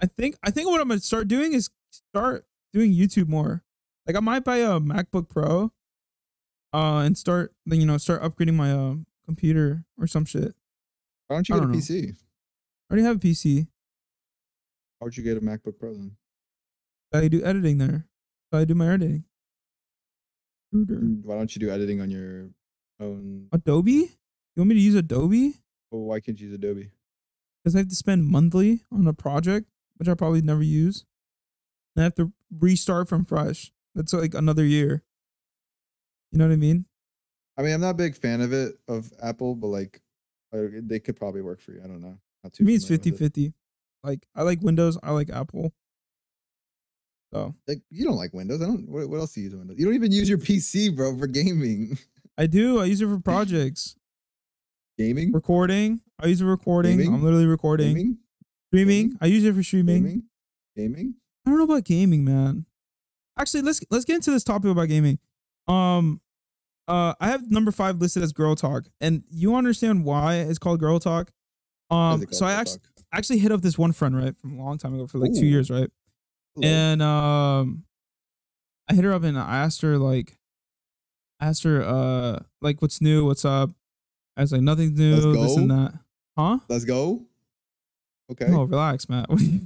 [0.00, 3.62] I think I think what I'm gonna start doing is start doing YouTube more.
[4.06, 5.72] Like I might buy a MacBook Pro.
[6.72, 8.94] Uh, and start then you know start upgrading my uh
[9.26, 10.54] computer or some shit.
[11.26, 11.78] Why don't you I get a don't know.
[11.78, 12.10] PC?
[12.10, 13.66] I already have a PC.
[15.00, 16.14] Why would you get a MacBook Pro then?
[17.12, 18.06] I do editing there.
[18.52, 19.24] I do my editing.
[20.72, 22.50] Why don't you do editing on your
[23.00, 23.48] own?
[23.50, 23.92] Adobe?
[23.92, 24.08] You
[24.58, 25.54] want me to use Adobe?
[25.90, 26.90] Well, why can't you use Adobe?
[27.64, 31.06] Because I have to spend monthly on a project, which I probably never use.
[31.96, 33.72] And I have to restart from fresh.
[33.94, 35.02] That's like another year.
[36.30, 36.84] You know what I mean?
[37.56, 40.02] I mean, I'm not a big fan of it of Apple, but like
[40.54, 41.80] uh, they could probably work for you.
[41.82, 42.18] I don't know.
[42.44, 43.24] Not To too me, it's familiar 50 with it.
[43.24, 43.54] 50.
[44.02, 45.72] Like, I like Windows, I like Apple.
[47.32, 48.60] So Like you don't like Windows.
[48.60, 48.88] I don't.
[48.88, 49.78] What, what else do you use Windows?
[49.78, 51.96] You don't even use your PC, bro, for gaming.
[52.36, 52.80] I do.
[52.80, 53.94] I use it for projects.
[54.98, 55.32] gaming.
[55.32, 56.00] Recording.
[56.18, 56.98] I use it for recording.
[56.98, 57.14] Gaming?
[57.14, 57.88] I'm literally recording.
[57.94, 58.18] Gaming.
[58.68, 59.02] Streaming.
[59.10, 59.18] Gaming?
[59.20, 60.02] I use it for streaming.
[60.02, 60.22] Gaming.
[60.76, 61.14] Gaming.
[61.46, 62.66] I don't know about gaming, man.
[63.38, 65.18] Actually, let's let's get into this topic about gaming.
[65.68, 66.20] Um,
[66.88, 70.80] uh, I have number five listed as girl talk, and you understand why it's called
[70.80, 71.30] girl talk.
[71.90, 73.18] Um, so I actually TikTok?
[73.18, 75.46] actually hit up this one friend right from a long time ago for like two
[75.46, 75.90] years, right?
[76.54, 76.68] Hello.
[76.68, 77.84] And um,
[78.88, 80.36] I hit her up and I asked her like,
[81.40, 83.70] asked her uh like what's new, what's up.
[84.36, 85.94] I was like nothing new, this and that.
[86.38, 86.58] Huh?
[86.68, 87.22] Let's go.
[88.30, 88.46] Okay.
[88.48, 89.28] No, relax, Matt.
[89.30, 89.60] What are you,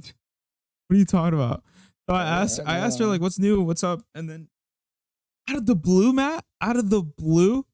[0.87, 1.63] what are you talking about?
[2.09, 3.09] So I Uh, asked, I asked her uh.
[3.09, 3.61] like, "What's new?
[3.61, 4.47] What's up?" And then,
[5.49, 7.65] out of the blue, Matt, out of the blue,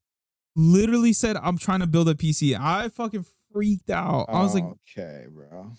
[0.56, 4.26] literally said, "I'm trying to build a PC." I fucking freaked out.
[4.30, 4.64] I was like,
[4.98, 5.72] okay, bro.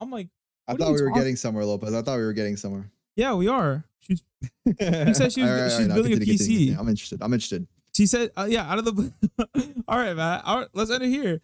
[0.00, 0.28] "I'm like,
[0.68, 1.94] I thought we were getting somewhere, Lopez.
[1.94, 2.90] I thought we were getting somewhere.
[3.16, 4.22] yeah, we are." She's,
[4.78, 6.78] said she was- she's building a PC.
[6.78, 7.22] I'm interested.
[7.22, 7.66] I'm interested.
[7.96, 9.12] she said, uh, "Yeah, out of the blue."
[9.88, 10.40] All right, man.
[10.44, 11.40] All right, let's end it here.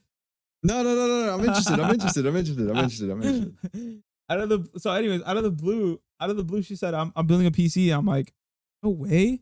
[0.62, 1.34] No, no, no, no, no.
[1.34, 1.80] I'm interested.
[1.80, 2.26] I'm interested.
[2.26, 2.68] I'm interested.
[2.70, 3.10] I'm interested.
[3.10, 4.02] I'm interested.
[4.28, 6.92] out of the so, anyways, out of the blue, out of the blue, she said,
[6.92, 8.34] "I'm I'm building a PC." I'm like,
[8.82, 9.40] "No way!"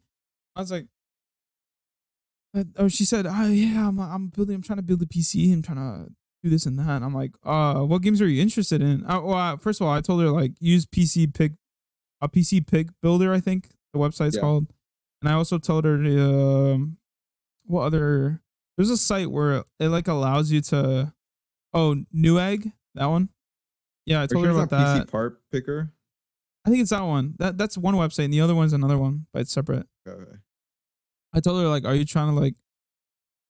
[0.55, 0.87] I was like,
[2.59, 4.55] uh, "Oh," she said, "Oh yeah, I'm I'm building.
[4.57, 5.53] I'm trying to build a PC.
[5.53, 6.13] I'm trying to
[6.43, 9.21] do this and that." And I'm like, "Uh, what games are you interested in?" Uh,
[9.21, 11.53] well, uh, first of all, I told her like use PC pick,
[12.21, 13.33] a PC pick builder.
[13.33, 14.43] I think the website's Yeah.
[14.43, 14.67] called,
[15.23, 16.99] and I also told her um,
[17.65, 18.43] what other.
[18.77, 21.13] There's a site where it like allows you to,
[21.75, 23.29] oh, Newegg, that one.
[24.07, 25.03] Yeah, I told her about that.
[25.07, 25.91] PC part picker.
[26.65, 27.35] I think it's that one.
[27.39, 29.87] That that's one website, and the other one's another one, but it's separate.
[30.07, 30.39] Okay.
[31.35, 32.55] I told her like, are you trying to like,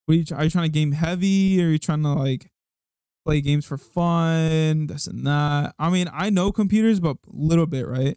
[0.06, 1.62] what are you, are you trying to game heavy?
[1.62, 2.50] Or are you trying to like
[3.26, 4.86] play games for fun?
[4.88, 5.74] This and that.
[5.78, 8.16] I mean, I know computers, but a little bit, right?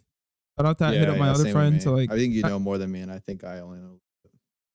[0.58, 2.10] I'd have to hit up my other friend to like.
[2.12, 3.98] I think you know more than me, and I think I only know.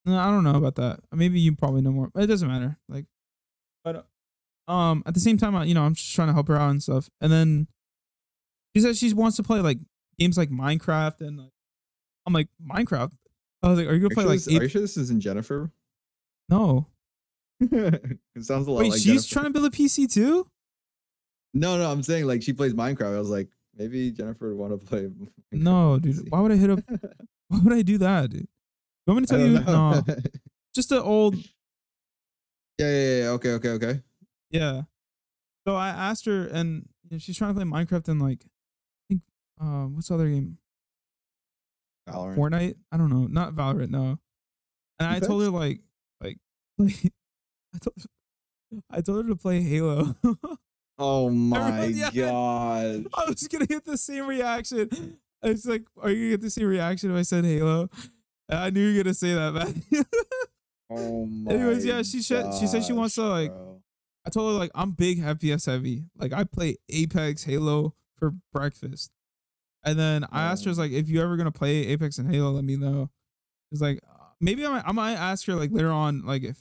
[0.04, 1.00] No, I don't know about that.
[1.12, 2.10] Maybe you probably know more.
[2.16, 2.78] It doesn't matter.
[2.88, 3.04] Like,
[3.84, 4.06] but
[4.66, 6.70] um, at the same time, I- you know, I'm just trying to help her out
[6.70, 7.10] and stuff.
[7.20, 7.68] And then
[8.74, 9.78] she said she wants to play like
[10.18, 11.50] games like Minecraft and like,
[12.26, 13.12] I'm like Minecraft.
[13.62, 14.96] I was like, are you gonna you, play sure like this, are you sure this
[14.96, 15.70] isn't Jennifer?
[16.48, 16.86] no?
[17.60, 19.32] it sounds a lot Wait, like she's Jennifer.
[19.32, 20.46] trying to build a PC too?
[21.54, 23.16] No, no, I'm saying like she plays Minecraft.
[23.16, 25.02] I was like, maybe Jennifer would want to play.
[25.08, 26.30] Minecraft No, dude.
[26.30, 26.80] Why would I hit up?
[27.48, 28.42] Why would I do that, dude?
[28.42, 29.58] You want me to tell you?
[29.58, 30.02] know.
[30.06, 30.16] No,
[30.74, 31.34] just an old.
[32.78, 33.28] yeah, yeah, yeah.
[33.30, 34.02] Okay, okay, okay.
[34.50, 34.82] Yeah.
[35.66, 39.02] So I asked her, and you know, she's trying to play Minecraft and like, I
[39.08, 39.22] think,
[39.60, 40.58] uh, what's the other game?
[42.12, 42.36] Valorant.
[42.36, 42.74] Fortnite?
[42.92, 43.26] I don't know.
[43.26, 43.90] Not Valorant.
[43.90, 44.18] No.
[44.98, 45.80] And I told her like,
[46.22, 46.38] like,
[46.78, 47.12] like,
[47.74, 47.96] I told,
[48.90, 50.14] I told her to play Halo.
[51.00, 53.06] Oh my god.
[53.14, 55.18] I was gonna get the same reaction.
[55.40, 57.88] I was like, "Are you gonna get the same reaction if I said Halo?"
[58.48, 59.52] And I knew you were gonna say that,
[59.92, 60.04] man.
[60.90, 61.52] Oh my.
[61.52, 63.80] Anyways, yeah, she said- she said she wants to, like, bro.
[64.26, 66.02] I told her like I'm big FPS heavy.
[66.16, 69.12] Like I play Apex, Halo for breakfast.
[69.84, 72.32] And then I asked her, I was like, if you ever gonna play Apex and
[72.32, 73.10] Halo, let me know.
[73.72, 76.58] It's like uh, maybe I might, I might ask her like later on, like if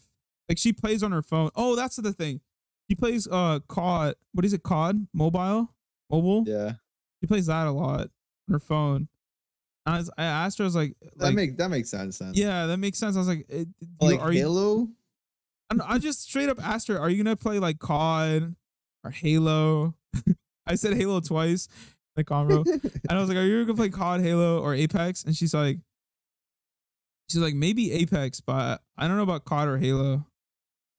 [0.50, 1.50] like she plays on her phone.
[1.56, 2.42] Oh, that's the thing.
[2.90, 4.16] She plays uh COD.
[4.34, 4.64] What is it?
[4.64, 5.74] COD mobile,
[6.10, 6.44] mobile.
[6.48, 6.74] Yeah,
[7.22, 8.10] She plays that a lot on
[8.54, 9.08] her phone.
[9.86, 12.20] I, was, I asked her, I was like, that like makes that makes sense.
[12.20, 12.32] Then.
[12.34, 13.16] yeah, that makes sense.
[13.16, 13.70] I was like, eh, do
[14.02, 14.40] you- like are you?
[14.42, 14.88] Halo.
[15.70, 18.56] I I just straight up asked her, "Are you gonna play like COD
[19.04, 19.96] or Halo?"
[20.68, 21.68] I said Halo twice,
[22.18, 25.36] the combo, and I was like, "Are you gonna play COD, Halo, or Apex?" And
[25.36, 25.80] she's like,
[27.30, 30.26] "She's like maybe Apex, but I don't know about COD or Halo."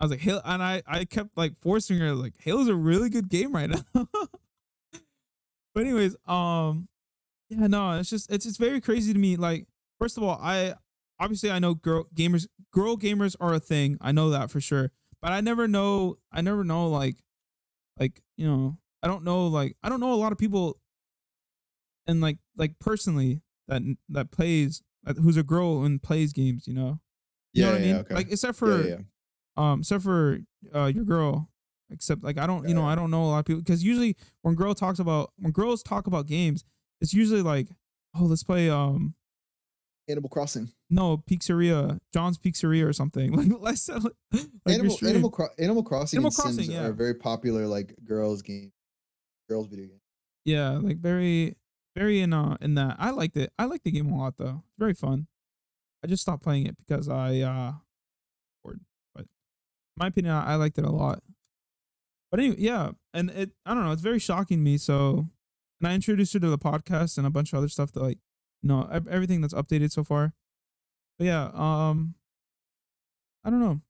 [0.01, 3.11] I was like, "Halo," and I I kept like forcing her like, "Halo's a really
[3.11, 3.83] good game right now."
[5.75, 6.89] but anyways, um,
[7.51, 9.37] yeah, no, it's just it's it's very crazy to me.
[9.37, 9.67] Like,
[9.99, 10.75] first of all, I
[11.21, 13.99] obviously I know girl gamers girl gamers are a thing.
[14.01, 14.93] I know that for sure.
[15.21, 17.17] But I never know I never know like
[17.99, 20.79] like, you know, I don't know like I don't know a lot of people
[22.09, 24.83] and like like personally that that plays
[25.23, 26.99] who's a girl and plays games, you know.
[27.53, 27.97] You know what I mean?
[27.97, 28.15] okay.
[28.15, 29.01] Like except for yeah, yeah.
[29.57, 30.39] um except for
[30.75, 31.49] uh your girl
[31.91, 34.15] except like i don't you know i don't know a lot of people because usually
[34.43, 36.65] when girl talks about when girls talk about games
[37.01, 37.69] it's usually like
[38.15, 39.15] oh let's play um
[40.09, 40.69] Animal Crossing.
[40.91, 44.03] no pizzeria john's pizzeria or something like let's like
[44.67, 44.99] Animal.
[45.03, 46.85] Animal, Cro- Animal Crossing Animal Crossing, yeah.
[46.85, 48.73] are very popular like girls game,
[49.49, 50.01] girls video game.
[50.45, 51.57] yeah like very
[51.97, 53.53] very in uh in that i liked it.
[53.59, 54.63] I like the game a lot though.
[54.67, 55.27] It's very fun.
[56.05, 57.73] I just stopped playing it because i uh
[58.63, 58.81] bored
[59.15, 59.29] but in
[59.97, 61.23] my opinion i, I liked it a lot.
[62.31, 65.29] But anyway yeah and it i don't know it's very shocking to me so
[65.81, 68.19] and i introduced her to the podcast and a bunch of other stuff that like
[68.63, 70.35] you know everything that's updated so far.
[71.19, 72.15] But yeah um
[73.45, 73.81] i don't know.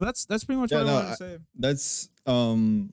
[0.00, 1.38] That's that's pretty much Yeah, what i no, wanted to say.
[1.58, 2.92] That's um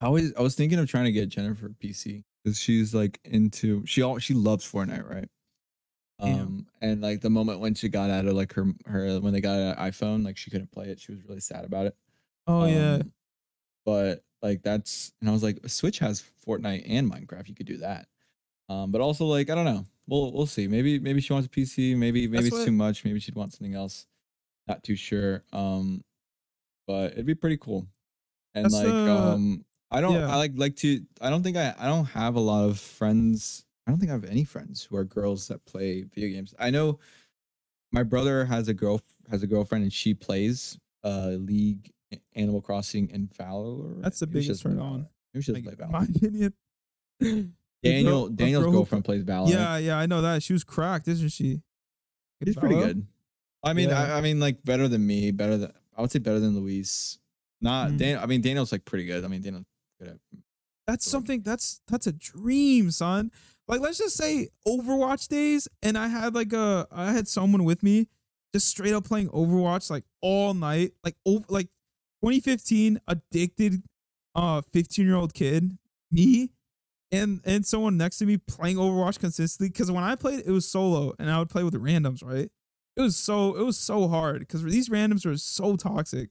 [0.00, 3.84] I was I was thinking of trying to get Jennifer PC because she's like into
[3.86, 5.28] she all she loves Fortnite, right?
[6.18, 9.40] Um and like the moment when she got out of like her her when they
[9.40, 11.00] got an iPhone, like she couldn't play it.
[11.00, 11.96] She was really sad about it.
[12.46, 13.12] oh yeah Um,
[13.86, 17.48] But like that's and I was like, Switch has Fortnite and Minecraft.
[17.48, 18.06] You could do that.
[18.68, 19.84] Um, but also like I don't know.
[20.06, 20.66] We'll we'll see.
[20.68, 21.96] Maybe maybe she wants a PC.
[21.96, 23.04] Maybe maybe That's it's what- too much.
[23.04, 24.06] Maybe she'd want something else.
[24.68, 25.42] Not too sure.
[25.52, 26.04] Um,
[26.86, 27.86] but it'd be pretty cool.
[28.54, 30.28] And That's like um, I don't yeah.
[30.32, 33.64] I like like to I don't think I I don't have a lot of friends.
[33.86, 36.54] I don't think I have any friends who are girls that play video games.
[36.58, 36.98] I know
[37.92, 39.00] my brother has a girl
[39.30, 41.90] has a girlfriend and she plays uh League,
[42.36, 44.02] Animal Crossing, and Valorant.
[44.02, 45.00] That's the biggest turn on.
[45.00, 45.06] Valorant.
[45.34, 46.52] Maybe she like, play in my opinion
[47.22, 47.44] girl-
[47.82, 49.50] Daniel Daniel's girl who- girlfriend plays Valorant.
[49.52, 50.42] Yeah, yeah, I know that.
[50.42, 51.60] She was cracked, isn't she?
[52.44, 53.06] He's pretty good.
[53.62, 54.14] I mean, Yeah.
[54.14, 55.30] I, I mean, like better than me.
[55.32, 57.18] Better than I would say better than Luis.
[57.60, 57.98] Not Mm.
[57.98, 58.18] Dan.
[58.18, 59.24] I mean, Daniel's like pretty good.
[59.24, 59.66] I mean, Daniel's
[60.00, 60.18] good at.
[60.86, 63.30] That's something that's that's a dream, son.
[63.68, 67.82] Like let's just say Overwatch days and I had like a I had someone with
[67.82, 68.08] me
[68.52, 71.68] just straight up playing Overwatch like all night, like over like
[72.24, 73.82] 2015 addicted
[74.34, 75.78] uh 15-year-old kid,
[76.10, 76.50] me
[77.12, 80.68] and and someone next to me playing Overwatch consistently cuz when I played it was
[80.68, 82.50] solo and I would play with the randoms, right?
[82.96, 86.30] It was so it was so hard cuz these randoms were so toxic.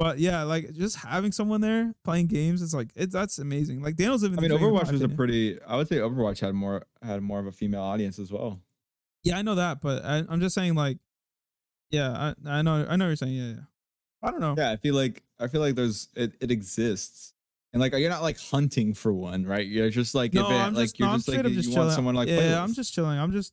[0.00, 3.82] But yeah, like just having someone there playing games, it's like it, that's amazing.
[3.82, 4.38] Like Daniel's living.
[4.38, 5.60] I mean, dream, in my Overwatch was a pretty.
[5.62, 8.62] I would say Overwatch had more had more of a female audience as well.
[9.24, 10.96] Yeah, I know that, but I, I'm just saying, like,
[11.90, 13.34] yeah, I, I know, I know what you're saying.
[13.34, 13.60] Yeah, yeah.
[14.22, 14.54] I don't know.
[14.56, 17.34] Yeah, I feel like I feel like there's it, it exists,
[17.74, 19.66] and like you're not like hunting for one, right?
[19.66, 21.56] You're just like no, I'm like just, you're no, I'm just like straight up you
[21.58, 21.94] just want chilling.
[21.94, 23.18] someone like yeah, I'm just chilling.
[23.18, 23.52] I'm just,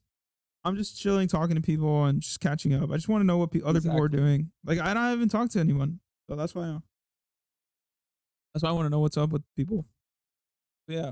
[0.64, 2.90] I'm just chilling, talking to people and just catching up.
[2.90, 4.52] I just want to know what pe- other people are doing.
[4.64, 5.99] Like, I don't even talk to anyone,
[6.30, 6.64] so that's why.
[6.68, 6.78] I,
[8.54, 9.86] that's why I want to know what's up with people.
[10.88, 11.12] But yeah,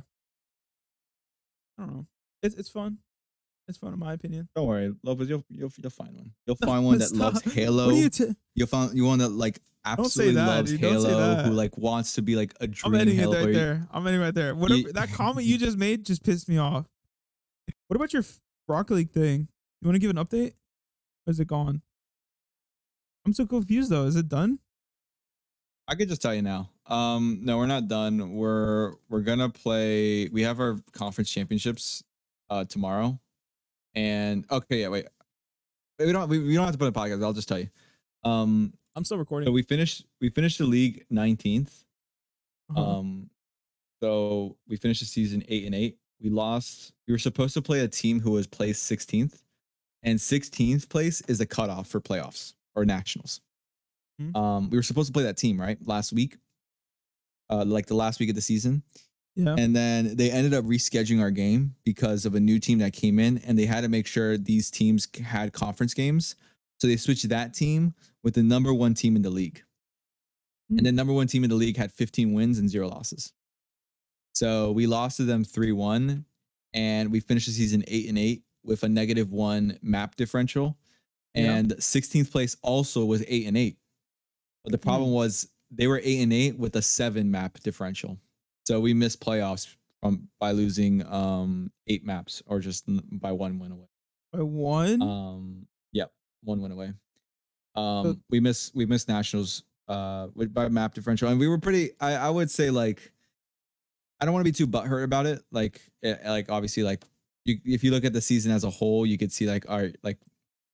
[1.77, 2.05] I don't know.
[2.43, 2.97] It's it's fun.
[3.67, 4.47] It's fun in my opinion.
[4.55, 5.27] Don't worry, Lopez.
[5.29, 6.31] You'll you'll you'll find one.
[6.45, 7.87] You'll find one that loves Halo.
[7.87, 10.79] What are you t- You'll find you one that like absolutely that, loves dude.
[10.81, 13.53] Halo, who like wants to be like a I'm dream ending it right player.
[13.53, 13.87] there.
[13.91, 14.53] I'm ending right there.
[14.55, 16.85] Whatever You- that comment you just made just pissed me off.
[17.87, 18.23] What about your
[18.67, 19.47] broccoli thing?
[19.81, 20.53] You want to give an update?
[21.27, 21.81] Or is it gone?
[23.25, 24.05] I'm so confused though.
[24.05, 24.59] Is it done?
[25.87, 26.69] I could just tell you now.
[26.87, 28.35] Um, no, we're not done.
[28.35, 30.27] We're we're gonna play.
[30.29, 32.03] We have our conference championships
[32.49, 33.19] uh tomorrow,
[33.93, 35.07] and okay, yeah, wait.
[35.99, 37.23] We don't we, we don't have to put a podcast.
[37.23, 37.69] I'll just tell you.
[38.23, 39.47] Um, I'm still recording.
[39.47, 41.83] so we finished we finished the league 19th.
[42.71, 42.99] Uh-huh.
[42.99, 43.29] Um,
[44.01, 45.97] so we finished the season eight and eight.
[46.21, 46.93] We lost.
[47.07, 49.41] We were supposed to play a team who was placed 16th,
[50.03, 53.41] and 16th place is a cutoff for playoffs or nationals.
[54.19, 54.35] Hmm.
[54.35, 56.37] Um, we were supposed to play that team right last week,
[57.49, 58.83] uh, like the last week of the season,
[59.35, 59.55] yeah.
[59.57, 63.19] and then they ended up rescheduling our game because of a new team that came
[63.19, 66.35] in, and they had to make sure these teams had conference games.
[66.79, 67.93] So they switched that team
[68.23, 69.63] with the number one team in the league.
[70.69, 70.77] Hmm.
[70.77, 73.33] And the number one team in the league had 15 wins and zero losses.
[74.33, 76.25] So we lost to them 3 1,
[76.73, 80.77] and we finished the season 8 and 8 with a negative one map differential.
[81.33, 81.55] Yeah.
[81.55, 83.77] And 16th place also was 8 and 8.
[84.65, 85.15] But the problem Hmm.
[85.15, 88.19] was they were 8 and 8 with a 7 map differential.
[88.67, 93.71] So we missed playoffs from by losing um 8 maps or just by one win
[93.71, 93.87] away.
[94.33, 95.01] By one.
[95.01, 96.11] Um, yep,
[96.43, 96.93] one went away.
[97.75, 101.91] Um, we miss we missed nationals uh with by map differential, and we were pretty.
[101.99, 103.11] I I would say like,
[104.19, 105.43] I don't want to be too butthurt about it.
[105.51, 107.03] Like eh, like obviously like
[107.43, 109.79] you if you look at the season as a whole, you could see like all
[109.79, 110.17] right like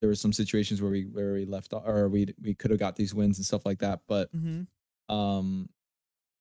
[0.02, 2.95] there were some situations where we where we left or we we could have got
[2.95, 5.15] these wins and stuff like that, but mm-hmm.
[5.15, 5.69] um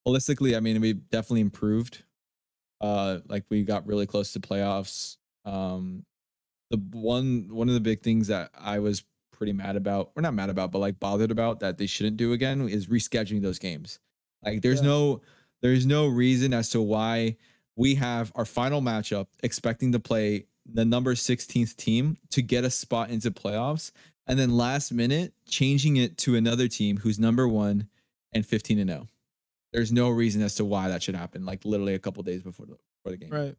[0.06, 2.04] holistically i mean we definitely improved
[2.80, 6.04] uh like we got really close to playoffs um
[6.70, 10.34] the one one of the big things that i was pretty mad about or not
[10.34, 13.98] mad about but like bothered about that they shouldn't do again is rescheduling those games
[14.42, 14.88] like there's Yeah.
[14.88, 15.20] no
[15.60, 17.36] there's no reason as to why
[17.76, 22.70] we have our final matchup expecting to play the number 16th team to get a
[22.70, 23.92] spot into playoffs
[24.26, 27.88] and then last minute changing it to another team who's number one
[28.32, 29.08] and 15 and 0.
[29.72, 31.44] There's no reason as to why that should happen.
[31.44, 33.30] Like literally a couple days before the before the game.
[33.30, 33.56] Right.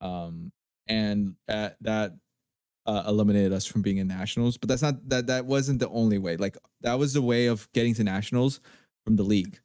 [0.00, 0.52] Um,
[0.86, 2.14] and uh, that
[2.86, 4.56] uh, eliminated us from being in nationals.
[4.56, 6.36] But that's not that that wasn't the only way.
[6.36, 8.60] Like that was the way of getting to nationals
[9.04, 9.60] from the league.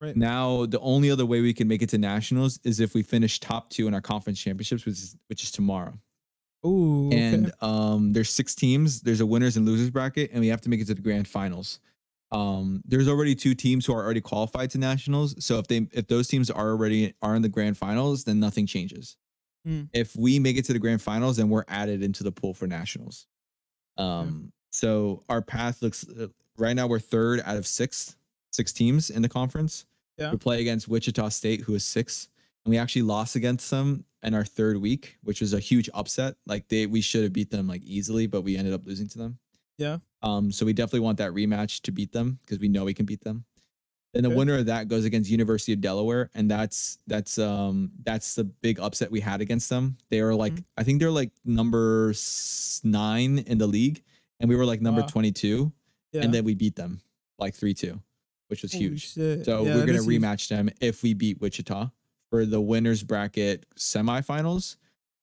[0.00, 0.16] Right.
[0.16, 3.40] Now the only other way we can make it to nationals is if we finish
[3.40, 5.98] top two in our conference championships, which is which is tomorrow.
[6.66, 7.08] Ooh.
[7.08, 7.18] Okay.
[7.18, 9.00] And um, there's six teams.
[9.00, 11.28] There's a winners and losers bracket, and we have to make it to the grand
[11.28, 11.80] finals.
[12.32, 15.42] Um, there's already two teams who are already qualified to nationals.
[15.44, 18.66] So if they if those teams are already are in the grand finals, then nothing
[18.66, 19.16] changes.
[19.64, 19.84] Hmm.
[19.92, 22.66] If we make it to the grand finals, then we're added into the pool for
[22.66, 23.26] nationals.
[23.96, 26.04] Um, so our path looks
[26.58, 28.16] right now we're third out of six
[28.56, 29.84] six teams in the conference.
[30.18, 30.32] Yeah.
[30.32, 32.28] We play against Wichita State, who is six,
[32.64, 36.34] and we actually lost against them in our third week, which was a huge upset.
[36.46, 39.18] Like they we should have beat them like easily, but we ended up losing to
[39.18, 39.38] them.
[39.78, 39.98] Yeah.
[40.22, 43.04] Um, so we definitely want that rematch to beat them because we know we can
[43.06, 43.44] beat them.
[44.14, 44.36] Then the Okay.
[44.38, 48.80] winner of that goes against University of Delaware, and that's that's um that's the big
[48.80, 49.98] upset we had against them.
[50.08, 50.64] They were like Mhm.
[50.78, 52.14] I think they're like number
[52.82, 54.02] nine in the league,
[54.40, 55.06] and we were like number Wow.
[55.08, 55.72] twenty two,
[56.12, 56.22] yeah.
[56.22, 57.00] and then we beat them
[57.38, 58.00] like three two,
[58.48, 59.12] which was huge.
[59.14, 59.44] shit.
[59.44, 60.22] So Yeah, we're gonna is huge.
[60.22, 61.90] rematch them if we beat Wichita
[62.30, 64.76] for the winners bracket semifinals.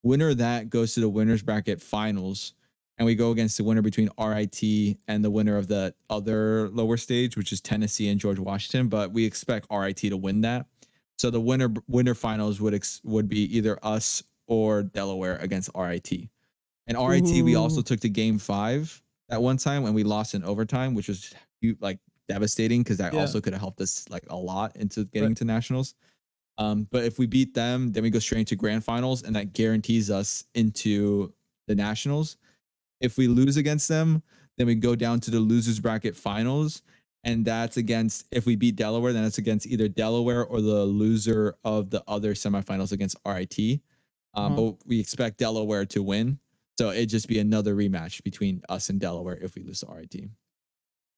[0.03, 2.53] Winner of that goes to the winners bracket finals,
[2.97, 4.61] and we go against the winner between RIT
[5.07, 8.89] and the winner of the other lower stage, which is Tennessee and George Washington.
[8.89, 10.65] But we expect RIT to win that.
[11.17, 16.11] So the winner winner finals would ex, would be either us or Delaware against RIT.
[16.87, 20.43] And RIT we also took to game five at one time when we lost in
[20.43, 21.33] overtime, which was
[21.79, 21.97] like
[22.27, 23.19] devastating because that Yeah.
[23.21, 25.37] also could have helped us like a lot into getting Right.
[25.37, 25.95] to nationals.
[26.57, 29.53] Um, but if we beat them, then we go straight into grand finals, and that
[29.53, 31.33] guarantees us into
[31.67, 32.37] the nationals.
[33.01, 34.21] If we lose against them,
[34.57, 36.83] then we go down to the losers bracket finals,
[37.23, 41.55] and that's against if we beat Delaware, then it's against either Delaware or the loser
[41.63, 43.81] of the other semifinals against RIT.
[44.35, 44.55] Um, Uh-huh.
[44.71, 46.39] But we expect Delaware to win,
[46.77, 50.29] so it'd just be another rematch between us and Delaware if we lose to RIT.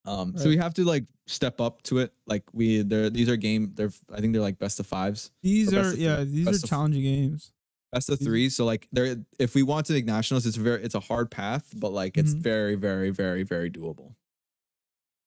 [0.06, 2.14] Um, so we have to like step up to it.
[2.28, 3.72] Like we, they're these are game.
[3.76, 6.18] They're I think they're like best of fives, These are yeah.
[6.18, 6.26] three.
[6.26, 7.52] These are challenging games.
[7.92, 8.50] best of These- three.
[8.50, 11.74] So like there, if we want to make nationals, it's very it's a hard path,
[11.76, 12.40] but like it's Mhm.
[12.42, 14.14] very very very very doable.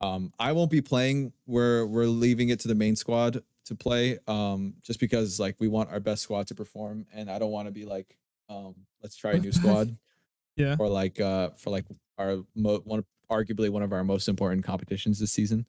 [0.01, 1.33] Um, I won't be playing.
[1.47, 4.19] We're we're leaving it to the main squad to play.
[4.29, 7.67] Um, just because like we want our best squad to perform, and I don't want
[7.67, 8.17] to be like
[8.49, 9.97] um, let's try a new squad.
[10.57, 10.75] Yeah.
[10.81, 11.85] Or like uh for like
[12.19, 15.67] our mo- one arguably one of our most important competitions this season.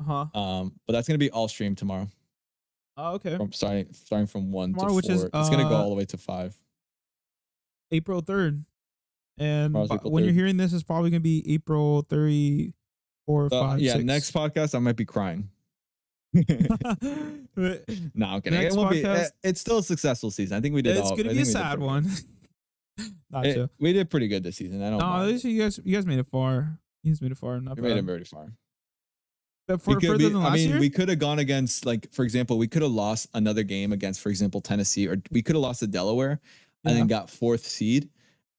[0.00, 0.40] Uh huh.
[0.40, 2.08] Um, but that's gonna be all stream tomorrow.
[2.96, 3.36] Oh, okay.
[3.36, 5.14] From starting starting from one Tomorrow, to which four.
[5.14, 6.56] is, it's gonna go uh, all the way to five.
[7.90, 8.64] April third.
[9.38, 12.74] And Tomorrow's bu- April when you're hearing this, it's probably gonna be April thirty
[13.26, 14.04] four, Uh, five, yeah, six.
[14.04, 15.48] next podcast I might be crying.
[17.54, 18.60] No, I'm kidding.
[18.60, 20.56] Next it won't be, podcast- eh, it's still a successful season.
[20.56, 20.96] I think we did.
[20.96, 22.10] it's all, gonna I be a think we did sad one.
[23.30, 24.82] Not It- we did pretty good this season.
[24.82, 24.98] I don't.
[24.98, 26.78] No, at least you guys, you guys made it far.
[27.08, 27.60] Guys made it far.
[27.60, 28.52] Not we made it very far.
[29.66, 30.78] But for, further be- than last I mean, year.
[30.80, 34.20] we could have gone against, like, for example, we could have lost another game against,
[34.20, 36.40] for example, Tennessee, or we could have lost to Delaware
[36.84, 37.00] and Yeah.
[37.00, 38.08] then got fourth seed,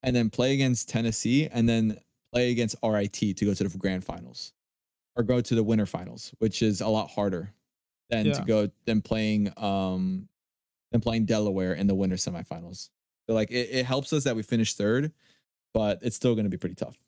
[0.04, 1.98] and then play against Tennessee, and then
[2.32, 4.52] play against RIT to go to the grand finals,
[5.16, 7.52] or go to the winter finals, which is a lot harder
[8.08, 8.32] than Yeah.
[8.34, 10.28] to go than playing um
[10.92, 12.90] than playing Delaware in the winter semifinals.
[13.28, 15.12] So like it, it helps us that we finished third,
[15.74, 16.98] but it's still going to be pretty tough.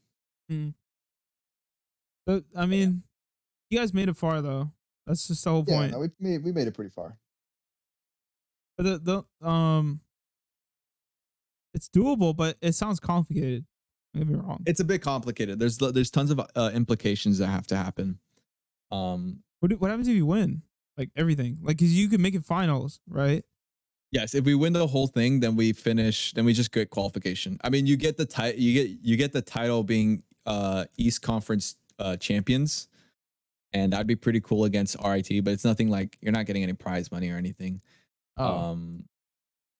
[2.26, 3.02] But I mean,
[3.70, 4.70] you guys made it far though.
[5.06, 5.92] That's just the whole Yeah, point.
[5.92, 7.18] no, we made we made it pretty far.
[8.76, 10.00] But the, the um,
[11.74, 13.64] it's doable, but it sounds complicated.
[14.14, 14.62] Don't get me wrong.
[14.66, 15.58] It's a bit complicated.
[15.58, 18.18] There's there's tons of uh, implications that have to happen.
[18.90, 20.62] Um, What do- what happens if you win?
[20.98, 23.42] Like everything, like because you can make it finals, right?
[24.10, 26.32] Yes, if we win the whole thing, then we finish.
[26.34, 27.58] Then we just get qualification.
[27.64, 28.60] I mean, you get the title.
[28.60, 32.88] You get you get the title being uh East Conference uh champions,
[33.72, 35.44] and that'd be pretty cool against RIT.
[35.44, 37.80] But it's nothing like you're not getting any prize money or anything.
[38.36, 39.04] Oh, Um,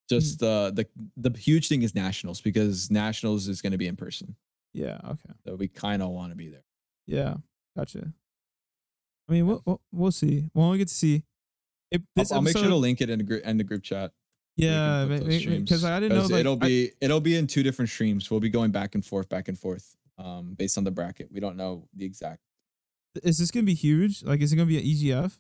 [0.09, 0.87] just the the
[1.31, 4.37] the huge thing is nationals because nationals is going to be in person.
[4.75, 6.65] yeah, okay, So we kind of want to be there.
[7.07, 7.35] yeah,
[7.77, 8.13] gotcha.
[9.29, 10.51] I mean, we'll we'll, we'll see.
[10.55, 11.23] We'll get to see.
[11.91, 13.83] If I'll, this I'll make sure to link it in the group in the group
[13.83, 14.13] chat.
[14.59, 17.37] we Yeah, put those streams, because I didn't know Like, it'll I- be it'll be
[17.37, 18.31] in two different streams.
[18.31, 21.29] We'll be going back and forth, back and forth, um, based on the bracket.
[21.33, 22.41] We don't know the exact.
[23.23, 24.23] is this gonna be huge?
[24.23, 25.37] Like, is it gonna be an EGF?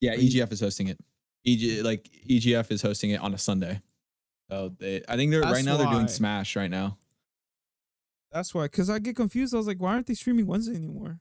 [0.00, 0.98] Yeah, EGF is hosting it.
[1.46, 3.80] EG like EGF is hosting it on a Sunday.
[4.50, 6.96] So they, I think they're right That's now they're doing Smash right now.
[8.32, 8.64] That's why.
[8.64, 9.54] Because I get confused.
[9.54, 11.20] I was like, why aren't they streaming Wednesday anymore?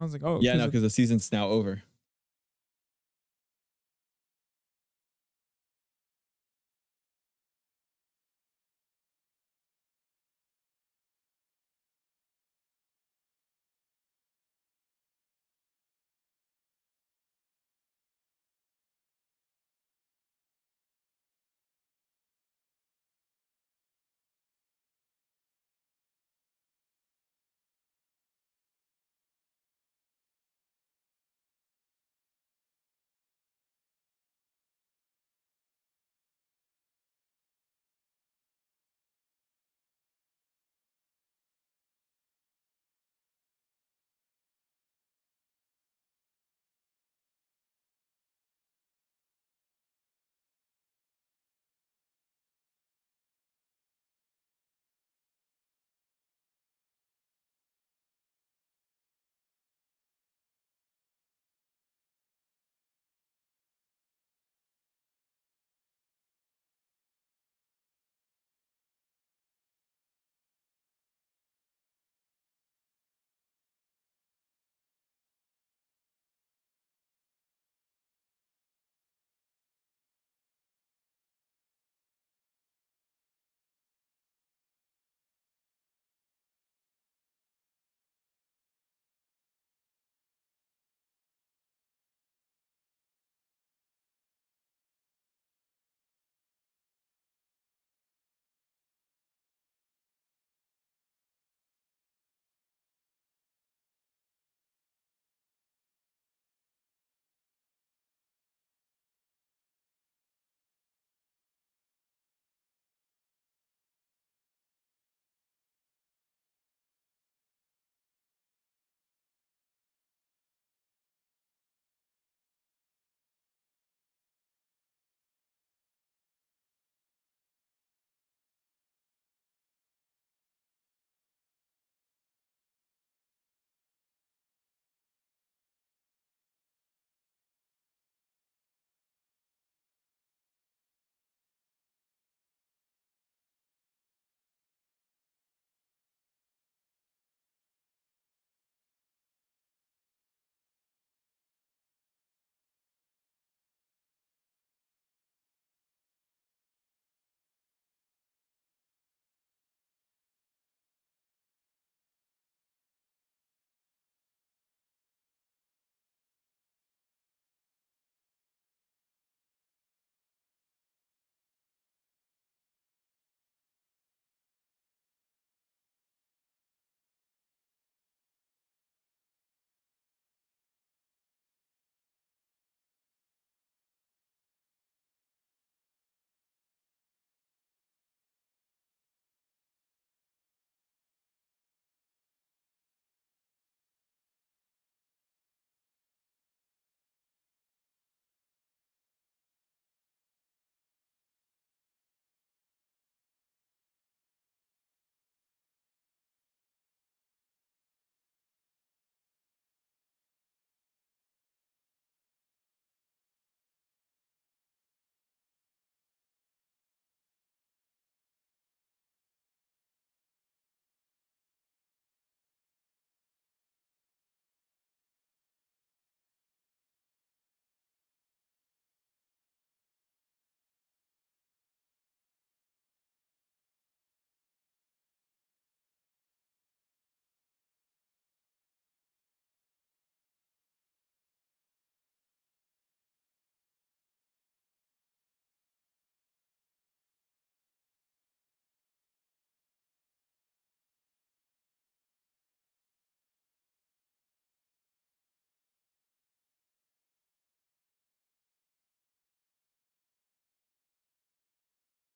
[0.00, 1.82] I was like, oh, yeah, no, because the season's now over.